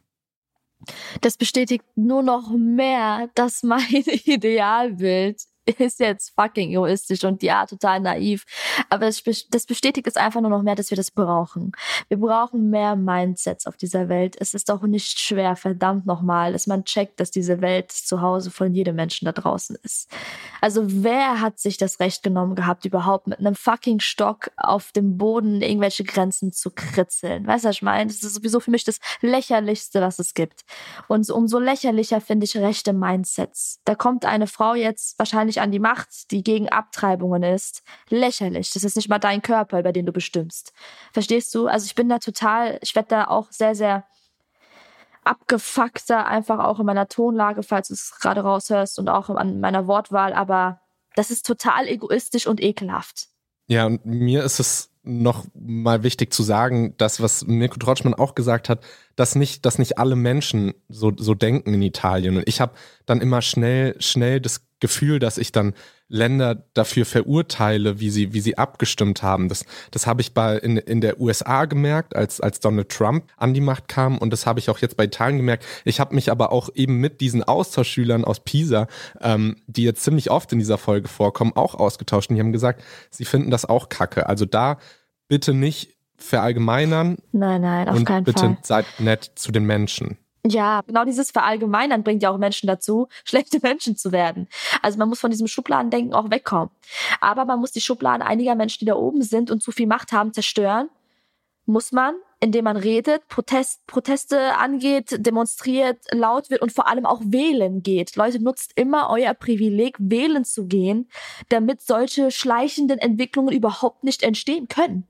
Das 1.22 1.38
bestätigt 1.38 1.86
nur 1.96 2.22
noch 2.22 2.52
mehr, 2.58 3.30
dass 3.36 3.64
mein 3.64 4.04
Idealbild 4.26 5.42
ist 5.80 6.00
jetzt 6.00 6.34
fucking 6.36 6.72
egoistisch 6.72 7.24
und 7.24 7.44
ja, 7.44 7.66
total 7.66 8.00
naiv. 8.00 8.46
Aber 8.90 9.06
das, 9.06 9.24
das 9.50 9.66
bestätigt 9.66 10.08
es 10.08 10.16
einfach 10.16 10.42
nur 10.42 10.50
noch 10.50 10.64
mehr, 10.64 10.76
dass 10.76 10.90
wir 10.90 10.96
das 10.96 11.12
brauchen. 11.12 11.74
Wir 12.08 12.18
brauchen 12.18 12.70
mehr 12.70 12.96
Mindsets 12.96 13.68
auf 13.68 13.76
dieser 13.76 14.10
Welt. 14.10 14.36
Es 14.40 14.54
ist 14.54 14.72
auch 14.72 14.84
nicht 14.84 15.20
schwer, 15.20 15.56
verdammt 15.56 16.06
nochmal, 16.06 16.54
dass 16.54 16.68
man 16.68 16.86
checkt, 16.86 17.20
dass 17.20 17.32
diese 17.32 17.62
Welt 17.62 17.92
zu 17.92 18.22
Hause 18.22 18.52
von 18.52 18.74
jedem 18.74 18.96
Menschen 18.96 19.26
da 19.26 19.32
draußen 19.32 19.78
ist. 19.84 20.10
Also 20.62 20.84
wer 20.86 21.42
hat 21.42 21.60
sich 21.60 21.78
das 21.78 22.00
Recht 22.00 22.24
genommen 22.24 22.56
gehabt, 22.56 22.86
überhaupt 22.86 23.28
mit 23.28 23.40
einem 23.40 23.56
fucking 23.56 24.00
Stock 24.00 24.52
auf 24.56 24.92
dem 24.92 25.18
Boden 25.18 25.62
irgendwelche 25.62 26.04
Grenzen 26.04 26.54
zu 26.54 26.72
kritzeln? 26.72 27.46
Weißt 27.46 27.66
du, 27.66 27.70
was 27.70 27.76
ich 27.76 27.82
meine? 27.82 28.08
Das 28.08 28.24
ist 28.24 28.34
sowieso 28.34 28.60
für 28.60 28.72
mich 28.72 28.84
das 28.84 29.00
lächerlichste, 29.22 30.02
was 30.02 30.20
es 30.20 30.34
gibt. 30.34 30.64
Und 31.08 31.30
umso 31.30 31.60
lächerlicher 31.60 32.22
finde 32.22 32.46
ich 32.46 32.56
rechte 32.56 32.94
Mindsets. 32.94 33.82
Da 33.86 33.96
kommt 33.96 34.26
eine 34.26 34.48
Frau 34.48 34.74
jetzt 34.74 35.20
wahrscheinlich 35.20 35.57
an 35.60 35.72
die 35.72 35.80
Macht, 35.80 36.32
die 36.32 36.44
gegen 36.44 36.70
Abtreibungen 36.70 37.44
ist, 37.44 37.84
lächerlich. 38.10 38.72
Das 38.72 38.84
ist 38.84 38.96
nicht 38.96 39.10
mal 39.10 39.20
dein 39.20 39.42
Körper, 39.42 39.80
über 39.80 39.92
den 39.92 40.06
du 40.06 40.12
bestimmst. 40.12 40.74
Verstehst 41.14 41.54
du? 41.56 41.68
Also 41.68 41.86
ich 41.86 41.96
bin 41.96 42.10
da 42.10 42.20
total, 42.20 42.80
ich 42.82 42.96
werde 42.96 43.10
da 43.10 43.28
auch 43.28 43.52
sehr, 43.52 43.76
sehr 43.76 44.06
abgefuckter, 45.24 46.26
einfach 46.26 46.60
auch 46.60 46.80
in 46.80 46.86
meiner 46.86 47.08
Tonlage, 47.08 47.64
falls 47.64 47.90
du 47.90 47.94
es 47.94 48.18
gerade 48.20 48.42
raushörst 48.42 48.98
und 48.98 49.10
auch 49.10 49.30
an 49.30 49.60
meiner 49.60 49.88
Wortwahl, 49.88 50.34
aber 50.34 50.82
das 51.16 51.32
ist 51.32 51.46
total 51.46 51.88
egoistisch 51.88 52.48
und 52.48 52.62
ekelhaft. 52.62 53.28
Ja, 53.68 53.86
und 53.86 54.06
mir 54.06 54.44
ist 54.44 54.60
es 54.60 54.92
noch 55.04 55.46
mal 55.54 56.04
wichtig 56.04 56.34
zu 56.34 56.44
sagen, 56.44 56.94
das, 56.98 57.22
was 57.22 57.46
Mirko 57.46 57.78
Trotschmann 57.80 58.14
auch 58.14 58.36
gesagt 58.36 58.70
hat, 58.70 58.84
dass 59.16 59.36
nicht, 59.36 59.66
dass 59.66 59.80
nicht 59.80 59.98
alle 59.98 60.16
Menschen 60.16 60.74
so, 60.90 61.12
so 61.16 61.34
denken 61.34 61.74
in 61.74 61.82
Italien. 61.82 62.38
Und 62.38 62.48
ich 62.48 62.62
habe 62.62 62.74
dann 63.06 63.22
immer 63.22 63.42
schnell, 63.42 63.96
schnell 64.02 64.42
das 64.42 64.67
Gefühl, 64.80 65.20
dass 65.20 65.38
ich 65.38 65.52
dann 65.52 65.74
Länder 66.10 66.64
dafür 66.74 67.06
verurteile, 67.06 68.00
wie 68.00 68.10
sie, 68.10 68.34
wie 68.34 68.40
sie 68.40 68.58
abgestimmt 68.58 69.24
haben. 69.24 69.50
Das, 69.50 69.66
das 69.92 70.08
habe 70.08 70.22
ich 70.22 70.34
bei 70.34 70.58
in, 70.58 70.78
in 70.78 71.02
der 71.02 71.20
USA 71.20 71.66
gemerkt, 71.66 72.16
als, 72.16 72.40
als 72.40 72.60
Donald 72.60 72.90
Trump 72.90 73.26
an 73.38 73.54
die 73.54 73.62
Macht 73.62 73.88
kam. 73.88 74.18
Und 74.18 74.32
das 74.32 74.46
habe 74.46 74.60
ich 74.60 74.70
auch 74.70 74.80
jetzt 74.80 74.96
bei 74.96 75.06
Italien 75.06 75.38
gemerkt. 75.38 75.66
Ich 75.84 76.00
habe 76.00 76.16
mich 76.16 76.32
aber 76.32 76.52
auch 76.52 76.70
eben 76.76 76.98
mit 77.00 77.20
diesen 77.22 77.44
Austauschschülern 77.44 78.24
aus 78.24 78.40
Pisa, 78.40 78.88
ähm, 79.20 79.58
die 79.68 79.84
jetzt 79.84 80.04
ziemlich 80.04 80.32
oft 80.32 80.52
in 80.54 80.60
dieser 80.60 80.78
Folge 80.78 81.08
vorkommen, 81.08 81.54
auch 81.56 81.76
ausgetauscht. 81.76 82.30
Und 82.30 82.36
die 82.36 82.42
haben 82.42 82.54
gesagt, 82.54 82.84
sie 83.10 83.26
finden 83.26 83.52
das 83.52 83.66
auch 83.66 83.90
kacke. 83.90 84.28
Also 84.28 84.46
da 84.46 84.78
bitte 85.28 85.54
nicht 85.54 85.98
verallgemeinern. 86.18 87.18
Nein, 87.32 87.62
nein, 87.62 87.90
auf 87.90 87.96
und 87.96 88.06
keinen 88.06 88.24
bitte 88.24 88.40
Fall. 88.40 88.50
Bitte 88.50 88.62
seid 88.64 88.86
nett 89.00 89.32
zu 89.36 89.52
den 89.52 89.66
Menschen. 89.66 90.18
Ja, 90.50 90.82
genau 90.86 91.04
dieses 91.04 91.32
Verallgemeinern 91.32 92.04
bringt 92.04 92.24
ja 92.24 92.30
auch 92.30 92.38
Menschen 92.38 92.68
dazu, 92.68 93.08
schlechte 93.26 93.60
Menschen 93.62 93.96
zu 93.98 94.12
werden. 94.12 94.48
Also 94.82 94.98
man 94.98 95.10
muss 95.10 95.20
von 95.20 95.32
diesem 95.32 95.48
Schubladendenken 95.48 96.14
auch 96.14 96.30
wegkommen. 96.32 96.70
Aber 97.20 97.46
man 97.46 97.60
muss 97.60 97.72
die 97.72 97.82
Schubladen 97.82 98.22
einiger 98.22 98.56
Menschen, 98.56 98.80
die 98.80 98.86
da 98.86 98.96
oben 98.96 99.22
sind 99.22 99.52
und 99.52 99.62
zu 99.62 99.72
viel 99.72 99.88
Macht 99.88 100.12
haben, 100.12 100.34
zerstören. 100.34 100.90
Muss 101.66 101.92
man, 101.92 102.16
indem 102.40 102.64
man 102.64 102.78
redet, 102.78 103.28
Protest, 103.28 103.86
Proteste 103.88 104.56
angeht, 104.58 105.18
demonstriert, 105.26 105.98
laut 106.12 106.50
wird 106.50 106.62
und 106.62 106.72
vor 106.72 106.88
allem 106.88 107.06
auch 107.06 107.22
wählen 107.26 107.84
geht. 107.84 108.16
Leute, 108.16 108.42
nutzt 108.42 108.72
immer 108.76 109.10
euer 109.10 109.34
Privileg, 109.34 109.98
wählen 110.00 110.46
zu 110.46 110.68
gehen, 110.68 111.10
damit 111.50 111.82
solche 111.82 112.32
schleichenden 112.32 113.00
Entwicklungen 113.00 113.54
überhaupt 113.54 114.06
nicht 114.06 114.24
entstehen 114.24 114.70
können 114.70 115.08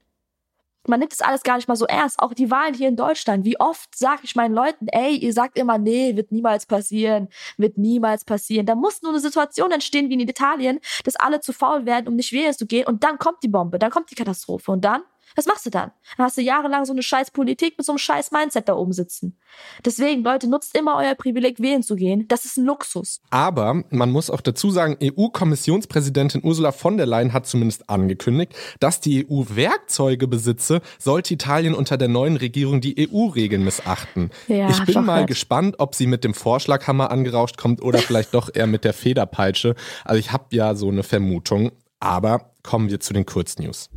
man 0.87 0.99
nimmt 0.99 1.11
das 1.11 1.21
alles 1.21 1.43
gar 1.43 1.55
nicht 1.57 1.67
mal 1.67 1.75
so 1.75 1.85
ernst. 1.85 2.19
Auch 2.19 2.33
die 2.33 2.51
Wahlen 2.51 2.73
hier 2.73 2.87
in 2.87 2.95
Deutschland. 2.95 3.45
Wie 3.45 3.59
oft 3.59 3.95
sage 3.95 4.21
ich 4.23 4.35
meinen 4.35 4.53
Leuten, 4.53 4.87
ey, 4.87 5.15
ihr 5.15 5.33
sagt 5.33 5.57
immer, 5.57 5.77
nee, 5.77 6.15
wird 6.15 6.31
niemals 6.31 6.65
passieren, 6.65 7.29
wird 7.57 7.77
niemals 7.77 8.25
passieren. 8.25 8.65
Da 8.65 8.75
muss 8.75 9.01
nur 9.01 9.11
eine 9.11 9.19
Situation 9.19 9.71
entstehen 9.71 10.09
wie 10.09 10.13
in 10.13 10.19
Italien, 10.21 10.79
dass 11.03 11.15
alle 11.15 11.39
zu 11.39 11.53
faul 11.53 11.85
werden, 11.85 12.07
um 12.07 12.15
nicht 12.15 12.31
wählen 12.31 12.53
zu 12.53 12.65
gehen. 12.65 12.85
Und 12.85 13.03
dann 13.03 13.17
kommt 13.17 13.43
die 13.43 13.47
Bombe, 13.47 13.79
dann 13.79 13.91
kommt 13.91 14.11
die 14.11 14.15
Katastrophe. 14.15 14.71
Und 14.71 14.85
dann 14.85 15.01
was 15.35 15.45
machst 15.45 15.65
du 15.65 15.69
dann? 15.69 15.91
Dann 16.17 16.25
hast 16.25 16.37
du 16.37 16.41
jahrelang 16.41 16.85
so 16.85 16.93
eine 16.93 17.03
scheiß 17.03 17.31
Politik 17.31 17.77
mit 17.77 17.85
so 17.85 17.91
einem 17.91 17.99
scheiß 17.99 18.31
Mindset 18.31 18.67
da 18.69 18.75
oben 18.75 18.93
sitzen. 18.93 19.37
Deswegen, 19.85 20.23
Leute, 20.23 20.47
nutzt 20.47 20.75
immer 20.77 20.97
euer 20.97 21.15
Privileg, 21.15 21.59
wählen 21.61 21.83
zu 21.83 21.95
gehen. 21.95 22.27
Das 22.27 22.45
ist 22.45 22.57
ein 22.57 22.65
Luxus. 22.65 23.21
Aber 23.29 23.83
man 23.89 24.11
muss 24.11 24.29
auch 24.29 24.41
dazu 24.41 24.71
sagen, 24.71 24.97
EU-Kommissionspräsidentin 25.01 26.43
Ursula 26.43 26.71
von 26.71 26.97
der 26.97 27.05
Leyen 27.05 27.33
hat 27.33 27.47
zumindest 27.47 27.89
angekündigt, 27.89 28.53
dass 28.79 28.99
die 28.99 29.27
EU 29.29 29.43
Werkzeuge 29.49 30.27
besitze, 30.27 30.81
sollte 30.99 31.33
Italien 31.33 31.73
unter 31.73 31.97
der 31.97 32.07
neuen 32.07 32.37
Regierung 32.37 32.81
die 32.81 33.09
EU-Regeln 33.09 33.63
missachten. 33.63 34.31
Ja, 34.47 34.69
ich 34.69 34.83
bin 34.85 35.05
mal 35.05 35.25
gespannt, 35.25 35.75
ob 35.79 35.95
sie 35.95 36.07
mit 36.07 36.23
dem 36.23 36.33
Vorschlaghammer 36.33 37.11
angerauscht 37.11 37.57
kommt 37.57 37.81
oder 37.81 37.99
vielleicht 37.99 38.33
doch 38.33 38.49
eher 38.53 38.67
mit 38.67 38.83
der 38.83 38.93
Federpeitsche. 38.93 39.75
Also 40.03 40.19
ich 40.19 40.31
habe 40.31 40.45
ja 40.51 40.75
so 40.75 40.89
eine 40.89 41.03
Vermutung. 41.03 41.71
Aber 41.99 42.51
kommen 42.61 42.89
wir 42.89 42.99
zu 42.99 43.13
den 43.13 43.25
Kurznews. 43.25 43.89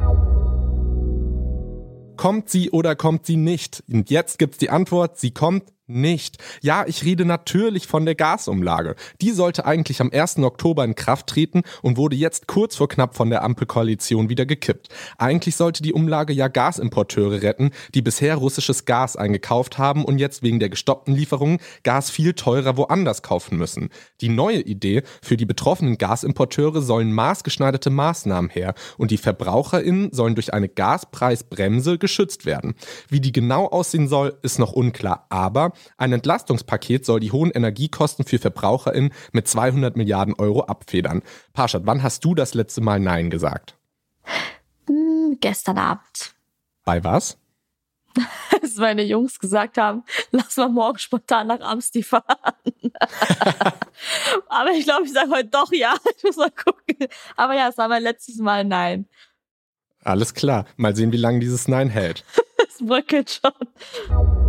Kommt 2.20 2.50
sie 2.50 2.70
oder 2.70 2.96
kommt 2.96 3.24
sie 3.24 3.38
nicht? 3.38 3.82
Und 3.90 4.10
jetzt 4.10 4.38
gibt's 4.38 4.58
die 4.58 4.68
Antwort, 4.68 5.18
sie 5.18 5.30
kommt 5.30 5.72
nicht. 5.90 6.38
Ja, 6.62 6.84
ich 6.86 7.04
rede 7.04 7.24
natürlich 7.24 7.86
von 7.86 8.04
der 8.04 8.14
Gasumlage. 8.14 8.96
Die 9.20 9.30
sollte 9.30 9.64
eigentlich 9.64 10.00
am 10.00 10.10
1. 10.12 10.38
Oktober 10.38 10.84
in 10.84 10.94
Kraft 10.94 11.26
treten 11.28 11.62
und 11.82 11.96
wurde 11.96 12.16
jetzt 12.16 12.46
kurz 12.46 12.76
vor 12.76 12.88
knapp 12.88 13.14
von 13.14 13.30
der 13.30 13.42
Ampelkoalition 13.42 14.28
wieder 14.28 14.46
gekippt. 14.46 14.88
Eigentlich 15.18 15.56
sollte 15.56 15.82
die 15.82 15.92
Umlage 15.92 16.32
ja 16.32 16.48
Gasimporteure 16.48 17.42
retten, 17.42 17.70
die 17.94 18.02
bisher 18.02 18.36
russisches 18.36 18.84
Gas 18.84 19.16
eingekauft 19.16 19.78
haben 19.78 20.04
und 20.04 20.18
jetzt 20.18 20.42
wegen 20.42 20.60
der 20.60 20.68
gestoppten 20.68 21.14
Lieferungen 21.14 21.58
Gas 21.82 22.10
viel 22.10 22.34
teurer 22.34 22.76
woanders 22.76 23.22
kaufen 23.22 23.58
müssen. 23.58 23.90
Die 24.20 24.28
neue 24.28 24.60
Idee, 24.60 25.02
für 25.22 25.36
die 25.36 25.46
betroffenen 25.46 25.98
Gasimporteure 25.98 26.82
sollen 26.82 27.12
maßgeschneiderte 27.12 27.90
Maßnahmen 27.90 28.50
her 28.50 28.74
und 28.98 29.10
die 29.10 29.18
VerbraucherInnen 29.18 30.12
sollen 30.12 30.34
durch 30.34 30.52
eine 30.54 30.68
Gaspreisbremse 30.68 31.98
geschützt 31.98 32.46
werden. 32.46 32.74
Wie 33.08 33.20
die 33.20 33.32
genau 33.32 33.66
aussehen 33.66 34.08
soll, 34.08 34.38
ist 34.42 34.58
noch 34.58 34.72
unklar, 34.72 35.26
aber 35.28 35.72
ein 35.96 36.12
Entlastungspaket 36.12 37.04
soll 37.04 37.20
die 37.20 37.32
hohen 37.32 37.50
Energiekosten 37.50 38.24
für 38.24 38.38
VerbraucherInnen 38.38 39.12
mit 39.32 39.48
200 39.48 39.96
Milliarden 39.96 40.34
Euro 40.34 40.62
abfedern. 40.62 41.22
Parshad, 41.52 41.82
wann 41.86 42.02
hast 42.02 42.24
du 42.24 42.34
das 42.34 42.54
letzte 42.54 42.80
Mal 42.80 43.00
Nein 43.00 43.30
gesagt? 43.30 43.76
Hm, 44.86 45.38
gestern 45.40 45.78
Abend. 45.78 46.34
Bei 46.84 47.02
was? 47.04 47.38
Als 48.62 48.76
meine 48.76 49.02
Jungs 49.02 49.38
gesagt 49.38 49.78
haben, 49.78 50.04
lass 50.30 50.56
mal 50.56 50.68
morgen 50.68 50.98
spontan 50.98 51.46
nach 51.46 51.60
Amsti 51.60 52.02
fahren. 52.02 52.24
Aber 54.48 54.70
ich 54.72 54.84
glaube, 54.84 55.04
ich 55.04 55.12
sage 55.12 55.30
heute 55.30 55.48
doch 55.48 55.72
ja. 55.72 55.94
Ich 56.16 56.24
muss 56.24 56.36
mal 56.36 56.50
gucken. 56.50 57.08
Aber 57.36 57.54
ja, 57.54 57.68
es 57.68 57.78
war 57.78 57.88
mein 57.88 58.02
letztes 58.02 58.38
Mal 58.38 58.64
Nein. 58.64 59.08
Alles 60.02 60.34
klar. 60.34 60.64
Mal 60.76 60.96
sehen, 60.96 61.12
wie 61.12 61.18
lange 61.18 61.40
dieses 61.40 61.68
Nein 61.68 61.90
hält. 61.90 62.24
Es 62.68 62.84
bröckelt 62.84 63.40
schon. 63.42 64.48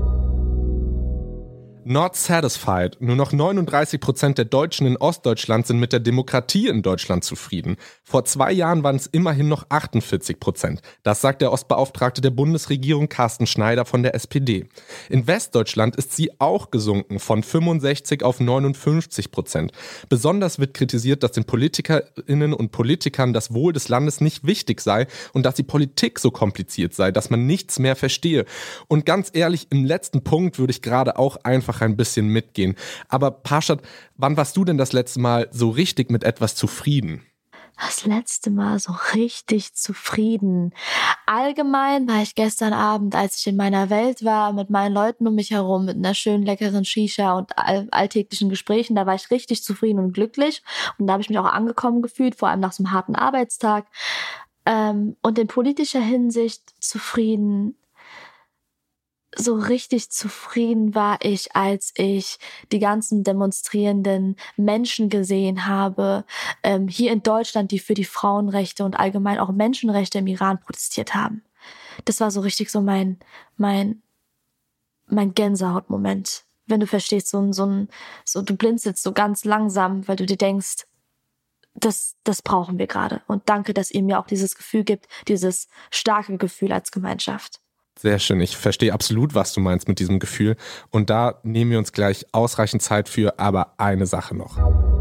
Not 1.84 2.16
satisfied. 2.16 2.98
Nur 3.00 3.16
noch 3.16 3.32
39 3.32 4.00
Prozent 4.00 4.38
der 4.38 4.46
Deutschen 4.46 4.86
in 4.86 4.98
Ostdeutschland 4.98 5.66
sind 5.66 5.80
mit 5.80 5.92
der 5.92 6.00
Demokratie 6.00 6.68
in 6.68 6.84
Deutschland 6.84 7.24
zufrieden. 7.24 7.76
Vor 8.04 8.24
zwei 8.24 8.52
Jahren 8.52 8.84
waren 8.84 8.98
es 8.98 9.08
immerhin 9.08 9.48
noch 9.48 9.66
48 9.70 10.40
Prozent. 10.40 10.82
Das 11.02 11.22
sagt 11.22 11.42
der 11.42 11.52
Ostbeauftragte 11.52 12.22
der 12.22 12.30
Bundesregierung 12.30 13.10
Carsten 13.10 13.48
Schneider 13.48 13.86
von 13.86 14.04
der 14.04 14.14
SPD. 14.14 14.68
In 15.10 15.26
Westdeutschland 15.26 15.96
ist 15.96 16.16
sie 16.16 16.40
auch 16.40 16.70
gesunken 16.70 17.20
von 17.20 17.42
65 17.42 18.22
auf 18.22 18.40
59 18.40 19.32
Prozent. 19.32 19.72
Besonders 20.08 20.60
wird 20.60 20.76
kritisiert, 20.76 21.24
dass 21.24 21.32
den 21.32 21.46
PolitikerInnen 21.46 22.54
und 22.54 22.72
Politikern 22.72 23.34
das 23.34 23.56
Wohl 23.56 23.74
des 23.74 23.90
Landes 23.90 24.22
nicht 24.22 24.46
wichtig 24.46 24.82
sei 24.82 25.08
und 25.34 25.48
dass 25.48 25.56
die 25.56 25.64
Politik 25.64 26.20
so 26.20 26.30
kompliziert 26.30 26.94
sei, 26.94 27.12
dass 27.12 27.32
man 27.32 27.48
nichts 27.48 27.80
mehr 27.80 27.96
verstehe. 27.96 28.46
Und 28.88 29.08
ganz 29.08 29.32
ehrlich, 29.34 29.66
im 29.72 29.84
letzten 29.84 30.24
Punkt 30.24 30.60
würde 30.60 30.72
ich 30.72 30.84
gerade 30.84 31.18
auch 31.18 31.38
einfach 31.38 31.71
einfach 31.72 31.86
ein 31.86 31.98
bisschen 31.98 32.28
mitgehen. 32.28 32.76
Aber 33.08 33.32
Parshad, 33.32 33.82
wann 34.18 34.38
warst 34.38 34.58
du 34.58 34.66
denn 34.66 34.78
das 34.78 34.94
letzte 34.94 35.20
Mal 35.20 35.48
so 35.52 35.70
richtig 35.70 36.12
mit 36.12 36.24
etwas 36.24 36.56
zufrieden? 36.56 37.24
Das 37.80 38.06
letzte 38.06 38.52
Mal 38.52 38.78
so 38.78 38.94
richtig 39.16 39.74
zufrieden. 39.74 40.72
Allgemein 41.26 42.08
war 42.08 42.22
ich 42.22 42.36
gestern 42.36 42.74
Abend, 42.74 43.16
als 43.16 43.38
ich 43.38 43.48
in 43.48 43.56
meiner 43.56 43.90
Welt 43.90 44.24
war, 44.24 44.54
mit 44.54 44.70
meinen 44.70 44.94
Leuten 44.94 45.26
um 45.26 45.34
mich 45.34 45.50
herum, 45.52 45.86
mit 45.86 45.96
einer 45.96 46.14
schönen 46.14 46.46
leckeren 46.46 46.86
Shisha 46.86 47.34
und 47.34 47.58
all 47.58 47.88
alltäglichen 47.90 48.50
Gesprächen, 48.50 48.96
da 48.96 49.08
war 49.08 49.16
ich 49.16 49.32
richtig 49.32 49.64
zufrieden 49.64 50.00
und 50.00 50.14
glücklich. 50.14 50.62
Und 51.00 51.08
da 51.08 51.14
habe 51.14 51.24
ich 51.24 51.30
mich 51.30 51.40
auch 51.40 51.46
angekommen 51.46 52.04
gefühlt, 52.04 52.36
vor 52.36 52.50
allem 52.50 52.60
nach 52.60 52.74
so 52.74 52.84
einem 52.84 52.92
harten 52.92 53.16
Arbeitstag. 53.16 53.88
Ähm, 54.66 55.16
und 55.24 55.40
in 55.40 55.48
politischer 55.48 56.02
Hinsicht 56.02 56.62
zufrieden 56.80 57.76
so 59.36 59.56
richtig 59.56 60.10
zufrieden 60.10 60.94
war 60.94 61.18
ich, 61.22 61.56
als 61.56 61.94
ich 61.96 62.38
die 62.72 62.80
ganzen 62.80 63.24
demonstrierenden 63.24 64.36
Menschen 64.58 65.10
gesehen 65.10 65.68
habe, 65.68 66.26
ähm, 66.64 66.88
hier 66.88 67.12
in 67.12 67.24
Deutschland, 67.24 67.72
die 67.72 67.80
für 67.80 67.94
die 67.94 68.06
Frauenrechte 68.06 68.84
und 68.84 69.00
allgemein 69.00 69.40
auch 69.40 69.52
Menschenrechte 69.52 70.20
im 70.20 70.28
Iran 70.28 70.60
protestiert 70.60 71.16
haben. 71.16 71.44
Das 72.06 72.20
war 72.20 72.32
so 72.32 72.42
richtig 72.42 72.72
so 72.72 72.82
mein, 72.82 73.20
mein, 73.58 74.02
mein 75.08 75.34
Gänsehautmoment. 75.34 76.44
Wenn 76.66 76.80
du 76.80 76.88
verstehst, 76.88 77.30
so 77.30 77.40
ein, 77.40 77.54
so 77.54 77.66
ein, 77.66 77.90
so 78.26 78.42
du 78.42 78.56
blinzelst 78.56 79.02
so 79.02 79.14
ganz 79.14 79.46
langsam, 79.46 80.08
weil 80.08 80.16
du 80.16 80.26
dir 80.26 80.38
denkst, 80.38 80.86
das, 81.74 82.18
das 82.26 82.42
brauchen 82.42 82.78
wir 82.78 82.88
gerade. 82.88 83.22
Und 83.28 83.48
danke, 83.48 83.74
dass 83.74 83.92
ihr 83.92 84.04
mir 84.04 84.20
auch 84.20 84.28
dieses 84.28 84.56
Gefühl 84.56 84.84
gibt, 84.84 85.08
dieses 85.28 85.68
starke 85.90 86.38
Gefühl 86.38 86.74
als 86.74 86.92
Gemeinschaft. 86.92 87.62
Sehr 88.00 88.20
schön. 88.20 88.42
Ich 88.42 88.58
verstehe 88.58 88.94
absolut, 88.94 89.36
was 89.36 89.54
du 89.54 89.60
meinst 89.60 89.88
mit 89.88 90.00
diesem 90.00 90.20
Gefühl. 90.20 90.56
Und 90.90 91.10
da 91.10 91.40
nehmen 91.44 91.72
wir 91.72 91.78
uns 91.78 91.92
gleich 91.92 92.26
ausreichend 92.32 92.82
Zeit 92.82 93.10
für, 93.10 93.38
aber 93.40 93.74
eine 93.78 94.06
Sache 94.06 94.36
noch. 94.36 95.01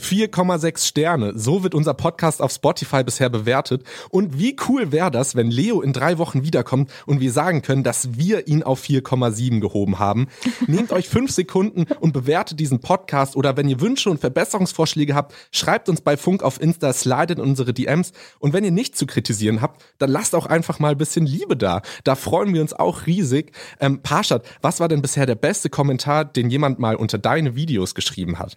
4,6 0.00 0.86
Sterne. 0.86 1.32
So 1.36 1.62
wird 1.62 1.74
unser 1.74 1.94
Podcast 1.94 2.42
auf 2.42 2.52
Spotify 2.52 3.04
bisher 3.04 3.28
bewertet. 3.28 3.82
Und 4.10 4.38
wie 4.38 4.56
cool 4.68 4.92
wäre 4.92 5.10
das, 5.10 5.34
wenn 5.34 5.50
Leo 5.50 5.80
in 5.80 5.92
drei 5.92 6.18
Wochen 6.18 6.44
wiederkommt 6.44 6.90
und 7.06 7.20
wir 7.20 7.32
sagen 7.32 7.62
können, 7.62 7.82
dass 7.82 8.16
wir 8.16 8.48
ihn 8.48 8.62
auf 8.62 8.82
4,7 8.82 9.60
gehoben 9.60 9.98
haben. 9.98 10.28
Nehmt 10.66 10.92
euch 10.92 11.08
fünf 11.08 11.30
Sekunden 11.30 11.86
und 12.00 12.12
bewertet 12.12 12.60
diesen 12.60 12.80
Podcast 12.80 13.36
oder 13.36 13.56
wenn 13.56 13.68
ihr 13.68 13.80
Wünsche 13.80 14.10
und 14.10 14.20
Verbesserungsvorschläge 14.20 15.14
habt, 15.14 15.34
schreibt 15.50 15.88
uns 15.88 16.00
bei 16.00 16.16
Funk 16.16 16.42
auf 16.42 16.60
Insta, 16.60 16.92
slidet 16.92 17.38
in 17.38 17.44
unsere 17.44 17.72
DMs. 17.72 18.12
Und 18.38 18.52
wenn 18.52 18.64
ihr 18.64 18.70
nichts 18.70 18.98
zu 18.98 19.06
kritisieren 19.06 19.60
habt, 19.60 19.84
dann 19.98 20.10
lasst 20.10 20.34
auch 20.34 20.46
einfach 20.46 20.78
mal 20.78 20.92
ein 20.92 20.98
bisschen 20.98 21.26
Liebe 21.26 21.56
da. 21.56 21.82
Da 22.04 22.14
freuen 22.14 22.52
wir 22.54 22.60
uns 22.60 22.72
auch 22.72 23.06
riesig. 23.06 23.52
Ähm, 23.80 24.00
Parshad, 24.02 24.44
was 24.62 24.80
war 24.80 24.88
denn 24.88 25.02
bisher 25.02 25.26
der 25.26 25.34
beste 25.34 25.70
Kommentar, 25.70 26.24
den 26.24 26.50
jemand 26.50 26.78
mal 26.78 26.96
unter 26.96 27.18
deine 27.18 27.54
Videos 27.56 27.94
geschrieben 27.94 28.38
hat? 28.38 28.56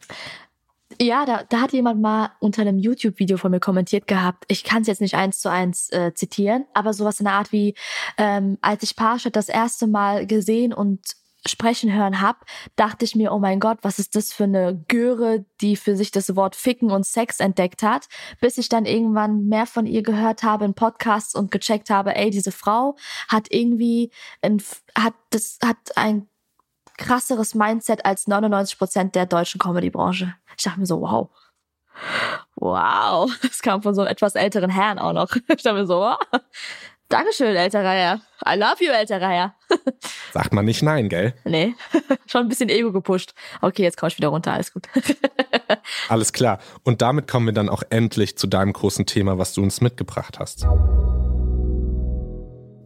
Ja, 1.00 1.26
da, 1.26 1.44
da 1.44 1.62
hat 1.62 1.74
jemand 1.74 2.02
mal 2.02 2.32
unter 2.40 2.62
einem 2.62 2.80
YouTube-Video 2.80 3.38
von 3.38 3.52
mir 3.52 3.60
kommentiert 3.60 4.08
gehabt. 4.08 4.46
Ich 4.48 4.64
kann 4.64 4.82
es 4.82 4.88
jetzt 4.88 5.02
nicht 5.02 5.16
eins 5.16 5.40
zu 5.40 5.52
eins 5.52 5.92
äh, 5.92 6.14
zitieren, 6.14 6.66
aber 6.74 6.94
sowas 6.94 7.20
in 7.20 7.26
der 7.26 7.34
Art 7.34 7.52
wie, 7.52 7.76
ähm, 8.18 8.58
als 8.62 8.84
ich 8.84 8.96
Parshad 8.96 9.36
das 9.36 9.50
erste 9.50 9.86
Mal 9.86 10.26
gesehen 10.26 10.74
und 10.74 11.02
sprechen 11.46 11.94
hören 11.94 12.22
hab, 12.22 12.46
dachte 12.76 13.06
ich 13.06 13.16
mir, 13.16 13.32
oh 13.32 13.40
mein 13.40 13.60
Gott, 13.60 13.80
was 13.82 14.00
ist 14.00 14.16
das 14.16 14.34
für 14.34 14.46
eine 14.46 14.84
Göre, 14.88 15.46
die 15.62 15.76
für 15.76 15.96
sich 15.96 16.12
das 16.12 16.36
Wort 16.36 16.56
Ficken 16.56 16.92
und 16.92 17.06
Sex 17.06 17.40
entdeckt 17.40 17.84
hat, 17.84 18.08
bis 18.42 18.58
ich 18.58 18.70
dann 18.70 18.86
irgendwann 18.86 19.46
mehr 19.46 19.66
von 19.66 19.86
ihr 19.86 20.04
gehört 20.04 20.44
habe 20.44 20.66
in 20.66 20.74
Podcasts 20.74 21.36
und 21.36 21.52
gecheckt 21.52 21.90
habe, 21.90 22.16
ey, 22.16 22.30
diese 22.30 22.52
Frau 22.52 22.96
hat 23.28 23.48
irgendwie 23.50 24.12
ein, 24.42 24.62
hat 24.96 25.14
das 25.30 25.60
hat 25.64 25.78
ein 25.96 26.28
krasseres 26.98 27.56
Mindset 27.56 28.06
als 28.06 28.28
99 28.28 28.78
Prozent 28.78 29.16
der 29.16 29.26
deutschen 29.26 29.60
Comedy-Branche. 29.60 30.34
Ich 30.58 30.64
dachte 30.64 30.80
mir 30.80 30.86
so, 30.86 31.02
wow. 31.02 31.30
Wow. 32.56 33.32
Das 33.42 33.62
kam 33.62 33.82
von 33.82 33.96
so 33.96 34.02
einem 34.02 34.12
etwas 34.12 34.36
älteren 34.36 34.70
Herrn 34.70 35.00
auch 35.00 35.14
noch. 35.14 35.36
Ich 35.36 35.64
dachte 35.64 35.74
mir 35.74 35.86
so, 35.86 36.00
wow. 36.00 36.18
Dankeschön, 37.10 37.56
älterer 37.56 37.92
Herr. 37.92 38.22
I 38.46 38.60
love 38.60 38.84
you, 38.84 38.92
älterer 38.92 39.30
Herr. 39.30 39.56
Sagt 40.34 40.54
man 40.54 40.66
nicht 40.66 40.84
nein, 40.84 41.08
gell? 41.08 41.34
Nee. 41.46 41.74
Schon 42.26 42.42
ein 42.42 42.50
bisschen 42.50 42.68
Ego 42.68 42.92
gepusht. 42.92 43.34
Okay, 43.62 43.84
jetzt 43.84 43.98
komm 43.98 44.08
ich 44.08 44.18
wieder 44.18 44.28
runter, 44.28 44.52
alles 44.52 44.74
gut. 44.74 44.90
alles 46.10 46.34
klar. 46.34 46.60
Und 46.84 47.02
damit 47.02 47.28
kommen 47.30 47.46
wir 47.46 47.54
dann 47.54 47.70
auch 47.70 47.84
endlich 47.90 48.38
zu 48.38 48.46
deinem 48.46 48.74
großen 48.74 49.06
Thema, 49.06 49.38
was 49.38 49.54
du 49.54 49.64
uns 49.64 49.80
mitgebracht 49.80 50.38
hast. 50.38 50.68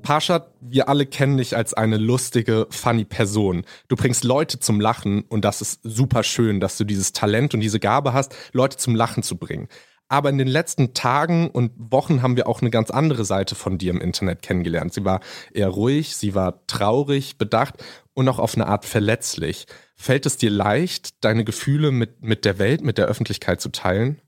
Parshad, 0.02 0.52
wir 0.60 0.89
alle 0.89 1.06
kennen 1.06 1.38
dich 1.38 1.56
als 1.56 1.74
eine 1.74 1.97
lustige, 1.97 2.68
funny 2.70 3.06
Person. 3.06 3.66
Du 3.88 3.95
bringst 3.95 4.24
Leute 4.24 4.60
zum 4.60 4.80
Lachen 4.80 5.24
und 5.24 5.45
das 5.45 5.62
ist 5.62 5.82
super 5.84 6.24
schön, 6.24 6.60
dass 6.60 6.78
du 6.78 6.84
dieses 6.84 7.14
Talent 7.14 7.54
und 7.54 7.60
diese 7.60 7.80
Gabe 7.80 8.14
hast, 8.14 8.36
Leute 8.52 8.78
zum 8.78 8.95
Lachen 8.95 9.24
zu 9.24 9.38
bringen. 9.38 9.68
Aber 10.12 10.30
in 10.30 10.38
den 10.38 10.49
letzten 10.49 10.93
Tagen 10.93 11.49
und 11.49 11.72
Wochen 11.78 12.22
haben 12.22 12.36
wir 12.36 12.47
auch 12.47 12.60
eine 12.60 12.70
ganz 12.70 12.91
andere 12.91 13.24
Seite 13.24 13.56
von 13.56 13.78
dir 13.78 13.91
im 13.91 14.02
Internet 14.02 14.41
kennengelernt. 14.41 14.93
Sie 14.93 15.06
war 15.06 15.22
eher 15.54 15.70
ruhig, 15.70 16.18
sie 16.18 16.36
war 16.36 16.68
traurig, 16.68 17.38
bedacht 17.38 17.76
und 18.14 18.28
auch 18.28 18.38
auf 18.38 18.56
eine 18.56 18.68
Art 18.68 18.84
verletzlich. 18.84 19.68
Fällt 19.95 20.26
es 20.26 20.36
dir 20.36 20.49
leicht, 20.49 21.24
deine 21.24 21.45
Gefühle 21.45 21.91
mit, 21.91 22.22
mit 22.22 22.43
der 22.43 22.60
Welt, 22.60 22.82
mit 22.82 22.97
der 22.97 23.06
Öffentlichkeit 23.06 23.62
zu 23.62 23.70
teilen? 23.70 24.22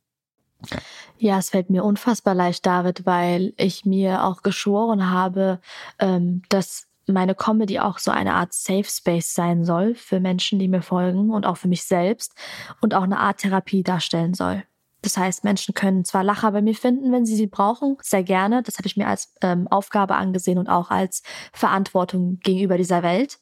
Ja, 1.17 1.39
es 1.39 1.49
fällt 1.49 1.69
mir 1.69 1.83
unfassbar 1.83 2.35
leicht, 2.35 2.65
David, 2.65 3.05
weil 3.05 3.53
ich 3.57 3.85
mir 3.85 4.23
auch 4.23 4.41
geschworen 4.41 5.09
habe, 5.09 5.59
ähm, 5.99 6.41
dass 6.49 6.87
meine 7.07 7.35
Comedy 7.35 7.79
auch 7.79 7.97
so 7.97 8.11
eine 8.11 8.33
Art 8.33 8.53
Safe 8.53 8.85
Space 8.85 9.33
sein 9.33 9.65
soll 9.65 9.95
für 9.95 10.19
Menschen, 10.19 10.59
die 10.59 10.67
mir 10.67 10.81
folgen 10.81 11.31
und 11.31 11.45
auch 11.45 11.57
für 11.57 11.67
mich 11.67 11.83
selbst 11.83 12.33
und 12.81 12.93
auch 12.93 13.03
eine 13.03 13.19
Art 13.19 13.39
Therapie 13.39 13.83
darstellen 13.83 14.33
soll. 14.33 14.63
Das 15.01 15.17
heißt, 15.17 15.43
Menschen 15.43 15.73
können 15.73 16.05
zwar 16.05 16.23
Lacher 16.23 16.51
bei 16.53 16.61
mir 16.61 16.75
finden, 16.75 17.11
wenn 17.11 17.25
sie 17.25 17.35
sie 17.35 17.47
brauchen, 17.47 17.97
sehr 18.01 18.23
gerne. 18.23 18.63
Das 18.63 18.77
habe 18.77 18.87
ich 18.87 18.95
mir 18.95 19.07
als 19.07 19.33
ähm, 19.41 19.67
Aufgabe 19.67 20.15
angesehen 20.15 20.57
und 20.57 20.69
auch 20.69 20.91
als 20.91 21.23
Verantwortung 21.51 22.39
gegenüber 22.39 22.77
dieser 22.77 23.03
Welt. 23.03 23.39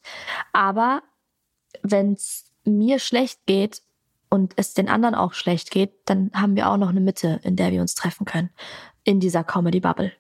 Aber 0.54 1.04
wenn 1.84 2.14
es 2.14 2.52
mir 2.64 2.98
schlecht 2.98 3.46
geht, 3.46 3.84
und 4.32 4.54
es 4.56 4.74
den 4.74 4.90
anderen 4.90 5.14
auch 5.14 5.34
schlecht 5.34 5.70
geht, 5.70 5.92
dann 6.06 6.32
haben 6.34 6.56
wir 6.56 6.70
auch 6.70 6.78
noch 6.78 6.90
eine 6.90 7.02
Mitte, 7.02 7.40
in 7.44 7.56
der 7.56 7.72
wir 7.72 7.82
uns 7.82 7.94
treffen 7.94 8.26
können. 8.26 8.50
In 9.04 9.20
dieser 9.20 9.44
Comedy-Bubble. 9.44 10.14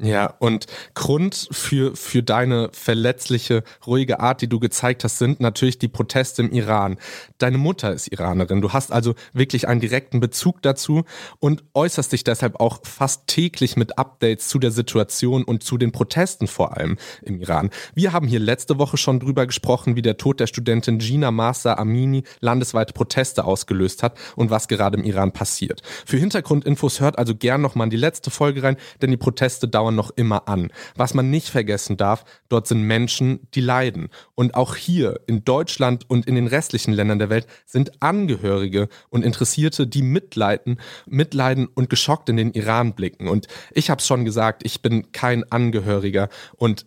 Ja, 0.00 0.34
und 0.38 0.66
Grund 0.94 1.48
für, 1.50 1.94
für 1.96 2.22
deine 2.22 2.70
verletzliche, 2.72 3.62
ruhige 3.86 4.20
Art, 4.20 4.40
die 4.40 4.48
du 4.48 4.58
gezeigt 4.58 5.04
hast, 5.04 5.18
sind 5.18 5.38
natürlich 5.38 5.78
die 5.78 5.88
Proteste 5.88 6.40
im 6.40 6.50
Iran. 6.50 6.96
Deine 7.36 7.58
Mutter 7.58 7.92
ist 7.92 8.08
Iranerin. 8.10 8.62
Du 8.62 8.72
hast 8.72 8.90
also 8.90 9.14
wirklich 9.34 9.68
einen 9.68 9.82
direkten 9.82 10.18
Bezug 10.18 10.62
dazu 10.62 11.04
und 11.40 11.62
äußerst 11.74 12.10
dich 12.10 12.24
deshalb 12.24 12.58
auch 12.58 12.80
fast 12.84 13.26
täglich 13.26 13.76
mit 13.76 13.98
Updates 13.98 14.48
zu 14.48 14.58
der 14.58 14.70
Situation 14.70 15.44
und 15.44 15.62
zu 15.62 15.76
den 15.76 15.92
Protesten 15.92 16.46
vor 16.46 16.74
allem 16.74 16.96
im 17.20 17.38
Iran. 17.38 17.68
Wir 17.94 18.14
haben 18.14 18.26
hier 18.26 18.40
letzte 18.40 18.78
Woche 18.78 18.96
schon 18.96 19.20
drüber 19.20 19.46
gesprochen, 19.46 19.94
wie 19.94 20.02
der 20.02 20.16
Tod 20.16 20.40
der 20.40 20.46
Studentin 20.46 21.00
Gina 21.00 21.30
Masa 21.30 21.74
Amini 21.74 22.24
landesweite 22.40 22.94
Proteste 22.94 23.44
ausgelöst 23.44 24.02
hat 24.02 24.16
und 24.36 24.48
was 24.48 24.68
gerade 24.68 24.96
im 24.96 25.04
Iran 25.04 25.32
passiert. 25.32 25.82
Für 26.06 26.16
Hintergrundinfos 26.16 27.00
hört 27.00 27.18
also 27.18 27.34
gern 27.34 27.60
nochmal 27.60 27.88
in 27.88 27.90
die 27.90 27.98
letzte 27.98 28.30
Folge 28.30 28.62
rein, 28.62 28.78
denn 29.02 29.10
die 29.10 29.18
Proteste 29.18 29.68
dauern 29.68 29.81
dauern 29.82 29.96
noch 29.96 30.12
immer 30.14 30.48
an. 30.48 30.70
Was 30.94 31.12
man 31.12 31.30
nicht 31.30 31.48
vergessen 31.48 31.96
darf, 31.96 32.24
dort 32.48 32.68
sind 32.68 32.82
Menschen, 32.82 33.48
die 33.54 33.60
leiden. 33.60 34.10
Und 34.36 34.54
auch 34.54 34.76
hier 34.76 35.20
in 35.26 35.44
Deutschland 35.44 36.08
und 36.08 36.26
in 36.26 36.36
den 36.36 36.46
restlichen 36.46 36.92
Ländern 36.92 37.18
der 37.18 37.30
Welt 37.30 37.48
sind 37.66 38.00
Angehörige 38.00 38.88
und 39.10 39.24
Interessierte, 39.24 39.88
die 39.88 40.02
mitleiden, 40.02 40.80
mitleiden 41.06 41.66
und 41.66 41.90
geschockt 41.90 42.28
in 42.28 42.36
den 42.36 42.52
Iran 42.52 42.94
blicken. 42.94 43.26
Und 43.26 43.48
ich 43.72 43.90
habe 43.90 43.98
es 43.98 44.06
schon 44.06 44.24
gesagt, 44.24 44.62
ich 44.64 44.82
bin 44.82 45.10
kein 45.10 45.50
Angehöriger 45.50 46.28
und 46.56 46.86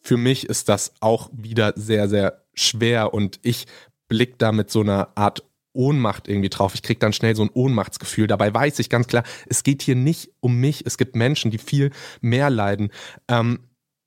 für 0.00 0.16
mich 0.16 0.48
ist 0.48 0.70
das 0.70 0.94
auch 1.00 1.28
wieder 1.32 1.74
sehr, 1.76 2.08
sehr 2.08 2.42
schwer 2.54 3.12
und 3.12 3.40
ich 3.42 3.66
blick 4.08 4.38
da 4.38 4.52
mit 4.52 4.70
so 4.70 4.80
einer 4.80 5.10
Art 5.14 5.44
Ohnmacht 5.72 6.28
irgendwie 6.28 6.48
drauf. 6.48 6.74
Ich 6.74 6.82
kriege 6.82 7.00
dann 7.00 7.12
schnell 7.12 7.34
so 7.34 7.42
ein 7.42 7.50
Ohnmachtsgefühl. 7.52 8.26
Dabei 8.26 8.52
weiß 8.52 8.78
ich 8.78 8.90
ganz 8.90 9.06
klar, 9.06 9.24
es 9.46 9.62
geht 9.62 9.82
hier 9.82 9.96
nicht 9.96 10.30
um 10.40 10.56
mich. 10.56 10.84
Es 10.86 10.98
gibt 10.98 11.16
Menschen, 11.16 11.50
die 11.50 11.58
viel 11.58 11.90
mehr 12.20 12.50
leiden. 12.50 12.90
Ähm, 13.28 13.60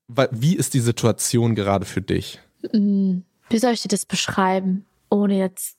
wie 0.08 0.56
ist 0.56 0.74
die 0.74 0.80
Situation 0.80 1.56
gerade 1.56 1.86
für 1.86 2.02
dich? 2.02 2.40
Mm, 2.72 3.20
wie 3.50 3.58
soll 3.58 3.74
ich 3.74 3.82
dir 3.82 3.88
das 3.88 4.06
beschreiben, 4.06 4.86
ohne 5.10 5.38
jetzt 5.38 5.75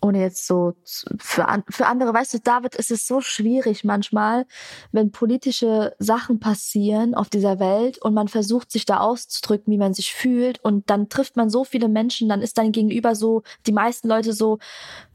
ohne 0.00 0.20
jetzt 0.20 0.46
so 0.46 0.74
für, 1.18 1.46
für 1.68 1.86
andere, 1.86 2.12
weißt 2.12 2.34
du, 2.34 2.40
David, 2.40 2.74
ist 2.74 2.90
es 2.90 3.06
so 3.06 3.20
schwierig 3.20 3.84
manchmal, 3.84 4.46
wenn 4.92 5.10
politische 5.10 5.94
Sachen 5.98 6.38
passieren 6.38 7.14
auf 7.14 7.28
dieser 7.28 7.58
Welt 7.58 7.98
und 7.98 8.14
man 8.14 8.28
versucht 8.28 8.70
sich 8.70 8.84
da 8.84 8.98
auszudrücken, 8.98 9.72
wie 9.72 9.78
man 9.78 9.94
sich 9.94 10.12
fühlt 10.14 10.62
und 10.62 10.90
dann 10.90 11.08
trifft 11.08 11.36
man 11.36 11.50
so 11.50 11.64
viele 11.64 11.88
Menschen, 11.88 12.28
dann 12.28 12.42
ist 12.42 12.58
dein 12.58 12.72
Gegenüber 12.72 13.14
so, 13.14 13.42
die 13.66 13.72
meisten 13.72 14.08
Leute 14.08 14.32
so 14.32 14.58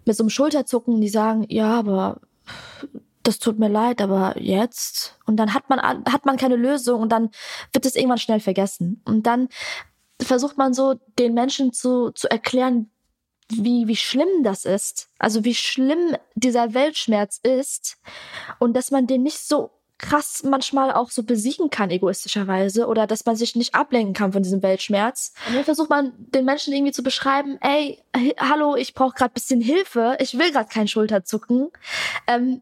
mit 0.06 0.16
so 0.16 0.24
einem 0.24 0.30
Schulterzucken, 0.30 1.00
die 1.00 1.10
sagen, 1.10 1.46
ja, 1.48 1.78
aber 1.78 2.22
das 3.24 3.40
tut 3.40 3.60
mir 3.60 3.70
leid, 3.70 4.02
aber 4.02 4.36
jetzt? 4.40 5.20
Und 5.26 5.38
dann 5.38 5.54
hat 5.54 5.70
man 5.70 5.80
hat 5.80 6.26
man 6.26 6.38
keine 6.38 6.56
Lösung 6.56 7.02
und 7.02 7.12
dann 7.12 7.30
wird 7.72 7.86
es 7.86 7.96
irgendwann 7.96 8.18
schnell 8.18 8.40
vergessen. 8.40 9.02
Und 9.06 9.28
dann 9.28 9.48
versucht 10.20 10.58
man 10.58 10.74
so 10.74 10.96
den 11.20 11.34
Menschen 11.34 11.72
zu 11.72 12.12
zu 12.12 12.30
erklären, 12.30 12.90
wie, 13.52 13.88
wie 13.88 13.96
schlimm 13.96 14.44
das 14.44 14.66
ist, 14.66 15.10
also 15.20 15.44
wie 15.44 15.56
schlimm 15.56 16.16
dieser 16.36 16.74
Weltschmerz 16.74 17.40
ist 17.44 17.98
und 18.60 18.74
dass 18.74 18.92
man 18.92 19.08
den 19.08 19.24
nicht 19.24 19.40
so 19.40 19.72
krass 20.02 20.44
manchmal 20.44 20.92
auch 20.92 21.12
so 21.12 21.24
besiegen 21.24 21.70
kann, 21.70 21.92
egoistischerweise, 21.92 22.88
oder 22.88 23.08
dass 23.08 23.26
man 23.26 23.36
sich 23.36 23.56
nicht 23.56 23.76
ablenken 23.76 24.14
kann 24.14 24.34
von 24.34 24.42
diesem 24.42 24.64
Weltschmerz. 24.64 25.34
Und 25.48 25.56
dann 25.56 25.64
versucht 25.64 25.92
man 25.92 26.14
den 26.18 26.44
Menschen 26.44 26.74
irgendwie 26.74 26.92
zu 26.92 27.04
beschreiben, 27.04 27.58
ey, 27.62 28.00
hallo, 28.40 28.76
ich 28.76 28.96
brauche 28.96 29.14
gerade 29.14 29.34
bisschen 29.34 29.62
Hilfe, 29.62 30.18
ich 30.20 30.38
will 30.38 30.52
gerade 30.52 30.70
kein 30.70 30.88
Schulterzucken. 30.88 31.70
Ähm, 32.28 32.62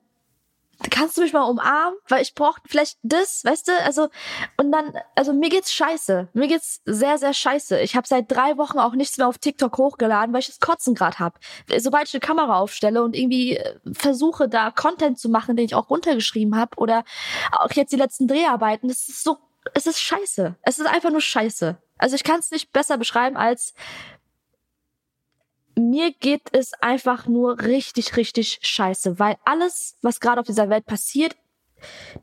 kannst 0.89 1.17
du 1.17 1.21
mich 1.21 1.34
mal 1.34 1.43
umarmen? 1.43 1.97
Weil 2.07 2.21
ich 2.21 2.34
brauche 2.36 2.61
vielleicht 2.65 2.97
das, 3.03 3.43
weißt 3.43 3.67
du? 3.67 3.71
Also, 3.84 4.09
und 4.57 4.71
dann, 4.71 4.93
also 5.15 5.34
mir 5.34 5.49
geht's 5.49 5.73
scheiße. 5.73 6.30
Mir 6.34 6.47
geht's 6.47 6.82
sehr, 6.86 7.17
sehr 7.17 7.34
scheiße. 7.34 7.80
Ich 7.82 7.95
habe 7.95 8.07
seit 8.07 8.32
drei 8.32 8.57
Wochen 8.57 8.80
auch 8.80 8.93
nichts 8.93 9.17
mehr 9.17 9.27
auf 9.27 9.38
TikTok 9.38 9.77
hochgeladen, 9.77 10.34
weil 10.34 10.41
ich 10.41 10.47
das 10.47 10.59
Kotzen 10.59 10.95
gerade 10.95 11.19
hab. 11.19 11.39
Sobald 11.77 12.07
ich 12.07 12.13
eine 12.13 12.21
Kamera 12.21 12.59
aufstelle 12.59 13.03
und 13.03 13.15
irgendwie 13.15 13.57
äh, 13.57 13.75
versuche, 13.93 14.47
da 14.47 14.71
Content 14.71 15.19
zu 15.19 15.30
machen, 15.30 15.55
den 15.55 15.65
ich 15.65 15.75
auch 15.75 15.89
runtergeschrieben 15.89 16.55
habe, 16.55 16.77
oder 16.77 17.03
auch 17.51 17.71
jetzt 17.71 17.91
die 17.91 17.97
letzten 17.97 18.27
Dreharbeiten, 18.27 18.88
das 18.88 19.09
ist 19.09 19.23
so, 19.23 19.38
es 19.73 19.86
ist 19.86 19.99
scheiße. 19.99 20.55
Es 20.61 20.80
ist 20.80 20.88
einfach 20.88 21.11
nur 21.11 21.21
scheiße. 21.21 21.77
Also 21.97 22.15
ich 22.15 22.23
kann 22.23 22.39
es 22.39 22.51
nicht 22.51 22.71
besser 22.71 22.97
beschreiben 22.97 23.36
als 23.36 23.73
mir 25.80 26.11
geht 26.11 26.43
es 26.51 26.73
einfach 26.73 27.27
nur 27.27 27.61
richtig, 27.61 28.17
richtig 28.17 28.59
scheiße, 28.61 29.19
weil 29.19 29.38
alles, 29.45 29.97
was 30.01 30.19
gerade 30.19 30.41
auf 30.41 30.47
dieser 30.47 30.69
Welt 30.69 30.86
passiert, 30.86 31.36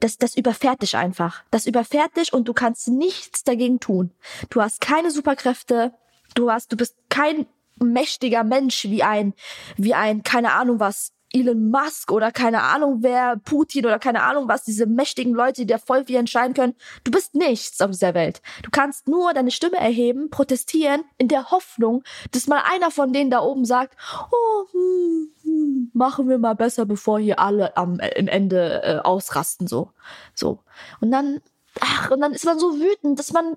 das, 0.00 0.18
das 0.18 0.36
überfährt 0.36 0.82
dich 0.82 0.96
einfach. 0.96 1.42
Das 1.50 1.66
überfährt 1.66 2.16
dich 2.16 2.32
und 2.32 2.46
du 2.46 2.52
kannst 2.52 2.88
nichts 2.88 3.42
dagegen 3.42 3.80
tun. 3.80 4.12
Du 4.50 4.61
hast 4.61 4.80
keine 4.80 5.11
Superkräfte, 5.11 5.94
du 6.34 6.50
hast, 6.50 6.72
du 6.72 6.76
bist 6.76 6.96
kein 7.09 7.46
mächtiger 7.82 8.44
Mensch 8.44 8.84
wie 8.84 9.02
ein, 9.02 9.34
wie 9.76 9.94
ein, 9.94 10.22
keine 10.22 10.52
Ahnung 10.52 10.80
was, 10.80 11.12
Elon 11.33 11.70
Musk 11.70 12.12
oder 12.12 12.31
keine 12.31 12.62
Ahnung 12.62 12.99
wer, 13.03 13.37
Putin 13.37 13.87
oder 13.87 13.99
keine 13.99 14.22
Ahnung 14.22 14.49
was, 14.49 14.64
diese 14.64 14.87
mächtigen 14.87 15.35
Leute, 15.35 15.62
die 15.62 15.66
da 15.66 15.79
voll 15.79 16.05
viel 16.05 16.16
entscheiden 16.16 16.55
können. 16.55 16.74
Du 17.05 17.11
bist 17.11 17.35
nichts 17.35 17.81
auf 17.81 17.91
dieser 17.91 18.14
Welt. 18.14 18.41
Du 18.62 18.70
kannst 18.70 19.09
nur 19.09 19.35
deine 19.35 19.51
Stimme 19.51 19.77
erheben, 19.77 20.31
protestieren, 20.31 21.05
in 21.18 21.29
der 21.29 21.51
Hoffnung, 21.51 22.05
dass 22.31 22.47
mal 22.47 22.62
einer 22.70 22.91
von 22.91 23.12
denen 23.12 23.31
da 23.31 23.41
oben 23.41 23.64
sagt, 23.64 23.97
oh, 24.31 24.66
hm, 24.72 25.29
hm, 25.43 25.91
machen 25.93 26.29
wir 26.29 26.39
mal 26.39 26.55
besser, 26.55 26.87
bevor 26.87 27.18
hier 27.18 27.39
alle 27.39 27.77
am 27.77 27.99
äh, 27.99 28.11
im 28.11 28.29
Ende 28.29 28.83
äh, 28.83 28.99
ausrasten, 28.99 29.66
so. 29.66 29.91
So. 30.35 30.61
Und 31.01 31.11
dann, 31.11 31.41
ach, 31.81 32.11
und 32.11 32.20
dann 32.20 32.33
ist 32.33 32.45
man 32.45 32.59
so 32.59 32.79
wütend, 32.79 33.18
dass 33.18 33.33
man, 33.33 33.57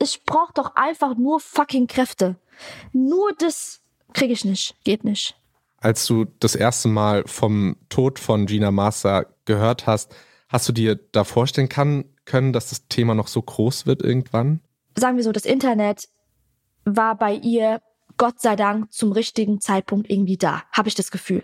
ich 0.00 0.24
brauch 0.24 0.50
doch 0.52 0.74
einfach 0.74 1.16
nur 1.16 1.40
fucking 1.40 1.86
Kräfte. 1.86 2.36
Nur 2.92 3.32
das 3.38 3.80
kriege 4.12 4.32
ich 4.32 4.44
nicht. 4.44 4.76
Geht 4.84 5.04
nicht 5.04 5.36
als 5.84 6.06
du 6.06 6.24
das 6.40 6.54
erste 6.54 6.88
Mal 6.88 7.24
vom 7.26 7.76
Tod 7.90 8.18
von 8.18 8.46
Gina 8.46 8.70
Massa 8.70 9.26
gehört 9.44 9.86
hast, 9.86 10.14
hast 10.48 10.66
du 10.66 10.72
dir 10.72 10.98
da 11.12 11.24
vorstellen 11.24 11.68
kann, 11.68 12.06
können, 12.24 12.54
dass 12.54 12.70
das 12.70 12.88
Thema 12.88 13.14
noch 13.14 13.28
so 13.28 13.42
groß 13.42 13.84
wird 13.84 14.02
irgendwann? 14.02 14.60
Sagen 14.96 15.18
wir 15.18 15.24
so, 15.24 15.32
das 15.32 15.44
Internet 15.44 16.08
war 16.86 17.18
bei 17.18 17.34
ihr 17.34 17.82
Gott 18.16 18.40
sei 18.40 18.54
Dank 18.54 18.92
zum 18.92 19.12
richtigen 19.12 19.60
Zeitpunkt 19.60 20.08
irgendwie 20.08 20.36
da, 20.36 20.62
habe 20.72 20.88
ich 20.88 20.94
das 20.94 21.10
Gefühl. 21.10 21.42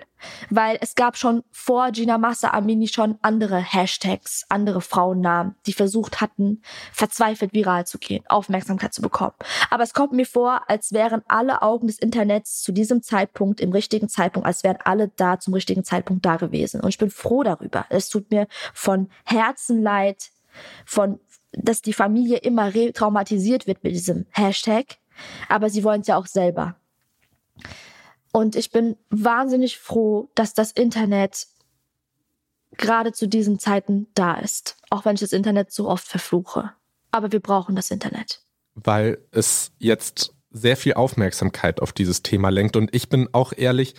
Weil 0.51 0.79
es 0.81 0.95
gab 0.95 1.17
schon 1.17 1.43
vor 1.51 1.91
Gina 1.91 2.19
Massa 2.19 2.51
Amini 2.51 2.89
schon 2.89 3.19
andere 3.23 3.59
Hashtags, 3.59 4.45
andere 4.49 4.81
Frauennamen, 4.81 5.57
die 5.67 5.73
versucht 5.73 6.21
hatten, 6.21 6.63
verzweifelt 6.93 7.55
viral 7.55 7.87
zu 7.87 7.99
gehen, 7.99 8.23
Aufmerksamkeit 8.29 8.95
zu 8.95 9.03
bekommen. 9.03 9.35
Aber 9.71 9.83
es 9.83 9.95
kommt 9.95 10.13
mir 10.13 10.27
vor, 10.27 10.69
als 10.69 10.93
wären 10.93 11.23
alle 11.27 11.63
Augen 11.63 11.87
des 11.87 11.99
Internets 11.99 12.63
zu 12.63 12.73
diesem 12.73 13.03
Zeitpunkt, 13.03 13.61
im 13.61 13.73
richtigen 13.73 14.09
Zeitpunkt, 14.09 14.47
als 14.47 14.63
wären 14.63 14.79
alle 14.85 15.09
da 15.09 15.41
zum 15.41 15.55
richtigen 15.55 15.85
Zeitpunkt 15.85 16.25
da 16.25 16.37
gewesen. 16.37 16.81
Und 16.81 16.91
ich 16.91 16.99
bin 16.99 17.11
froh 17.11 17.43
darüber. 17.43 17.87
Es 17.89 18.09
tut 18.09 18.31
mir 18.31 18.47
von 18.75 19.09
Herzen 19.25 19.83
leid, 19.83 20.31
von, 20.85 21.19
dass 21.53 21.83
die 21.83 21.93
Familie 21.93 22.39
immer 22.39 22.75
retraumatisiert 22.75 23.67
wird 23.67 23.83
mit 23.83 23.95
diesem 23.95 24.27
Hashtag 24.31 24.99
aber 25.49 25.71
sie 25.71 25.85
wollen 25.85 26.03
es 26.03 26.07
ja 26.07 26.17
auch 26.17 26.27
selber. 26.27 26.77
Und 28.33 28.57
ich 28.57 28.71
bin 28.71 28.97
wahnsinnig 29.11 29.79
froh, 29.79 30.31
dass 30.35 30.55
das 30.55 30.73
Internet 30.73 31.49
gerade 32.77 33.13
zu 33.13 33.27
diesen 33.27 33.59
Zeiten 33.59 34.07
da 34.15 34.35
ist. 34.35 34.77
Auch 34.89 35.05
wenn 35.05 35.15
ich 35.15 35.21
das 35.21 35.33
Internet 35.33 35.73
so 35.73 35.89
oft 35.89 36.07
verfluche. 36.07 36.73
Aber 37.11 37.33
wir 37.33 37.41
brauchen 37.41 37.75
das 37.75 37.91
Internet. 37.91 38.43
Weil 38.75 39.19
es 39.33 39.73
jetzt 39.79 40.35
sehr 40.53 40.77
viel 40.77 40.95
Aufmerksamkeit 40.95 41.81
auf 41.81 41.93
dieses 41.93 42.23
Thema 42.23 42.51
lenkt. 42.51 42.77
Und 42.77 42.95
ich 42.95 43.09
bin 43.09 43.29
auch 43.33 43.53
ehrlich, 43.57 43.95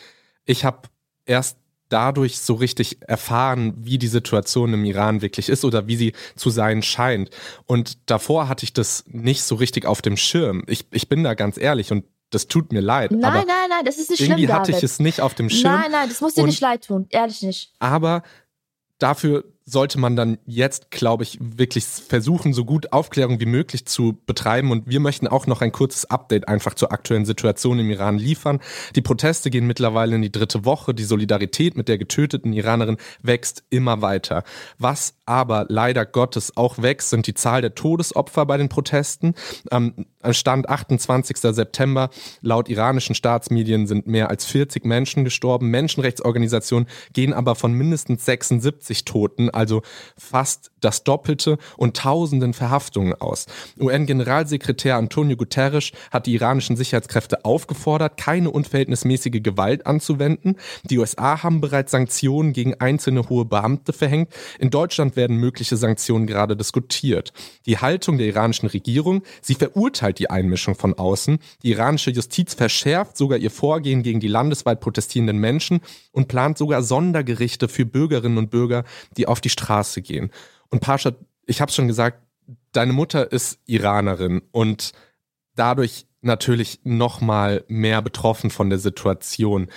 ich 0.46 0.66
habe 0.66 0.90
erst 1.26 1.58
dadurch 1.92 2.40
so 2.40 2.54
richtig 2.56 2.98
erfahren, 3.08 3.74
wie 3.78 3.98
die 3.98 4.08
Situation 4.08 4.74
im 4.74 4.86
Iran 4.86 5.22
wirklich 5.22 5.50
ist 5.50 5.66
oder 5.66 5.88
wie 5.88 5.96
sie 5.96 6.14
zu 6.36 6.50
sein 6.50 6.82
scheint. 6.82 7.30
Und 7.66 8.10
davor 8.10 8.48
hatte 8.48 8.64
ich 8.64 8.74
das 8.74 9.04
nicht 9.08 9.44
so 9.44 9.56
richtig 9.56 9.86
auf 9.86 10.02
dem 10.02 10.18
Schirm. 10.18 10.64
Ich, 10.68 10.86
ich 10.92 11.10
bin 11.10 11.24
da 11.24 11.34
ganz 11.34 11.58
ehrlich 11.58 11.92
und 11.92 12.06
das 12.30 12.48
tut 12.48 12.72
mir 12.72 12.80
leid. 12.80 13.12
Nein, 13.12 13.22
nein, 13.22 13.46
nein, 13.70 13.86
das 13.86 13.98
ist 13.98 14.10
nicht 14.10 14.22
irgendwie 14.22 14.44
schlimm. 14.44 14.50
Irgendwie 14.50 14.54
hatte 14.54 14.72
ich 14.72 14.84
es 14.84 15.00
nicht 15.00 15.20
auf 15.20 15.34
dem 15.34 15.50
Schirm. 15.50 15.74
Nein, 15.74 15.92
nein, 15.92 16.08
das 16.08 16.22
muss 16.22 16.34
dir 16.34 16.46
nicht 16.46 16.62
leid 16.62 16.86
tun. 16.86 17.06
Ehrlich 17.10 17.42
nicht. 17.42 17.74
Aber 17.80 18.24
dafür 19.00 19.51
sollte 19.66 20.00
man 20.00 20.16
dann 20.16 20.38
jetzt, 20.46 20.92
glaube 20.92 21.24
ich, 21.24 21.38
wirklich 21.40 21.86
versuchen, 21.86 22.54
so 22.54 22.66
gut 22.66 22.92
Aufklärung 22.94 23.40
wie 23.40 23.46
möglich 23.46 23.86
zu 23.86 24.18
betreiben. 24.26 24.72
Und 24.72 24.88
wir 24.88 25.00
möchten 25.00 25.28
auch 25.28 25.48
noch 25.48 25.62
ein 25.62 25.72
kurzes 25.72 26.10
Update 26.10 26.48
einfach 26.48 26.74
zur 26.74 26.92
aktuellen 26.92 27.26
Situation 27.26 27.80
im 27.80 27.90
Iran 27.90 28.18
liefern. 28.18 28.60
Die 28.96 29.02
Proteste 29.02 29.50
gehen 29.50 29.68
mittlerweile 29.68 30.16
in 30.16 30.22
die 30.22 30.32
dritte 30.32 30.66
Woche. 30.66 30.94
Die 30.94 31.04
Solidarität 31.04 31.78
mit 31.78 31.88
der 31.88 31.98
getöteten 31.98 32.54
Iranerin 32.54 32.98
wächst 33.22 33.64
immer 33.70 34.02
weiter. 34.02 34.44
Was 34.78 35.16
aber 35.32 35.66
leider 35.70 36.06
Gottes 36.06 36.58
auch 36.58 36.82
wächst, 36.82 37.10
sind 37.10 37.26
die 37.26 37.34
Zahl 37.34 37.62
der 37.62 37.74
Todesopfer 37.74 38.46
bei 38.46 38.58
den 38.58 38.68
Protesten. 38.68 39.34
Am 39.70 39.94
Stand 40.32 40.68
28. 40.68 41.38
September 41.38 42.10
laut 42.42 42.68
iranischen 42.68 43.16
Staatsmedien 43.16 43.88
sind 43.88 44.08
mehr 44.08 44.30
als 44.30 44.44
40 44.46 44.84
Menschen 44.84 45.24
gestorben. 45.24 45.70
Menschenrechtsorganisationen 45.70 46.88
gehen 47.14 47.32
aber 47.32 47.56
von 47.56 47.72
mindestens 47.72 48.26
76 48.26 49.06
Toten, 49.06 49.50
also 49.50 49.84
fast 50.18 50.72
das 50.82 51.06
Doppelte 51.06 51.58
und 51.78 51.96
tausenden 51.96 52.54
Verhaftungen 52.54 53.14
aus. 53.14 53.46
UN-Generalsekretär 53.80 54.98
Antonio 54.98 55.38
Guterres 55.38 55.92
hat 56.12 56.26
die 56.26 56.34
iranischen 56.34 56.76
Sicherheitskräfte 56.76 57.46
aufgefordert, 57.46 58.18
keine 58.18 58.52
unverhältnismäßige 58.52 59.42
Gewalt 59.42 59.86
anzuwenden. 59.86 60.58
Die 60.90 60.98
USA 60.98 61.42
haben 61.42 61.62
bereits 61.62 61.92
Sanktionen 61.92 62.52
gegen 62.52 62.82
einzelne 62.82 63.30
hohe 63.30 63.46
Beamte 63.46 63.94
verhängt. 63.94 64.34
In 64.60 64.72
Deutschland 64.72 65.16
werden 65.16 65.21
mögliche 65.30 65.78
Sanktionen 65.78 66.28
gerade 66.28 66.56
diskutiert. 66.56 67.34
Die 67.66 67.78
Haltung 67.78 68.18
der 68.18 68.28
iranischen 68.28 68.70
Regierung, 68.70 69.24
sie 69.42 69.56
verurteilt 69.56 70.20
die 70.20 70.30
Einmischung 70.30 70.76
von 70.76 70.94
außen. 70.94 71.40
Die 71.64 71.72
iranische 71.72 72.12
Justiz 72.12 72.54
verschärft 72.54 73.18
sogar 73.18 73.38
ihr 73.38 73.52
Vorgehen 73.52 74.04
gegen 74.04 74.20
die 74.20 74.28
landesweit 74.28 74.80
protestierenden 74.80 75.38
Menschen 75.38 75.82
und 76.12 76.28
plant 76.28 76.58
sogar 76.58 76.84
Sondergerichte 76.84 77.68
für 77.68 77.86
Bürgerinnen 77.86 78.38
und 78.38 78.50
Bürger, 78.50 78.84
die 79.18 79.28
auf 79.28 79.42
die 79.42 79.50
Straße 79.50 80.02
gehen. 80.02 80.32
Und 80.70 80.80
Pascha, 80.80 81.12
ich 81.46 81.62
habe 81.62 81.72
schon 81.72 81.88
gesagt, 81.88 82.22
deine 82.72 82.94
Mutter 82.94 83.32
ist 83.32 83.60
Iranerin 83.66 84.42
und 84.52 84.92
dadurch 85.56 86.06
natürlich 86.22 86.80
noch 86.84 87.22
mal 87.22 87.64
mehr 87.68 88.02
betroffen 88.02 88.50
von 88.50 88.70
der 88.70 88.80
Situation. 88.80 89.68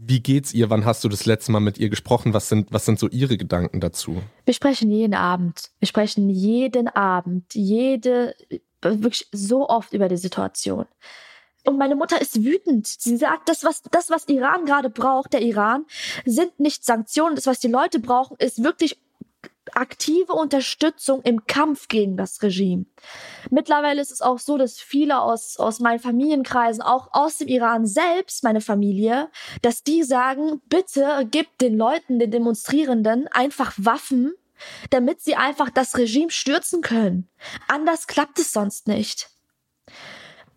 Wie 0.00 0.20
geht's 0.20 0.54
ihr? 0.54 0.70
Wann 0.70 0.84
hast 0.84 1.02
du 1.02 1.08
das 1.08 1.26
letzte 1.26 1.50
Mal 1.50 1.60
mit 1.60 1.78
ihr 1.78 1.88
gesprochen? 1.88 2.32
Was 2.32 2.48
sind, 2.48 2.72
was 2.72 2.84
sind 2.84 3.00
so 3.00 3.08
ihre 3.08 3.36
Gedanken 3.36 3.80
dazu? 3.80 4.22
Wir 4.44 4.54
sprechen 4.54 4.90
jeden 4.90 5.14
Abend. 5.14 5.70
Wir 5.80 5.88
sprechen 5.88 6.30
jeden 6.30 6.86
Abend, 6.86 7.52
jede, 7.54 8.34
wirklich 8.80 9.28
so 9.32 9.68
oft 9.68 9.92
über 9.92 10.08
die 10.08 10.16
Situation. 10.16 10.86
Und 11.64 11.78
meine 11.78 11.96
Mutter 11.96 12.20
ist 12.20 12.44
wütend. 12.44 12.86
Sie 12.86 13.16
sagt, 13.16 13.48
das, 13.48 13.64
was, 13.64 13.82
das, 13.90 14.08
was 14.08 14.28
Iran 14.28 14.64
gerade 14.64 14.88
braucht, 14.88 15.32
der 15.32 15.42
Iran, 15.42 15.84
sind 16.24 16.60
nicht 16.60 16.84
Sanktionen. 16.84 17.34
Das, 17.34 17.46
was 17.46 17.58
die 17.58 17.68
Leute 17.68 17.98
brauchen, 17.98 18.36
ist 18.38 18.62
wirklich 18.62 18.98
aktive 19.74 20.32
Unterstützung 20.32 21.22
im 21.22 21.46
Kampf 21.46 21.88
gegen 21.88 22.16
das 22.16 22.42
Regime. 22.42 22.86
Mittlerweile 23.50 24.00
ist 24.00 24.12
es 24.12 24.20
auch 24.20 24.38
so, 24.38 24.58
dass 24.58 24.78
viele 24.78 25.20
aus, 25.20 25.56
aus 25.58 25.80
meinen 25.80 26.00
Familienkreisen, 26.00 26.82
auch 26.82 27.08
aus 27.12 27.38
dem 27.38 27.48
Iran 27.48 27.86
selbst, 27.86 28.44
meine 28.44 28.60
Familie, 28.60 29.30
dass 29.62 29.82
die 29.82 30.02
sagen, 30.02 30.60
bitte 30.66 31.26
gib 31.30 31.58
den 31.58 31.76
Leuten, 31.76 32.18
den 32.18 32.30
Demonstrierenden 32.30 33.28
einfach 33.28 33.72
Waffen, 33.76 34.34
damit 34.90 35.20
sie 35.20 35.36
einfach 35.36 35.70
das 35.70 35.96
Regime 35.96 36.30
stürzen 36.30 36.82
können. 36.82 37.28
Anders 37.68 38.06
klappt 38.06 38.38
es 38.38 38.52
sonst 38.52 38.88
nicht. 38.88 39.30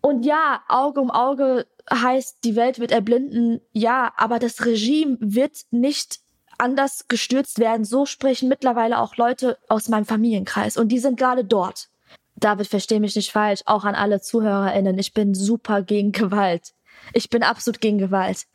Und 0.00 0.24
ja, 0.24 0.64
Auge 0.68 1.00
um 1.00 1.10
Auge 1.10 1.66
heißt, 1.90 2.38
die 2.44 2.56
Welt 2.56 2.80
wird 2.80 2.90
erblinden. 2.90 3.60
Ja, 3.72 4.12
aber 4.16 4.38
das 4.38 4.64
Regime 4.64 5.16
wird 5.20 5.58
nicht 5.70 6.21
anders 6.62 7.08
gestürzt 7.08 7.58
werden. 7.58 7.84
So 7.84 8.06
sprechen 8.06 8.48
mittlerweile 8.48 9.00
auch 9.00 9.16
Leute 9.16 9.58
aus 9.68 9.88
meinem 9.88 10.04
Familienkreis 10.04 10.76
und 10.76 10.88
die 10.88 11.00
sind 11.00 11.18
gerade 11.18 11.44
dort. 11.44 11.88
David, 12.36 12.66
versteh 12.66 13.00
mich 13.00 13.14
nicht 13.14 13.32
falsch, 13.32 13.60
auch 13.66 13.84
an 13.84 13.94
alle 13.94 14.20
ZuhörerInnen. 14.20 14.98
Ich 14.98 15.12
bin 15.12 15.34
super 15.34 15.82
gegen 15.82 16.12
Gewalt. 16.12 16.72
Ich 17.12 17.28
bin 17.30 17.42
absolut 17.42 17.80
gegen 17.80 17.98
Gewalt. 17.98 18.46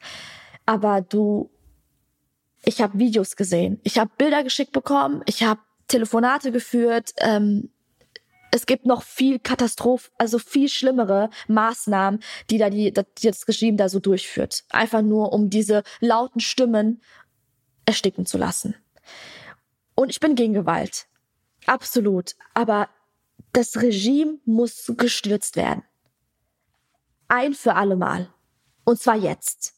Aber 0.66 1.02
du, 1.02 1.50
ich 2.66 2.82
habe 2.82 2.98
Videos 2.98 3.36
gesehen, 3.36 3.80
ich 3.84 3.98
habe 3.98 4.12
Bilder 4.18 4.44
geschickt 4.44 4.72
bekommen, 4.72 5.22
ich 5.26 5.44
habe 5.44 5.62
Telefonate 5.88 6.52
geführt. 6.52 7.14
Ähm, 7.20 7.70
es 8.52 8.66
gibt 8.66 8.86
noch 8.86 9.04
viel 9.04 9.40
Katastroph, 9.40 10.12
also 10.18 10.40
viel 10.40 10.70
schlimmere 10.70 11.30
Maßnahmen, 11.48 12.22
die 12.50 12.58
da 12.58 12.70
die, 12.70 12.94
die 12.94 13.28
das 13.28 13.48
Regime 13.48 13.78
da 13.78 13.90
so 13.90 14.00
durchführt. 14.00 14.64
Einfach 14.70 15.02
nur, 15.02 15.34
um 15.34 15.50
diese 15.50 15.84
lauten 16.00 16.40
Stimmen 16.40 17.02
ersticken 17.88 18.28
zu 18.28 18.38
lassen. 18.38 18.76
Und 19.96 20.12
ich 20.12 20.20
bin 20.20 20.36
gegen 20.36 20.54
Gewalt. 20.54 21.08
Absolut. 21.66 22.36
Aber 22.54 22.90
das 23.54 23.78
Regime 23.78 24.38
muss 24.46 24.94
gestürzt 24.96 25.56
werden. 25.56 25.84
Ein 27.28 27.56
für 27.56 27.74
alle 27.74 27.96
Mal. 27.96 28.30
Und 28.84 29.00
zwar 29.00 29.16
jetzt. 29.16 29.74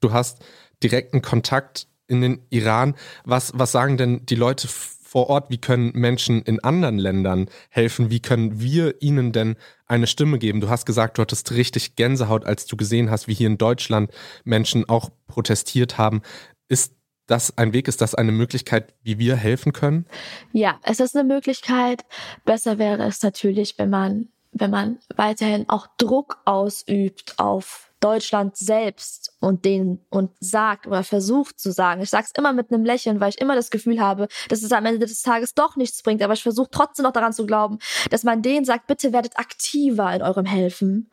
Du 0.00 0.12
hast 0.12 0.44
direkten 0.82 1.22
Kontakt 1.22 1.88
in 2.06 2.20
den 2.20 2.46
Iran. 2.50 2.94
Was, 3.24 3.52
was 3.54 3.72
sagen 3.72 3.96
denn 3.96 4.24
die 4.26 4.36
Leute 4.36 4.68
vor 4.68 5.28
Ort? 5.28 5.50
Wie 5.50 5.58
können 5.58 5.90
Menschen 5.94 6.42
in 6.42 6.62
anderen 6.62 6.98
Ländern 6.98 7.50
helfen? 7.68 8.10
Wie 8.10 8.20
können 8.20 8.60
wir 8.60 9.02
ihnen 9.02 9.32
denn 9.32 9.56
eine 9.86 10.06
Stimme 10.06 10.38
geben? 10.38 10.60
Du 10.60 10.68
hast 10.68 10.86
gesagt, 10.86 11.18
du 11.18 11.22
hattest 11.22 11.52
richtig 11.52 11.96
Gänsehaut, 11.96 12.44
als 12.44 12.66
du 12.66 12.76
gesehen 12.76 13.10
hast, 13.10 13.26
wie 13.26 13.34
hier 13.34 13.48
in 13.48 13.58
Deutschland 13.58 14.12
Menschen 14.44 14.88
auch 14.88 15.10
protestiert 15.26 15.98
haben. 15.98 16.22
Ist 16.68 16.94
das 17.28 17.56
ein 17.56 17.72
Weg? 17.72 17.88
Ist 17.88 18.00
das 18.00 18.14
eine 18.14 18.32
Möglichkeit, 18.32 18.94
wie 19.02 19.18
wir 19.18 19.36
helfen 19.36 19.72
können? 19.72 20.06
Ja, 20.52 20.78
es 20.82 21.00
ist 21.00 21.16
eine 21.16 21.26
Möglichkeit. 21.26 22.04
Besser 22.44 22.78
wäre 22.78 23.04
es 23.04 23.22
natürlich, 23.22 23.78
wenn 23.78 23.90
man, 23.90 24.28
wenn 24.52 24.70
man 24.70 24.98
weiterhin 25.14 25.68
auch 25.68 25.86
Druck 25.98 26.38
ausübt 26.44 27.38
auf 27.38 27.88
Deutschland 28.00 28.56
selbst 28.56 29.36
und 29.40 29.64
den 29.64 30.00
und 30.10 30.30
sagt 30.40 30.86
oder 30.86 31.02
versucht 31.02 31.58
zu 31.58 31.72
sagen. 31.72 32.00
Ich 32.00 32.10
sage 32.10 32.26
es 32.26 32.38
immer 32.38 32.52
mit 32.52 32.72
einem 32.72 32.84
Lächeln, 32.84 33.20
weil 33.20 33.30
ich 33.30 33.40
immer 33.40 33.56
das 33.56 33.70
Gefühl 33.70 34.00
habe, 34.00 34.28
dass 34.48 34.62
es 34.62 34.72
am 34.72 34.86
Ende 34.86 35.06
des 35.06 35.22
Tages 35.22 35.54
doch 35.54 35.76
nichts 35.76 36.02
bringt. 36.02 36.22
Aber 36.22 36.34
ich 36.34 36.42
versuche 36.42 36.70
trotzdem 36.70 37.02
noch 37.02 37.12
daran 37.12 37.32
zu 37.32 37.44
glauben, 37.44 37.78
dass 38.10 38.22
man 38.22 38.42
denen 38.42 38.64
sagt, 38.64 38.86
bitte 38.86 39.12
werdet 39.12 39.38
aktiver 39.38 40.14
in 40.14 40.22
eurem 40.22 40.46
Helfen. 40.46 41.10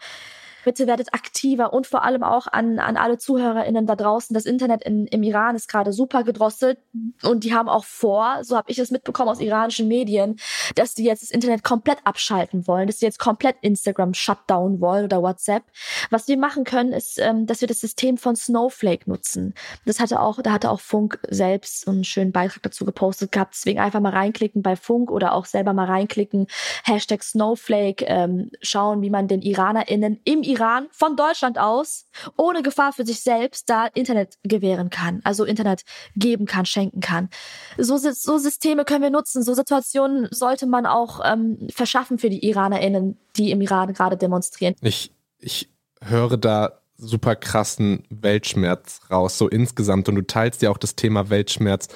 Bitte 0.65 0.87
werdet 0.87 1.13
aktiver 1.13 1.73
und 1.73 1.85
vor 1.85 2.03
allem 2.03 2.23
auch 2.23 2.47
an, 2.47 2.79
an 2.79 2.97
alle 2.97 3.19
ZuhörerInnen 3.19 3.85
da 3.85 3.95
draußen. 3.95 4.33
Das 4.33 4.45
Internet 4.45 4.83
in, 4.83 5.05
im 5.05 5.21
Iran 5.21 5.55
ist 5.55 5.69
gerade 5.69 5.93
super 5.93 6.23
gedrosselt 6.23 6.79
und 7.21 7.43
die 7.43 7.53
haben 7.53 7.69
auch 7.69 7.85
vor, 7.85 8.39
so 8.41 8.57
habe 8.57 8.71
ich 8.71 8.79
es 8.79 8.89
mitbekommen 8.89 9.29
aus 9.29 9.39
iranischen 9.39 9.87
Medien, 9.87 10.37
dass 10.73 10.95
die 10.95 11.03
jetzt 11.03 11.21
das 11.21 11.29
Internet 11.29 11.63
komplett 11.63 11.99
abschalten 12.03 12.67
wollen, 12.67 12.87
dass 12.87 12.97
sie 12.97 13.05
jetzt 13.05 13.19
komplett 13.19 13.57
Instagram 13.61 14.15
shutdown 14.15 14.81
wollen 14.81 15.05
oder 15.05 15.21
WhatsApp. 15.21 15.61
Was 16.09 16.27
wir 16.27 16.37
machen 16.37 16.63
können, 16.63 16.93
ist, 16.93 17.19
ähm, 17.19 17.45
dass 17.45 17.61
wir 17.61 17.67
das 17.67 17.81
System 17.81 18.17
von 18.17 18.35
Snowflake 18.35 19.07
nutzen. 19.07 19.53
Das 19.85 19.99
hatte 19.99 20.19
auch, 20.19 20.41
da 20.41 20.51
hatte 20.51 20.71
auch 20.71 20.79
Funk 20.79 21.19
selbst 21.29 21.87
einen 21.87 22.03
schönen 22.03 22.31
Beitrag 22.31 22.63
dazu 22.63 22.85
gepostet 22.85 23.31
gehabt. 23.31 23.53
Deswegen 23.53 23.79
einfach 23.79 23.99
mal 23.99 24.13
reinklicken 24.13 24.63
bei 24.63 24.75
Funk 24.75 25.11
oder 25.11 25.35
auch 25.35 25.45
selber 25.45 25.73
mal 25.73 25.85
reinklicken. 25.85 26.47
Hashtag 26.83 27.21
Snowflake, 27.21 28.03
ähm, 28.07 28.49
schauen, 28.63 29.03
wie 29.03 29.11
man 29.11 29.27
den 29.27 29.43
IranerInnen 29.43 30.19
im 30.23 30.41
Iran 30.41 30.54
Iran 30.55 30.87
von 30.91 31.15
Deutschland 31.15 31.57
aus 31.57 32.07
ohne 32.37 32.63
Gefahr 32.63 32.93
für 32.93 33.05
sich 33.05 33.21
selbst 33.21 33.69
da 33.69 33.87
Internet 33.87 34.37
gewähren 34.43 34.89
kann, 34.89 35.21
also 35.23 35.43
Internet 35.43 35.83
geben 36.15 36.45
kann, 36.45 36.65
schenken 36.65 37.01
kann. 37.01 37.29
So, 37.77 37.97
so 37.97 38.37
Systeme 38.37 38.85
können 38.85 39.03
wir 39.03 39.09
nutzen, 39.09 39.43
so 39.43 39.53
Situationen 39.53 40.27
sollte 40.31 40.65
man 40.65 40.85
auch 40.85 41.19
ähm, 41.23 41.67
verschaffen 41.73 42.17
für 42.17 42.29
die 42.29 42.45
IranerInnen, 42.45 43.17
die 43.35 43.51
im 43.51 43.61
Iran 43.61 43.93
gerade 43.93 44.17
demonstrieren. 44.17 44.75
Ich, 44.81 45.11
ich 45.39 45.69
höre 46.01 46.37
da 46.37 46.79
super 46.97 47.35
krassen 47.35 48.03
Weltschmerz 48.09 49.01
raus, 49.11 49.37
so 49.37 49.49
insgesamt. 49.49 50.07
Und 50.07 50.15
du 50.15 50.21
teilst 50.21 50.61
ja 50.61 50.69
auch 50.69 50.77
das 50.77 50.95
Thema 50.95 51.29
Weltschmerz 51.29 51.89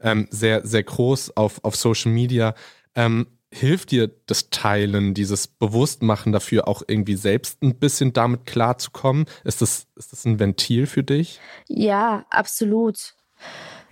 ähm, 0.00 0.28
sehr, 0.30 0.66
sehr 0.66 0.82
groß 0.82 1.36
auf, 1.36 1.60
auf 1.62 1.76
Social 1.76 2.12
Media. 2.12 2.54
Ähm, 2.94 3.26
hilft 3.52 3.90
dir 3.90 4.10
das 4.26 4.50
Teilen, 4.50 5.14
dieses 5.14 5.46
Bewusstmachen 5.46 6.32
dafür 6.32 6.66
auch 6.66 6.82
irgendwie 6.86 7.16
selbst 7.16 7.62
ein 7.62 7.76
bisschen 7.76 8.12
damit 8.12 8.46
klarzukommen? 8.46 9.26
Ist 9.44 9.60
das, 9.60 9.86
ist 9.94 10.12
das 10.12 10.24
ein 10.24 10.40
Ventil 10.40 10.86
für 10.86 11.02
dich? 11.02 11.38
Ja, 11.68 12.24
absolut. 12.30 13.14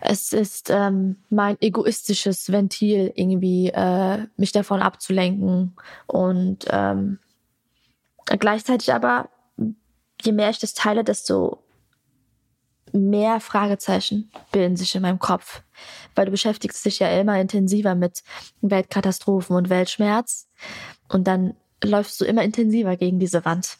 Es 0.01 0.33
ist 0.33 0.71
ähm, 0.71 1.17
mein 1.29 1.59
egoistisches 1.61 2.51
Ventil, 2.51 3.13
irgendwie 3.15 3.69
äh, 3.69 4.27
mich 4.37 4.53
davon 4.53 4.81
abzulenken. 4.81 5.77
Und 6.07 6.67
ähm, 6.71 7.19
gleichzeitig 8.25 8.95
aber, 8.95 9.29
je 10.23 10.33
mehr 10.33 10.49
ich 10.49 10.59
das 10.59 10.73
teile, 10.73 11.05
desto 11.05 11.63
mehr 12.93 13.41
Fragezeichen 13.41 14.31
bilden 14.53 14.77
sich 14.77 14.95
in 14.95 15.03
meinem 15.03 15.19
Kopf, 15.19 15.63
weil 16.15 16.27
du 16.27 16.31
beschäftigst 16.31 16.85
dich 16.85 16.99
ja 16.99 17.09
immer 17.21 17.41
intensiver 17.41 17.95
mit 17.95 18.23
Weltkatastrophen 18.61 19.57
und 19.57 19.71
Weltschmerz 19.71 20.49
und 21.09 21.27
dann 21.27 21.55
läufst 21.83 22.21
du 22.21 22.25
immer 22.25 22.43
intensiver 22.43 22.97
gegen 22.97 23.19
diese 23.19 23.45
Wand. 23.45 23.79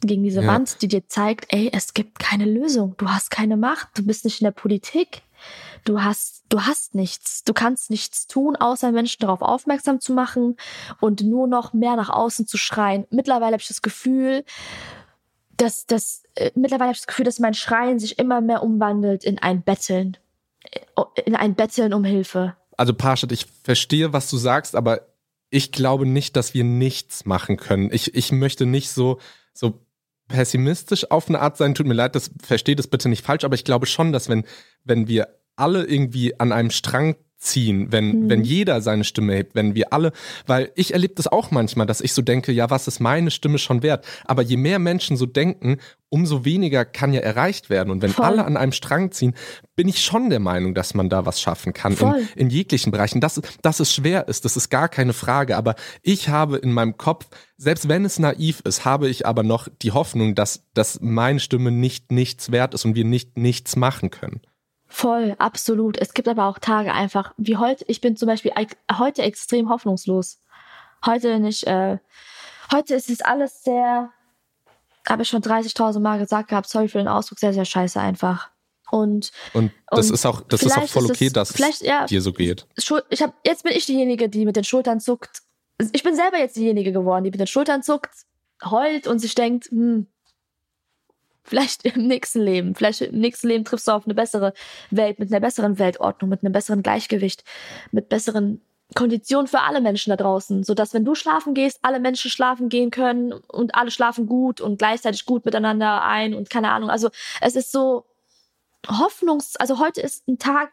Gegen 0.00 0.22
diese 0.22 0.42
ja. 0.42 0.48
Wand, 0.48 0.82
die 0.82 0.88
dir 0.88 1.06
zeigt, 1.08 1.46
ey, 1.48 1.70
es 1.72 1.94
gibt 1.94 2.18
keine 2.18 2.44
Lösung. 2.44 2.94
Du 2.98 3.08
hast 3.08 3.30
keine 3.30 3.56
Macht. 3.56 3.88
Du 3.94 4.04
bist 4.04 4.24
nicht 4.24 4.40
in 4.40 4.44
der 4.44 4.50
Politik. 4.50 5.22
Du 5.84 6.02
hast, 6.02 6.44
du 6.48 6.62
hast 6.62 6.94
nichts. 6.94 7.44
Du 7.44 7.52
kannst 7.54 7.90
nichts 7.90 8.26
tun, 8.26 8.56
außer 8.56 8.92
Menschen 8.92 9.20
darauf 9.20 9.40
aufmerksam 9.40 10.00
zu 10.00 10.12
machen 10.12 10.56
und 11.00 11.22
nur 11.22 11.46
noch 11.46 11.72
mehr 11.72 11.96
nach 11.96 12.10
außen 12.10 12.46
zu 12.46 12.58
schreien. 12.58 13.06
Mittlerweile 13.10 13.52
habe 13.52 13.62
ich 13.62 13.68
das 13.68 13.82
Gefühl, 13.82 14.44
dass 15.56 15.86
das 15.86 16.24
äh, 16.34 16.50
mittlerweile 16.54 16.88
habe 16.88 16.94
ich 16.94 17.00
das 17.00 17.06
Gefühl, 17.06 17.24
dass 17.24 17.38
mein 17.38 17.54
Schreien 17.54 17.98
sich 17.98 18.18
immer 18.18 18.40
mehr 18.40 18.62
umwandelt 18.62 19.24
in 19.24 19.38
ein 19.38 19.62
Betteln, 19.62 20.16
äh, 20.70 20.80
in 21.24 21.36
ein 21.36 21.54
Betteln 21.54 21.92
um 21.92 22.04
Hilfe. 22.04 22.56
Also 22.76 22.94
Parshad, 22.94 23.32
ich 23.32 23.46
verstehe, 23.62 24.12
was 24.12 24.28
du 24.30 24.36
sagst, 24.36 24.74
aber 24.74 25.02
ich 25.50 25.70
glaube 25.70 26.06
nicht, 26.06 26.36
dass 26.36 26.54
wir 26.54 26.64
nichts 26.64 27.26
machen 27.26 27.56
können. 27.56 27.90
Ich, 27.92 28.14
ich 28.14 28.32
möchte 28.32 28.66
nicht 28.66 28.90
so, 28.90 29.20
so 29.52 29.80
pessimistisch 30.26 31.10
auf 31.10 31.28
eine 31.28 31.40
Art 31.40 31.56
sein. 31.56 31.74
Tut 31.74 31.86
mir 31.86 31.94
leid, 31.94 32.16
das 32.16 32.30
versteht 32.42 32.80
es 32.80 32.88
bitte 32.88 33.08
nicht 33.08 33.24
falsch, 33.24 33.44
aber 33.44 33.54
ich 33.54 33.64
glaube 33.64 33.86
schon, 33.86 34.12
dass 34.12 34.28
wenn, 34.28 34.44
wenn 34.82 35.06
wir 35.06 35.28
alle 35.54 35.84
irgendwie 35.84 36.38
an 36.40 36.50
einem 36.50 36.70
Strang 36.70 37.14
ziehen, 37.36 37.88
wenn, 37.90 38.24
mhm. 38.24 38.30
wenn 38.30 38.44
jeder 38.44 38.80
seine 38.80 39.04
Stimme 39.04 39.34
hebt, 39.34 39.54
wenn 39.54 39.74
wir 39.74 39.92
alle, 39.92 40.12
weil 40.46 40.72
ich 40.74 40.92
erlebe 40.92 41.14
das 41.14 41.26
auch 41.26 41.50
manchmal, 41.50 41.86
dass 41.86 42.00
ich 42.00 42.12
so 42.14 42.22
denke, 42.22 42.52
ja, 42.52 42.70
was 42.70 42.88
ist 42.88 43.00
meine 43.00 43.30
Stimme 43.30 43.58
schon 43.58 43.82
wert? 43.82 44.06
Aber 44.24 44.42
je 44.42 44.56
mehr 44.56 44.78
Menschen 44.78 45.16
so 45.16 45.26
denken, 45.26 45.78
umso 46.08 46.44
weniger 46.44 46.84
kann 46.84 47.12
ja 47.12 47.20
erreicht 47.20 47.70
werden. 47.70 47.90
Und 47.90 48.00
wenn 48.00 48.12
Voll. 48.12 48.24
alle 48.24 48.44
an 48.44 48.56
einem 48.56 48.72
Strang 48.72 49.10
ziehen, 49.10 49.34
bin 49.74 49.88
ich 49.88 50.02
schon 50.02 50.30
der 50.30 50.38
Meinung, 50.38 50.72
dass 50.72 50.94
man 50.94 51.08
da 51.08 51.26
was 51.26 51.40
schaffen 51.40 51.72
kann 51.72 51.94
in, 51.94 52.28
in, 52.36 52.50
jeglichen 52.50 52.92
Bereichen. 52.92 53.20
Dass, 53.20 53.40
dass 53.62 53.80
es 53.80 53.92
schwer 53.92 54.28
ist, 54.28 54.44
das 54.44 54.56
ist 54.56 54.70
gar 54.70 54.88
keine 54.88 55.12
Frage. 55.12 55.56
Aber 55.56 55.74
ich 56.02 56.28
habe 56.28 56.56
in 56.58 56.72
meinem 56.72 56.96
Kopf, 56.96 57.26
selbst 57.56 57.88
wenn 57.88 58.04
es 58.04 58.20
naiv 58.20 58.60
ist, 58.64 58.84
habe 58.84 59.08
ich 59.08 59.26
aber 59.26 59.42
noch 59.42 59.68
die 59.82 59.90
Hoffnung, 59.90 60.36
dass, 60.36 60.62
dass 60.72 61.00
meine 61.00 61.40
Stimme 61.40 61.72
nicht 61.72 62.12
nichts 62.12 62.52
wert 62.52 62.74
ist 62.74 62.84
und 62.84 62.94
wir 62.94 63.04
nicht 63.04 63.36
nichts 63.36 63.74
machen 63.74 64.10
können. 64.10 64.40
Voll, 64.94 65.34
absolut. 65.40 65.98
Es 65.98 66.14
gibt 66.14 66.28
aber 66.28 66.46
auch 66.46 66.60
Tage 66.60 66.92
einfach, 66.92 67.34
wie 67.36 67.56
heute, 67.56 67.84
ich 67.88 68.00
bin 68.00 68.16
zum 68.16 68.28
Beispiel 68.28 68.52
heute 68.96 69.22
extrem 69.22 69.68
hoffnungslos. 69.68 70.38
Heute 71.04 71.40
nicht, 71.40 71.66
äh, 71.66 71.98
heute 72.72 72.94
ist 72.94 73.10
es 73.10 73.20
alles 73.20 73.64
sehr, 73.64 74.12
habe 75.08 75.22
ich 75.22 75.28
schon 75.28 75.42
30.000 75.42 75.98
Mal 75.98 76.20
gesagt 76.20 76.48
gehabt, 76.48 76.68
sorry 76.68 76.86
für 76.86 76.98
den 76.98 77.08
Ausdruck, 77.08 77.40
sehr, 77.40 77.52
sehr 77.52 77.64
scheiße 77.64 77.98
einfach. 77.98 78.50
Und, 78.88 79.32
und 79.52 79.72
das 79.88 80.10
und 80.10 80.14
ist 80.14 80.26
auch, 80.26 80.42
das 80.42 80.62
ist 80.62 80.78
auch 80.78 80.86
voll 80.86 81.06
okay, 81.06 81.28
dass 81.28 81.58
es 81.58 81.80
ja, 81.80 82.06
dir 82.06 82.22
so 82.22 82.32
geht. 82.32 82.68
Ich 82.76 83.20
hab, 83.20 83.34
jetzt 83.44 83.64
bin 83.64 83.72
ich 83.72 83.86
diejenige, 83.86 84.28
die 84.28 84.44
mit 84.44 84.54
den 84.54 84.62
Schultern 84.62 85.00
zuckt. 85.00 85.42
Ich 85.90 86.04
bin 86.04 86.14
selber 86.14 86.38
jetzt 86.38 86.54
diejenige 86.54 86.92
geworden, 86.92 87.24
die 87.24 87.32
mit 87.32 87.40
den 87.40 87.48
Schultern 87.48 87.82
zuckt, 87.82 88.14
heult 88.64 89.08
und 89.08 89.18
sich 89.18 89.34
denkt, 89.34 89.72
hm, 89.72 90.06
Vielleicht 91.44 91.84
im 91.84 92.06
nächsten 92.06 92.40
Leben. 92.40 92.74
Vielleicht 92.74 93.02
im 93.02 93.20
nächsten 93.20 93.48
Leben 93.48 93.64
triffst 93.64 93.86
du 93.86 93.92
auf 93.92 94.06
eine 94.06 94.14
bessere 94.14 94.54
Welt, 94.90 95.18
mit 95.18 95.30
einer 95.30 95.40
besseren 95.40 95.78
Weltordnung, 95.78 96.30
mit 96.30 96.42
einem 96.42 96.52
besseren 96.52 96.82
Gleichgewicht, 96.82 97.44
mit 97.92 98.08
besseren 98.08 98.62
Konditionen 98.94 99.46
für 99.46 99.60
alle 99.60 99.80
Menschen 99.80 100.10
da 100.10 100.16
draußen, 100.16 100.62
sodass 100.62 100.94
wenn 100.94 101.04
du 101.04 101.14
schlafen 101.14 101.54
gehst, 101.54 101.80
alle 101.82 102.00
Menschen 102.00 102.30
schlafen 102.30 102.68
gehen 102.68 102.90
können 102.90 103.32
und 103.32 103.74
alle 103.74 103.90
schlafen 103.90 104.26
gut 104.26 104.60
und 104.60 104.78
gleichzeitig 104.78 105.26
gut 105.26 105.44
miteinander 105.44 106.02
ein 106.02 106.34
und 106.34 106.48
keine 106.48 106.70
Ahnung. 106.70 106.90
Also 106.90 107.10
es 107.40 107.56
ist 107.56 107.72
so 107.72 108.06
hoffnungs, 108.88 109.56
also 109.56 109.78
heute 109.78 110.00
ist 110.00 110.28
ein 110.28 110.38
Tag, 110.38 110.70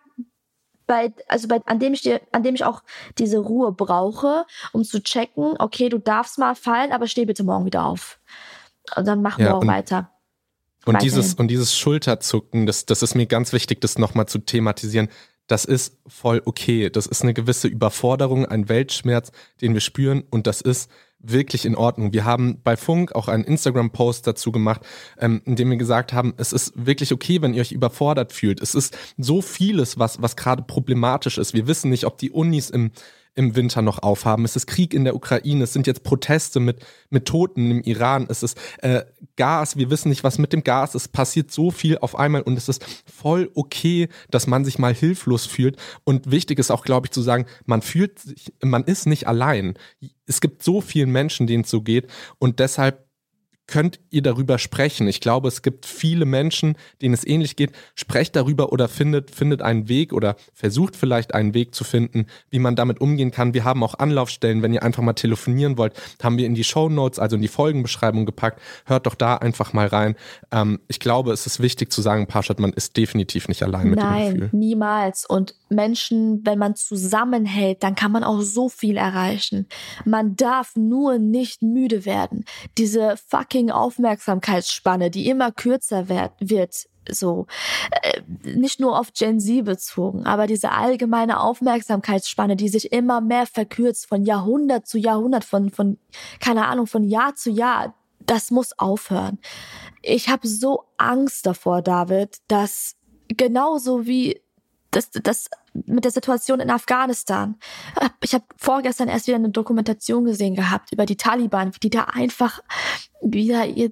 bei, 0.88 1.14
also 1.30 1.48
bei, 1.48 1.62
an 1.66 1.80
dem 1.80 1.94
ich 1.94 2.02
dir, 2.02 2.20
an 2.32 2.44
dem 2.44 2.54
ich 2.54 2.66
auch 2.66 2.84
diese 3.18 3.38
Ruhe 3.40 3.72
brauche, 3.72 4.46
um 4.74 4.84
zu 4.84 5.02
checken, 5.02 5.56
okay, 5.58 5.88
du 5.88 5.98
darfst 5.98 6.38
mal 6.38 6.54
fallen, 6.54 6.92
aber 6.92 7.08
steh 7.08 7.26
bitte 7.26 7.44
morgen 7.44 7.66
wieder 7.66 7.86
auf. 7.86 8.20
Und 8.96 9.08
dann 9.08 9.22
machen 9.22 9.42
ja, 9.42 9.50
wir 9.50 9.56
auch 9.56 9.68
weiter. 9.68 10.12
Und 10.86 11.02
dieses, 11.02 11.36
und 11.36 11.48
dieses 11.50 11.78
Schulterzucken, 11.78 12.66
das, 12.66 12.86
das 12.86 13.04
ist 13.04 13.16
mir 13.16 13.28
ganz 13.28 13.54
wichtig, 13.54 13.82
das 13.82 13.98
nochmal 13.98 14.28
zu 14.28 14.40
thematisieren. 14.40 15.10
Das 15.48 15.66
ist 15.66 15.98
voll 16.08 16.42
okay. 16.46 16.90
Das 16.90 17.08
ist 17.08 17.24
eine 17.24 17.34
gewisse 17.34 17.68
Überforderung, 17.68 18.46
ein 18.46 18.70
Weltschmerz, 18.70 19.32
den 19.62 19.74
wir 19.74 19.82
spüren. 19.82 20.24
Und 20.30 20.48
das 20.48 20.62
ist 20.62 20.90
wirklich 21.20 21.66
in 21.66 21.76
Ordnung. 21.76 22.14
Wir 22.14 22.26
haben 22.26 22.62
bei 22.64 22.78
Funk 22.78 23.14
auch 23.14 23.28
einen 23.28 23.44
Instagram-Post 23.44 24.26
dazu 24.26 24.52
gemacht, 24.52 24.82
ähm, 25.20 25.42
in 25.46 25.56
dem 25.56 25.70
wir 25.70 25.78
gesagt 25.78 26.14
haben, 26.14 26.34
es 26.38 26.54
ist 26.54 26.74
wirklich 26.76 27.14
okay, 27.14 27.42
wenn 27.42 27.54
ihr 27.54 27.62
euch 27.62 27.72
überfordert 27.72 28.34
fühlt. 28.34 28.62
Es 28.62 28.76
ist 28.76 28.98
so 29.18 29.42
vieles, 29.42 30.00
was, 30.00 30.22
was 30.22 30.36
gerade 30.36 30.64
problematisch 30.64 31.38
ist. 31.38 31.54
Wir 31.54 31.68
wissen 31.68 31.90
nicht, 31.90 32.06
ob 32.06 32.18
die 32.18 32.32
Unis 32.32 32.70
im 32.70 32.92
im 33.36 33.56
Winter 33.56 33.82
noch 33.82 34.00
aufhaben. 34.00 34.46
Es 34.46 34.56
ist 34.56 34.68
Krieg 34.68 34.94
in 34.94 35.04
der 35.04 35.16
Ukraine, 35.16 35.64
es 35.64 35.74
sind 35.74 35.88
jetzt 35.88 36.04
Proteste 36.04 36.60
mit, 36.60 36.86
mit 37.10 37.26
Toten 37.26 37.72
im 37.72 37.82
Iran, 37.82 38.28
es 38.30 38.44
ist 38.44 38.58
äh, 38.80 39.04
Gas, 39.36 39.78
wir 39.78 39.90
wissen 39.90 40.10
nicht, 40.10 40.24
was 40.24 40.38
mit 40.38 40.54
dem 40.54 40.64
Gas 40.64 40.96
ist. 40.96 41.02
Es 41.04 41.08
passiert 41.08 41.52
so 41.52 41.72
viel 41.72 41.98
auf 41.98 42.18
einmal 42.18 42.42
und 42.42 42.58
es 42.58 42.70
ist 42.70 42.86
voll 43.12 43.50
okay, 43.56 44.10
dass 44.30 44.48
man 44.48 44.66
sich 44.66 44.80
mal 44.80 44.94
hilflos 44.94 45.46
fühlt. 45.46 45.78
Und 46.04 46.30
wichtig 46.30 46.60
ist 46.60 46.72
auch, 46.72 46.84
glaube 46.84 47.08
ich, 47.08 47.12
zu 47.12 47.22
sagen, 47.22 47.46
man 47.66 47.82
fühlt 47.82 48.20
sich, 48.20 48.54
man 48.64 48.84
ist 48.84 49.06
nicht 49.06 49.28
allein. 49.28 49.76
Es 50.26 50.42
gibt 50.42 50.64
so 50.64 50.82
vielen 50.82 51.12
Menschen, 51.12 51.48
denen 51.48 51.64
es 51.64 51.70
so 51.70 51.82
geht 51.82 52.08
und 52.40 52.60
deshalb 52.60 53.11
könnt 53.72 54.02
ihr 54.10 54.22
darüber 54.22 54.60
sprechen. 54.60 55.08
Ich 55.08 55.22
glaube, 55.22 55.48
es 55.48 55.62
gibt 55.62 55.86
viele 55.86 56.26
Menschen, 56.26 56.76
denen 57.02 57.14
es 57.14 57.26
ähnlich 57.26 57.56
geht. 57.56 57.72
Sprecht 57.96 58.36
darüber 58.36 58.74
oder 58.74 58.90
findet, 58.90 59.32
findet 59.32 59.62
einen 59.62 59.88
Weg 59.88 60.12
oder 60.12 60.36
versucht 60.54 60.98
vielleicht 60.98 61.34
einen 61.34 61.54
Weg 61.54 61.74
zu 61.74 61.86
finden, 61.86 62.28
wie 62.50 62.60
man 62.60 62.76
damit 62.76 63.00
umgehen 63.00 63.32
kann. 63.32 63.54
Wir 63.54 63.64
haben 63.64 63.82
auch 63.82 63.96
Anlaufstellen, 63.98 64.62
wenn 64.62 64.74
ihr 64.74 64.84
einfach 64.84 65.02
mal 65.02 65.14
telefonieren 65.14 65.78
wollt, 65.78 65.94
haben 66.22 66.38
wir 66.38 66.46
in 66.46 66.54
die 66.54 66.66
Show 66.66 66.90
Notes, 66.90 67.18
also 67.18 67.38
in 67.38 67.42
die 67.42 67.48
Folgenbeschreibung 67.48 68.26
gepackt. 68.26 68.62
Hört 68.86 69.06
doch 69.06 69.16
da 69.16 69.38
einfach 69.38 69.72
mal 69.72 69.88
rein. 69.88 70.16
Ähm, 70.52 70.82
ich 70.90 71.00
glaube, 71.00 71.32
es 71.32 71.48
ist 71.48 71.62
wichtig 71.62 71.94
zu 71.94 72.02
sagen, 72.02 72.28
Parshad, 72.28 72.60
man 72.60 72.74
ist 72.74 72.98
definitiv 72.98 73.48
nicht 73.48 73.64
allein 73.64 73.88
mit 73.90 74.00
Nein, 74.00 74.12
dem 74.12 74.34
Gefühl. 74.34 74.50
Nein, 74.52 74.60
niemals. 74.60 75.26
Und 75.26 75.56
Menschen, 75.70 76.46
wenn 76.46 76.60
man 76.60 76.76
zusammenhält, 76.76 77.84
dann 77.84 77.96
kann 77.96 78.12
man 78.12 78.26
auch 78.26 78.42
so 78.42 78.68
viel 78.68 78.98
erreichen. 78.98 79.68
Man 80.04 80.36
darf 80.36 80.76
nur 80.76 81.20
nicht 81.20 81.62
müde 81.62 82.04
werden. 82.04 82.44
Diese 82.78 83.16
fucking 83.30 83.61
Aufmerksamkeitsspanne, 83.70 85.12
die 85.12 85.28
immer 85.28 85.52
kürzer 85.52 86.10
wird, 86.10 86.32
wird 86.40 86.88
so 87.10 87.48
äh, 88.02 88.22
nicht 88.44 88.80
nur 88.80 88.98
auf 88.98 89.14
Gen 89.14 89.40
Z 89.40 89.66
bezogen, 89.66 90.26
aber 90.26 90.48
diese 90.48 90.72
allgemeine 90.72 91.40
Aufmerksamkeitsspanne, 91.40 92.56
die 92.56 92.70
sich 92.70 92.92
immer 92.92 93.22
mehr 93.22 93.46
verkürzt 93.46 94.08
von 94.08 94.24
Jahrhundert 94.24 94.88
zu 94.88 94.98
Jahrhundert, 94.98 95.44
von 95.44 95.70
von 95.70 95.98
keine 96.40 96.68
Ahnung 96.68 96.88
von 96.88 97.04
Jahr 97.04 97.36
zu 97.36 97.50
Jahr, 97.50 97.94
das 98.20 98.52
muss 98.52 98.78
aufhören. 98.78 99.40
Ich 100.02 100.30
habe 100.30 100.48
so 100.48 100.86
Angst 100.98 101.46
davor, 101.46 101.82
David, 101.82 102.38
dass 102.48 102.96
genauso 103.28 104.06
wie 104.06 104.42
das, 104.92 105.10
das 105.12 105.50
mit 105.74 106.04
der 106.04 106.12
Situation 106.12 106.60
in 106.60 106.70
Afghanistan. 106.70 107.56
Ich 108.22 108.34
habe 108.34 108.46
vorgestern 108.58 109.08
erst 109.08 109.28
wieder 109.28 109.38
eine 109.38 109.50
Dokumentation 109.50 110.26
gesehen 110.26 110.56
gehabt 110.56 110.92
über 110.92 111.06
die 111.06 111.18
Taliban, 111.18 111.74
wie 111.74 111.80
die 111.80 111.90
da 111.90 112.04
einfach 112.04 112.62
wieder 113.22 113.66
ihr 113.66 113.92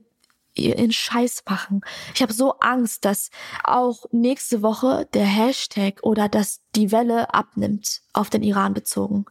ihren 0.55 0.91
Scheiß 0.91 1.43
machen. 1.47 1.81
Ich 2.13 2.21
habe 2.21 2.33
so 2.33 2.59
Angst, 2.59 3.05
dass 3.05 3.29
auch 3.63 4.05
nächste 4.11 4.61
Woche 4.61 5.07
der 5.13 5.25
Hashtag 5.25 5.99
oder 6.03 6.27
dass 6.27 6.61
die 6.75 6.91
Welle 6.91 7.33
abnimmt 7.33 8.01
auf 8.13 8.29
den 8.29 8.43
Iran 8.43 8.73
bezogen. 8.73 9.25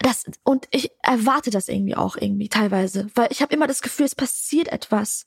Das 0.00 0.24
und 0.42 0.66
ich 0.70 0.90
erwarte 1.02 1.50
das 1.50 1.68
irgendwie 1.68 1.96
auch 1.96 2.16
irgendwie 2.16 2.48
teilweise, 2.48 3.08
weil 3.14 3.28
ich 3.30 3.42
habe 3.42 3.54
immer 3.54 3.66
das 3.66 3.82
Gefühl, 3.82 4.06
es 4.06 4.14
passiert 4.14 4.68
etwas. 4.68 5.26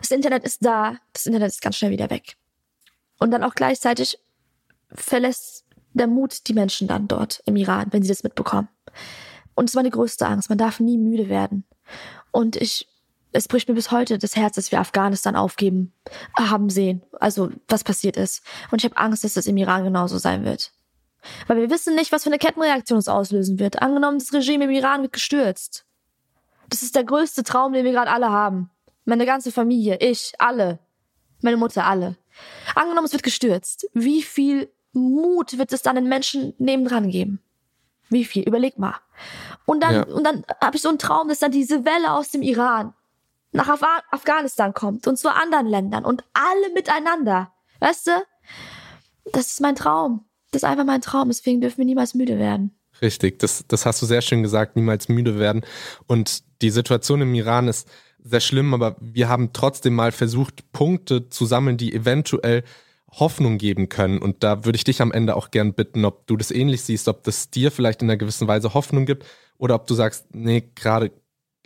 Das 0.00 0.10
Internet 0.10 0.44
ist 0.44 0.64
da, 0.64 0.96
das 1.12 1.26
Internet 1.26 1.48
ist 1.48 1.62
ganz 1.62 1.76
schnell 1.76 1.90
wieder 1.90 2.10
weg. 2.10 2.36
Und 3.18 3.30
dann 3.30 3.44
auch 3.44 3.54
gleichzeitig 3.54 4.18
verlässt 4.92 5.64
der 5.92 6.06
Mut 6.06 6.46
die 6.46 6.54
Menschen 6.54 6.88
dann 6.88 7.08
dort 7.08 7.42
im 7.46 7.56
Iran, 7.56 7.88
wenn 7.90 8.02
sie 8.02 8.08
das 8.08 8.22
mitbekommen. 8.22 8.68
Und 9.54 9.70
es 9.70 9.74
war 9.74 9.82
die 9.82 9.90
größte 9.90 10.26
Angst. 10.26 10.50
Man 10.50 10.58
darf 10.58 10.80
nie 10.80 10.98
müde 10.98 11.28
werden. 11.28 11.64
Und 12.30 12.56
ich, 12.56 12.88
es 13.32 13.48
bricht 13.48 13.68
mir 13.68 13.74
bis 13.74 13.90
heute 13.90 14.18
das 14.18 14.36
Herz, 14.36 14.56
dass 14.56 14.70
wir 14.70 14.80
Afghanistan 14.80 15.34
aufgeben 15.34 15.94
haben 16.38 16.68
sehen. 16.68 17.02
Also, 17.18 17.50
was 17.66 17.82
passiert 17.82 18.16
ist. 18.16 18.42
Und 18.70 18.82
ich 18.82 18.84
habe 18.84 18.98
Angst, 18.98 19.24
dass 19.24 19.34
das 19.34 19.46
im 19.46 19.56
Iran 19.56 19.84
genauso 19.84 20.18
sein 20.18 20.44
wird. 20.44 20.72
Weil 21.46 21.56
wir 21.56 21.70
wissen 21.70 21.94
nicht, 21.94 22.12
was 22.12 22.24
für 22.24 22.28
eine 22.28 22.38
Kettenreaktion 22.38 22.98
es 22.98 23.08
auslösen 23.08 23.58
wird. 23.58 23.80
Angenommen, 23.80 24.18
das 24.18 24.32
Regime 24.32 24.64
im 24.64 24.70
Iran 24.70 25.02
wird 25.02 25.14
gestürzt. 25.14 25.86
Das 26.68 26.82
ist 26.82 26.94
der 26.94 27.04
größte 27.04 27.42
Traum, 27.42 27.72
den 27.72 27.84
wir 27.84 27.92
gerade 27.92 28.10
alle 28.10 28.30
haben. 28.30 28.70
Meine 29.04 29.24
ganze 29.24 29.50
Familie, 29.52 29.96
ich, 30.00 30.34
alle. 30.38 30.78
Meine 31.40 31.56
Mutter, 31.56 31.86
alle. 31.86 32.16
Angenommen, 32.74 33.06
es 33.06 33.12
wird 33.12 33.22
gestürzt. 33.22 33.88
Wie 33.94 34.22
viel 34.22 34.70
Mut 34.96 35.58
wird 35.58 35.72
es 35.72 35.82
dann 35.82 35.96
den 35.96 36.08
Menschen 36.08 36.54
nebendran 36.58 37.10
geben? 37.10 37.40
Wie 38.08 38.24
viel? 38.24 38.44
Überleg 38.44 38.78
mal. 38.78 38.94
Und 39.64 39.82
dann, 39.82 39.94
ja. 39.94 40.02
und 40.04 40.24
dann 40.24 40.44
habe 40.60 40.76
ich 40.76 40.82
so 40.82 40.88
einen 40.88 40.98
Traum, 40.98 41.28
dass 41.28 41.40
dann 41.40 41.50
diese 41.50 41.84
Welle 41.84 42.12
aus 42.12 42.30
dem 42.30 42.42
Iran 42.42 42.94
nach 43.52 43.68
Af 43.68 43.82
Afghanistan 44.10 44.74
kommt 44.74 45.06
und 45.06 45.18
zu 45.18 45.32
anderen 45.32 45.66
Ländern 45.66 46.04
und 46.04 46.24
alle 46.32 46.72
miteinander. 46.74 47.52
Weißt 47.80 48.06
du? 48.06 48.12
Das 49.32 49.50
ist 49.50 49.60
mein 49.60 49.74
Traum. 49.74 50.24
Das 50.50 50.62
ist 50.62 50.68
einfach 50.68 50.84
mein 50.84 51.00
Traum. 51.00 51.28
Deswegen 51.28 51.60
dürfen 51.60 51.78
wir 51.78 51.84
niemals 51.84 52.14
müde 52.14 52.38
werden. 52.38 52.76
Richtig, 53.02 53.38
das, 53.40 53.64
das 53.68 53.84
hast 53.84 54.00
du 54.00 54.06
sehr 54.06 54.22
schön 54.22 54.42
gesagt, 54.42 54.76
niemals 54.76 55.08
müde 55.08 55.38
werden. 55.38 55.64
Und 56.06 56.42
die 56.62 56.70
Situation 56.70 57.20
im 57.20 57.34
Iran 57.34 57.68
ist 57.68 57.88
sehr 58.22 58.40
schlimm, 58.40 58.72
aber 58.72 58.96
wir 59.00 59.28
haben 59.28 59.52
trotzdem 59.52 59.94
mal 59.94 60.12
versucht, 60.12 60.72
Punkte 60.72 61.28
zu 61.28 61.44
sammeln, 61.44 61.76
die 61.76 61.92
eventuell 61.92 62.64
Hoffnung 63.18 63.58
geben 63.58 63.88
können. 63.88 64.18
Und 64.18 64.42
da 64.42 64.64
würde 64.64 64.76
ich 64.76 64.84
dich 64.84 65.00
am 65.00 65.12
Ende 65.12 65.36
auch 65.36 65.50
gern 65.50 65.74
bitten, 65.74 66.04
ob 66.04 66.26
du 66.26 66.36
das 66.36 66.50
ähnlich 66.50 66.82
siehst, 66.82 67.08
ob 67.08 67.24
das 67.24 67.50
dir 67.50 67.70
vielleicht 67.70 68.02
in 68.02 68.10
einer 68.10 68.16
gewissen 68.16 68.48
Weise 68.48 68.74
Hoffnung 68.74 69.06
gibt 69.06 69.24
oder 69.58 69.74
ob 69.74 69.86
du 69.86 69.94
sagst, 69.94 70.34
nee, 70.34 70.70
gerade 70.74 71.12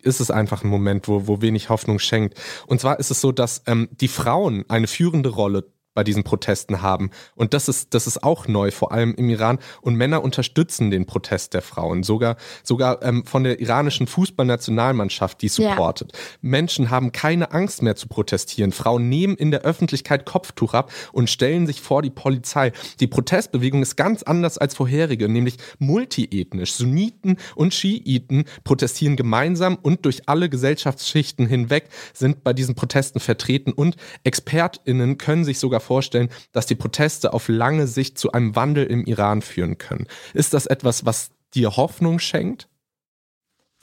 ist 0.03 0.21
es 0.21 0.31
einfach 0.31 0.65
ein 0.65 0.71
Moment, 0.71 1.09
wo, 1.09 1.27
wo 1.27 1.43
wenig 1.43 1.69
Hoffnung 1.69 1.99
schenkt. 1.99 2.41
Und 2.67 2.81
zwar 2.81 2.99
ist 2.99 3.11
es 3.11 3.21
so, 3.21 3.33
dass 3.33 3.63
ähm, 3.67 3.89
die 3.93 4.09
Frauen 4.09 4.65
eine 4.69 4.87
führende 4.87 5.31
Rolle 5.31 5.71
bei 5.95 6.05
diesen 6.05 6.23
Protesten 6.23 6.83
haben. 6.83 7.11
Und 7.35 7.53
das 7.53 7.69
ist, 7.69 7.95
das 7.95 8.07
ist 8.07 8.23
auch 8.23 8.47
neu, 8.47 8.71
vor 8.71 8.93
allem 8.93 9.15
im 9.15 9.29
Iran. 9.29 9.59
Und 9.81 9.97
Männer 9.97 10.23
unterstützen 10.23 10.91
den 10.91 11.07
Protest 11.07 11.53
der 11.55 11.63
Frauen, 11.63 12.03
sogar, 12.05 12.37
sogar 12.63 13.03
ähm, 13.03 13.25
von 13.27 13.43
der 13.43 13.61
iranischen 13.61 14.07
Fußballnationalmannschaft, 14.07 15.43
die 15.43 15.49
supportet. 15.49 16.13
Ja. 16.13 16.19
Menschen 16.43 16.91
haben 16.91 17.11
keine 17.13 17.53
Angst 17.53 17.83
mehr 17.83 17.97
zu 17.97 18.07
protestieren. 18.07 18.71
Frauen 18.73 19.09
nehmen 19.09 19.37
in 19.37 19.51
der 19.51 19.63
Öffentlichkeit 19.63 20.27
Kopftuch 20.27 20.75
ab 20.75 20.93
und 21.13 21.29
stellen 21.29 21.67
sich 21.67 21.81
vor 21.81 22.03
die 22.03 22.11
Polizei. 22.11 22.73
Die 23.01 23.09
Protestbewegung 23.09 23.83
ist 23.83 23.97
ganz 23.97 24.23
anders 24.23 24.59
als 24.59 24.75
vorherige, 24.75 25.29
nämlich 25.29 25.57
multiethnisch. 25.79 26.73
Sunniten 26.73 27.37
und 27.57 27.75
Schiiten 27.75 28.45
protestieren 28.63 29.17
gemeinsam 29.17 29.77
und 29.81 30.05
durch 30.05 30.29
alle 30.29 30.49
Gesellschaftsschichten 30.49 31.47
hinweg 31.47 31.89
sind 32.13 32.45
bei 32.45 32.53
diesen 32.53 32.77
Protesten 32.77 33.19
vertreten 33.19 33.73
und 33.73 33.97
ExpertInnen 34.23 35.19
können 35.19 35.45
sich 35.45 35.59
sogar 35.59 35.80
vorstellen, 35.81 36.31
dass 36.53 36.67
die 36.67 36.75
Proteste 36.75 37.33
auf 37.33 37.49
lange 37.49 37.87
Sicht 37.87 38.19
zu 38.19 38.33
einem 38.33 38.57
Wandel 38.57 38.87
im 38.87 39.05
Iran 39.05 39.43
führen 39.43 39.79
können. 39.79 40.07
Ist 40.35 40.55
das 40.55 40.67
etwas, 40.67 41.05
was 41.05 41.31
dir 41.55 41.77
Hoffnung 41.77 42.19
schenkt? 42.19 42.69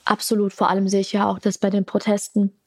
Absolut. 0.04 0.52
Vor 0.52 0.70
allem 0.70 0.88
sehe 0.88 1.00
ich 1.00 1.12
ja 1.12 1.28
auch, 1.28 1.38
dass 1.38 1.58
bei 1.58 1.70
den 1.70 1.84
Protesten 1.84 2.58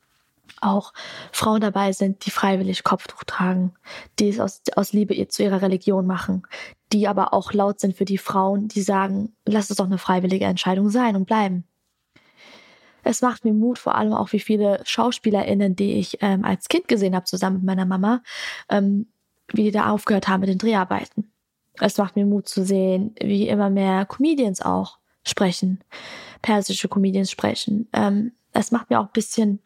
auch 0.60 0.94
Frauen 1.32 1.62
dabei 1.62 1.92
sind, 1.92 2.26
die 2.26 2.32
freiwillig 2.32 2.84
Kopftuch 2.84 3.24
tragen, 3.24 3.74
die 4.20 4.30
es 4.30 4.40
aus, 4.40 4.62
aus 4.76 4.94
Liebe 4.94 5.28
zu 5.28 5.44
ihrer 5.44 5.62
Religion 5.62 6.06
machen, 6.06 6.44
die 6.92 7.08
aber 7.08 7.34
auch 7.34 7.54
laut 7.54 7.80
sind 7.80 7.96
für 7.96 8.06
die 8.06 8.18
Frauen, 8.18 8.68
die 8.68 8.82
sagen, 8.82 9.36
lass 9.46 9.70
es 9.70 9.78
doch 9.78 9.86
eine 9.86 9.98
freiwillige 9.98 10.46
Entscheidung 10.46 10.90
sein 10.90 11.16
und 11.16 11.26
bleiben. 11.26 11.66
Es 13.04 13.22
macht 13.22 13.46
mir 13.46 13.54
Mut, 13.54 13.80
vor 13.80 13.96
allem 13.96 14.14
auch 14.14 14.32
wie 14.32 14.40
viele 14.40 14.82
SchauspielerInnen, 14.86 15.76
die 15.76 15.94
ich 15.94 16.20
ähm, 16.22 16.46
als 16.46 16.68
Kind 16.68 16.88
gesehen 16.88 17.16
habe, 17.16 17.26
zusammen 17.26 17.58
mit 17.58 17.66
meiner 17.66 17.86
Mama, 17.86 18.22
ähm, 18.70 19.11
wie 19.54 19.64
die 19.64 19.72
da 19.72 19.90
aufgehört 19.90 20.28
haben 20.28 20.42
mit 20.42 20.50
den 20.50 20.58
Dreharbeiten. 20.58 21.32
Es 21.80 21.98
macht 21.98 22.16
mir 22.16 22.26
Mut 22.26 22.48
zu 22.48 22.64
sehen, 22.64 23.16
wie 23.20 23.48
immer 23.48 23.70
mehr 23.70 24.06
Comedians 24.06 24.62
auch 24.62 25.00
sprechen, 25.24 25.84
persische 26.42 26.88
Comedians 26.88 27.32
sprechen. 27.32 27.88
Ähm, 27.94 28.34
es 28.54 28.72
macht 28.72 28.90
mir 28.90 29.00
auch 29.00 29.06
ein 29.06 29.14
bisschen 29.14 29.60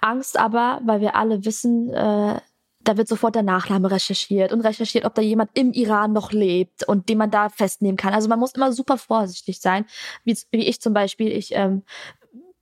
Angst, 0.00 0.38
aber 0.38 0.80
weil 0.84 1.00
wir 1.00 1.14
alle 1.14 1.44
wissen, 1.44 1.92
äh, 1.92 2.40
da 2.86 2.96
wird 2.96 3.08
sofort 3.08 3.34
der 3.34 3.42
Nachname 3.42 3.90
recherchiert 3.90 4.52
und 4.52 4.60
recherchiert, 4.60 5.04
ob 5.04 5.14
da 5.14 5.22
jemand 5.22 5.50
im 5.54 5.72
Iran 5.72 6.12
noch 6.12 6.32
lebt 6.32 6.84
und 6.86 7.08
den 7.08 7.18
man 7.18 7.30
da 7.30 7.48
festnehmen 7.48 7.96
kann. 7.96 8.14
Also 8.14 8.28
man 8.28 8.38
muss 8.38 8.52
immer 8.52 8.72
super 8.72 8.96
vorsichtig 8.96 9.60
sein, 9.60 9.86
wie, 10.24 10.36
wie 10.52 10.66
ich 10.66 10.80
zum 10.80 10.92
Beispiel. 10.92 11.32
Ich 11.32 11.52
ähm, 11.52 11.82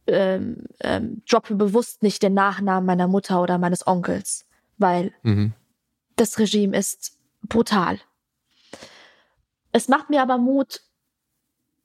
ähm, 0.07 0.65
ähm, 0.81 1.23
droppe 1.29 1.55
bewusst 1.55 2.03
nicht 2.03 2.23
den 2.23 2.35
Nachnamen 2.35 2.87
meiner 2.87 3.09
Mutter 3.09 3.43
oder 3.43 3.59
meines 3.59 3.87
Onkels 3.87 4.47
weil 4.79 5.13
mhm. 5.23 5.53
das 6.17 6.39
Regime 6.39 6.77
ist 6.77 7.19
brutal. 7.43 7.99
Es 9.73 9.89
macht 9.89 10.11
mir 10.11 10.23
aber 10.23 10.39
Mut, 10.39 10.83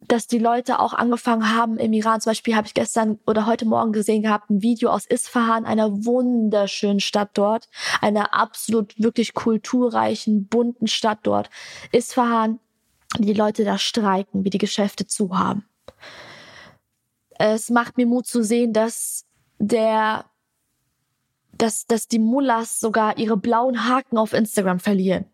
dass 0.01 0.27
die 0.27 0.39
Leute 0.39 0.79
auch 0.79 0.93
angefangen 0.93 1.55
haben 1.55 1.77
im 1.77 1.93
Iran. 1.93 2.21
Zum 2.21 2.31
Beispiel 2.31 2.55
habe 2.55 2.67
ich 2.67 2.73
gestern 2.73 3.19
oder 3.25 3.45
heute 3.45 3.65
Morgen 3.65 3.91
gesehen 3.91 4.23
gehabt, 4.23 4.49
ein 4.49 4.61
Video 4.61 4.89
aus 4.89 5.05
Isfahan, 5.05 5.65
einer 5.65 6.05
wunderschönen 6.05 6.99
Stadt 6.99 7.31
dort, 7.33 7.69
einer 7.99 8.33
absolut 8.33 8.97
wirklich 8.97 9.33
kulturreichen, 9.33 10.47
bunten 10.47 10.87
Stadt 10.87 11.19
dort. 11.23 11.49
Isfahan, 11.91 12.59
die 13.17 13.33
Leute 13.33 13.65
da 13.65 13.77
streiken, 13.77 14.45
wie 14.45 14.49
die 14.49 14.57
Geschäfte 14.57 15.05
zu 15.05 15.37
haben. 15.37 15.65
Es 17.37 17.69
macht 17.69 17.97
mir 17.97 18.05
Mut 18.05 18.27
zu 18.27 18.43
sehen, 18.43 18.73
dass 18.73 19.25
der 19.59 20.25
dass, 21.60 21.86
dass 21.86 22.07
die 22.07 22.20
Mullahs 22.20 22.80
sogar 22.80 23.18
ihre 23.18 23.38
blauen 23.38 23.88
Haken 23.88 24.18
auf 24.18 24.34
Instagram 24.34 24.80
verlieren. 24.80 25.26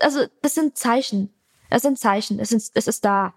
Also, 0.00 0.24
das 0.42 0.54
sind 0.54 0.76
Zeichen. 0.76 1.30
Das 1.68 1.82
sind 1.82 1.98
Zeichen. 1.98 2.40
Es 2.40 2.50
ist, 2.50 2.72
es 2.74 2.88
ist 2.88 3.04
da. 3.04 3.34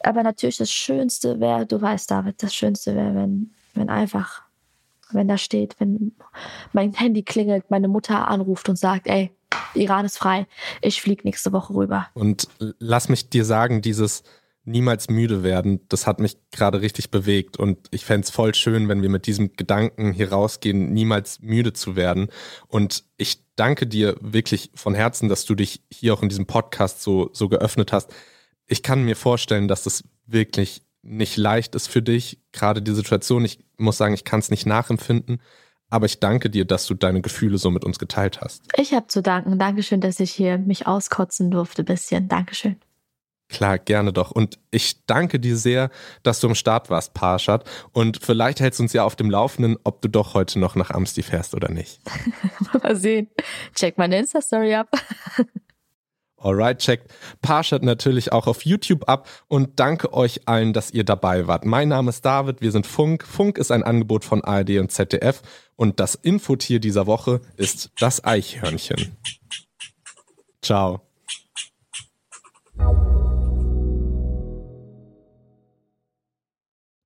Aber 0.00 0.22
natürlich 0.22 0.56
das 0.56 0.72
Schönste 0.72 1.40
wäre, 1.40 1.66
du 1.66 1.80
weißt, 1.80 2.10
David, 2.10 2.42
das 2.42 2.54
Schönste 2.54 2.96
wäre, 2.96 3.14
wenn, 3.14 3.52
wenn 3.74 3.90
einfach, 3.90 4.42
wenn 5.12 5.28
da 5.28 5.36
steht, 5.36 5.76
wenn 5.78 6.12
mein 6.72 6.94
Handy 6.94 7.22
klingelt, 7.22 7.70
meine 7.70 7.88
Mutter 7.88 8.26
anruft 8.28 8.68
und 8.68 8.76
sagt, 8.76 9.06
ey, 9.06 9.30
Iran 9.74 10.06
ist 10.06 10.16
frei, 10.16 10.46
ich 10.80 11.02
fliege 11.02 11.22
nächste 11.24 11.52
Woche 11.52 11.74
rüber. 11.74 12.08
Und 12.14 12.48
lass 12.58 13.08
mich 13.08 13.28
dir 13.28 13.44
sagen, 13.44 13.82
dieses, 13.82 14.22
niemals 14.64 15.08
müde 15.08 15.42
werden, 15.42 15.80
das 15.88 16.06
hat 16.06 16.20
mich 16.20 16.36
gerade 16.50 16.80
richtig 16.80 17.10
bewegt. 17.10 17.56
Und 17.56 17.78
ich 17.90 18.04
fände 18.04 18.24
es 18.24 18.30
voll 18.30 18.54
schön, 18.54 18.88
wenn 18.88 19.02
wir 19.02 19.08
mit 19.08 19.26
diesem 19.26 19.54
Gedanken 19.54 20.12
hier 20.12 20.32
rausgehen, 20.32 20.92
niemals 20.92 21.40
müde 21.40 21.72
zu 21.72 21.96
werden. 21.96 22.28
Und 22.68 23.04
ich 23.16 23.44
danke 23.56 23.86
dir 23.86 24.16
wirklich 24.20 24.70
von 24.74 24.94
Herzen, 24.94 25.28
dass 25.28 25.44
du 25.44 25.54
dich 25.54 25.82
hier 25.90 26.14
auch 26.14 26.22
in 26.22 26.28
diesem 26.28 26.46
Podcast 26.46 27.02
so, 27.02 27.30
so 27.32 27.48
geöffnet 27.48 27.92
hast. 27.92 28.12
Ich 28.66 28.82
kann 28.82 29.04
mir 29.04 29.16
vorstellen, 29.16 29.68
dass 29.68 29.84
das 29.84 30.04
wirklich 30.26 30.82
nicht 31.02 31.36
leicht 31.36 31.74
ist 31.74 31.88
für 31.88 32.02
dich, 32.02 32.40
gerade 32.52 32.82
die 32.82 32.94
Situation. 32.94 33.44
Ich 33.44 33.64
muss 33.78 33.96
sagen, 33.96 34.14
ich 34.14 34.24
kann 34.24 34.40
es 34.40 34.50
nicht 34.50 34.66
nachempfinden. 34.66 35.40
Aber 35.92 36.06
ich 36.06 36.20
danke 36.20 36.50
dir, 36.50 36.64
dass 36.64 36.86
du 36.86 36.94
deine 36.94 37.20
Gefühle 37.20 37.58
so 37.58 37.70
mit 37.70 37.84
uns 37.84 37.98
geteilt 37.98 38.40
hast. 38.40 38.62
Ich 38.76 38.94
habe 38.94 39.08
zu 39.08 39.22
danken. 39.22 39.58
Dankeschön, 39.58 40.00
dass 40.00 40.20
ich 40.20 40.30
hier 40.30 40.56
mich 40.56 40.86
auskotzen 40.86 41.50
durfte 41.50 41.82
bisschen. 41.82 42.28
Dankeschön. 42.28 42.76
Klar, 43.50 43.78
gerne 43.78 44.12
doch. 44.12 44.30
Und 44.30 44.58
ich 44.70 45.04
danke 45.06 45.40
dir 45.40 45.56
sehr, 45.56 45.90
dass 46.22 46.40
du 46.40 46.46
am 46.46 46.54
Start 46.54 46.88
warst, 46.88 47.14
Parshad. 47.14 47.68
Und 47.92 48.20
vielleicht 48.22 48.60
hältst 48.60 48.78
du 48.78 48.84
uns 48.84 48.92
ja 48.92 49.04
auf 49.04 49.16
dem 49.16 49.28
Laufenden, 49.28 49.76
ob 49.82 50.00
du 50.02 50.08
doch 50.08 50.34
heute 50.34 50.58
noch 50.58 50.76
nach 50.76 50.90
Amsti 50.90 51.22
fährst 51.22 51.54
oder 51.54 51.70
nicht. 51.70 52.00
Mal 52.82 52.96
sehen. 52.96 53.28
Check 53.74 53.98
meine 53.98 54.18
Insta-Story 54.18 54.74
ab. 54.74 54.88
Alright, 56.42 56.78
checkt 56.78 57.12
Parshad 57.42 57.82
natürlich 57.82 58.32
auch 58.32 58.46
auf 58.46 58.64
YouTube 58.64 59.06
ab 59.08 59.28
und 59.48 59.78
danke 59.78 60.14
euch 60.14 60.48
allen, 60.48 60.72
dass 60.72 60.90
ihr 60.90 61.04
dabei 61.04 61.46
wart. 61.46 61.66
Mein 61.66 61.88
Name 61.88 62.08
ist 62.08 62.24
David, 62.24 62.62
wir 62.62 62.72
sind 62.72 62.86
Funk. 62.86 63.26
Funk 63.26 63.58
ist 63.58 63.70
ein 63.70 63.82
Angebot 63.82 64.24
von 64.24 64.42
ARD 64.42 64.78
und 64.78 64.90
ZDF 64.90 65.42
und 65.76 66.00
das 66.00 66.14
Infotier 66.14 66.80
dieser 66.80 67.06
Woche 67.06 67.42
ist 67.56 67.90
das 67.98 68.24
Eichhörnchen. 68.24 69.18
Ciao. 70.62 71.02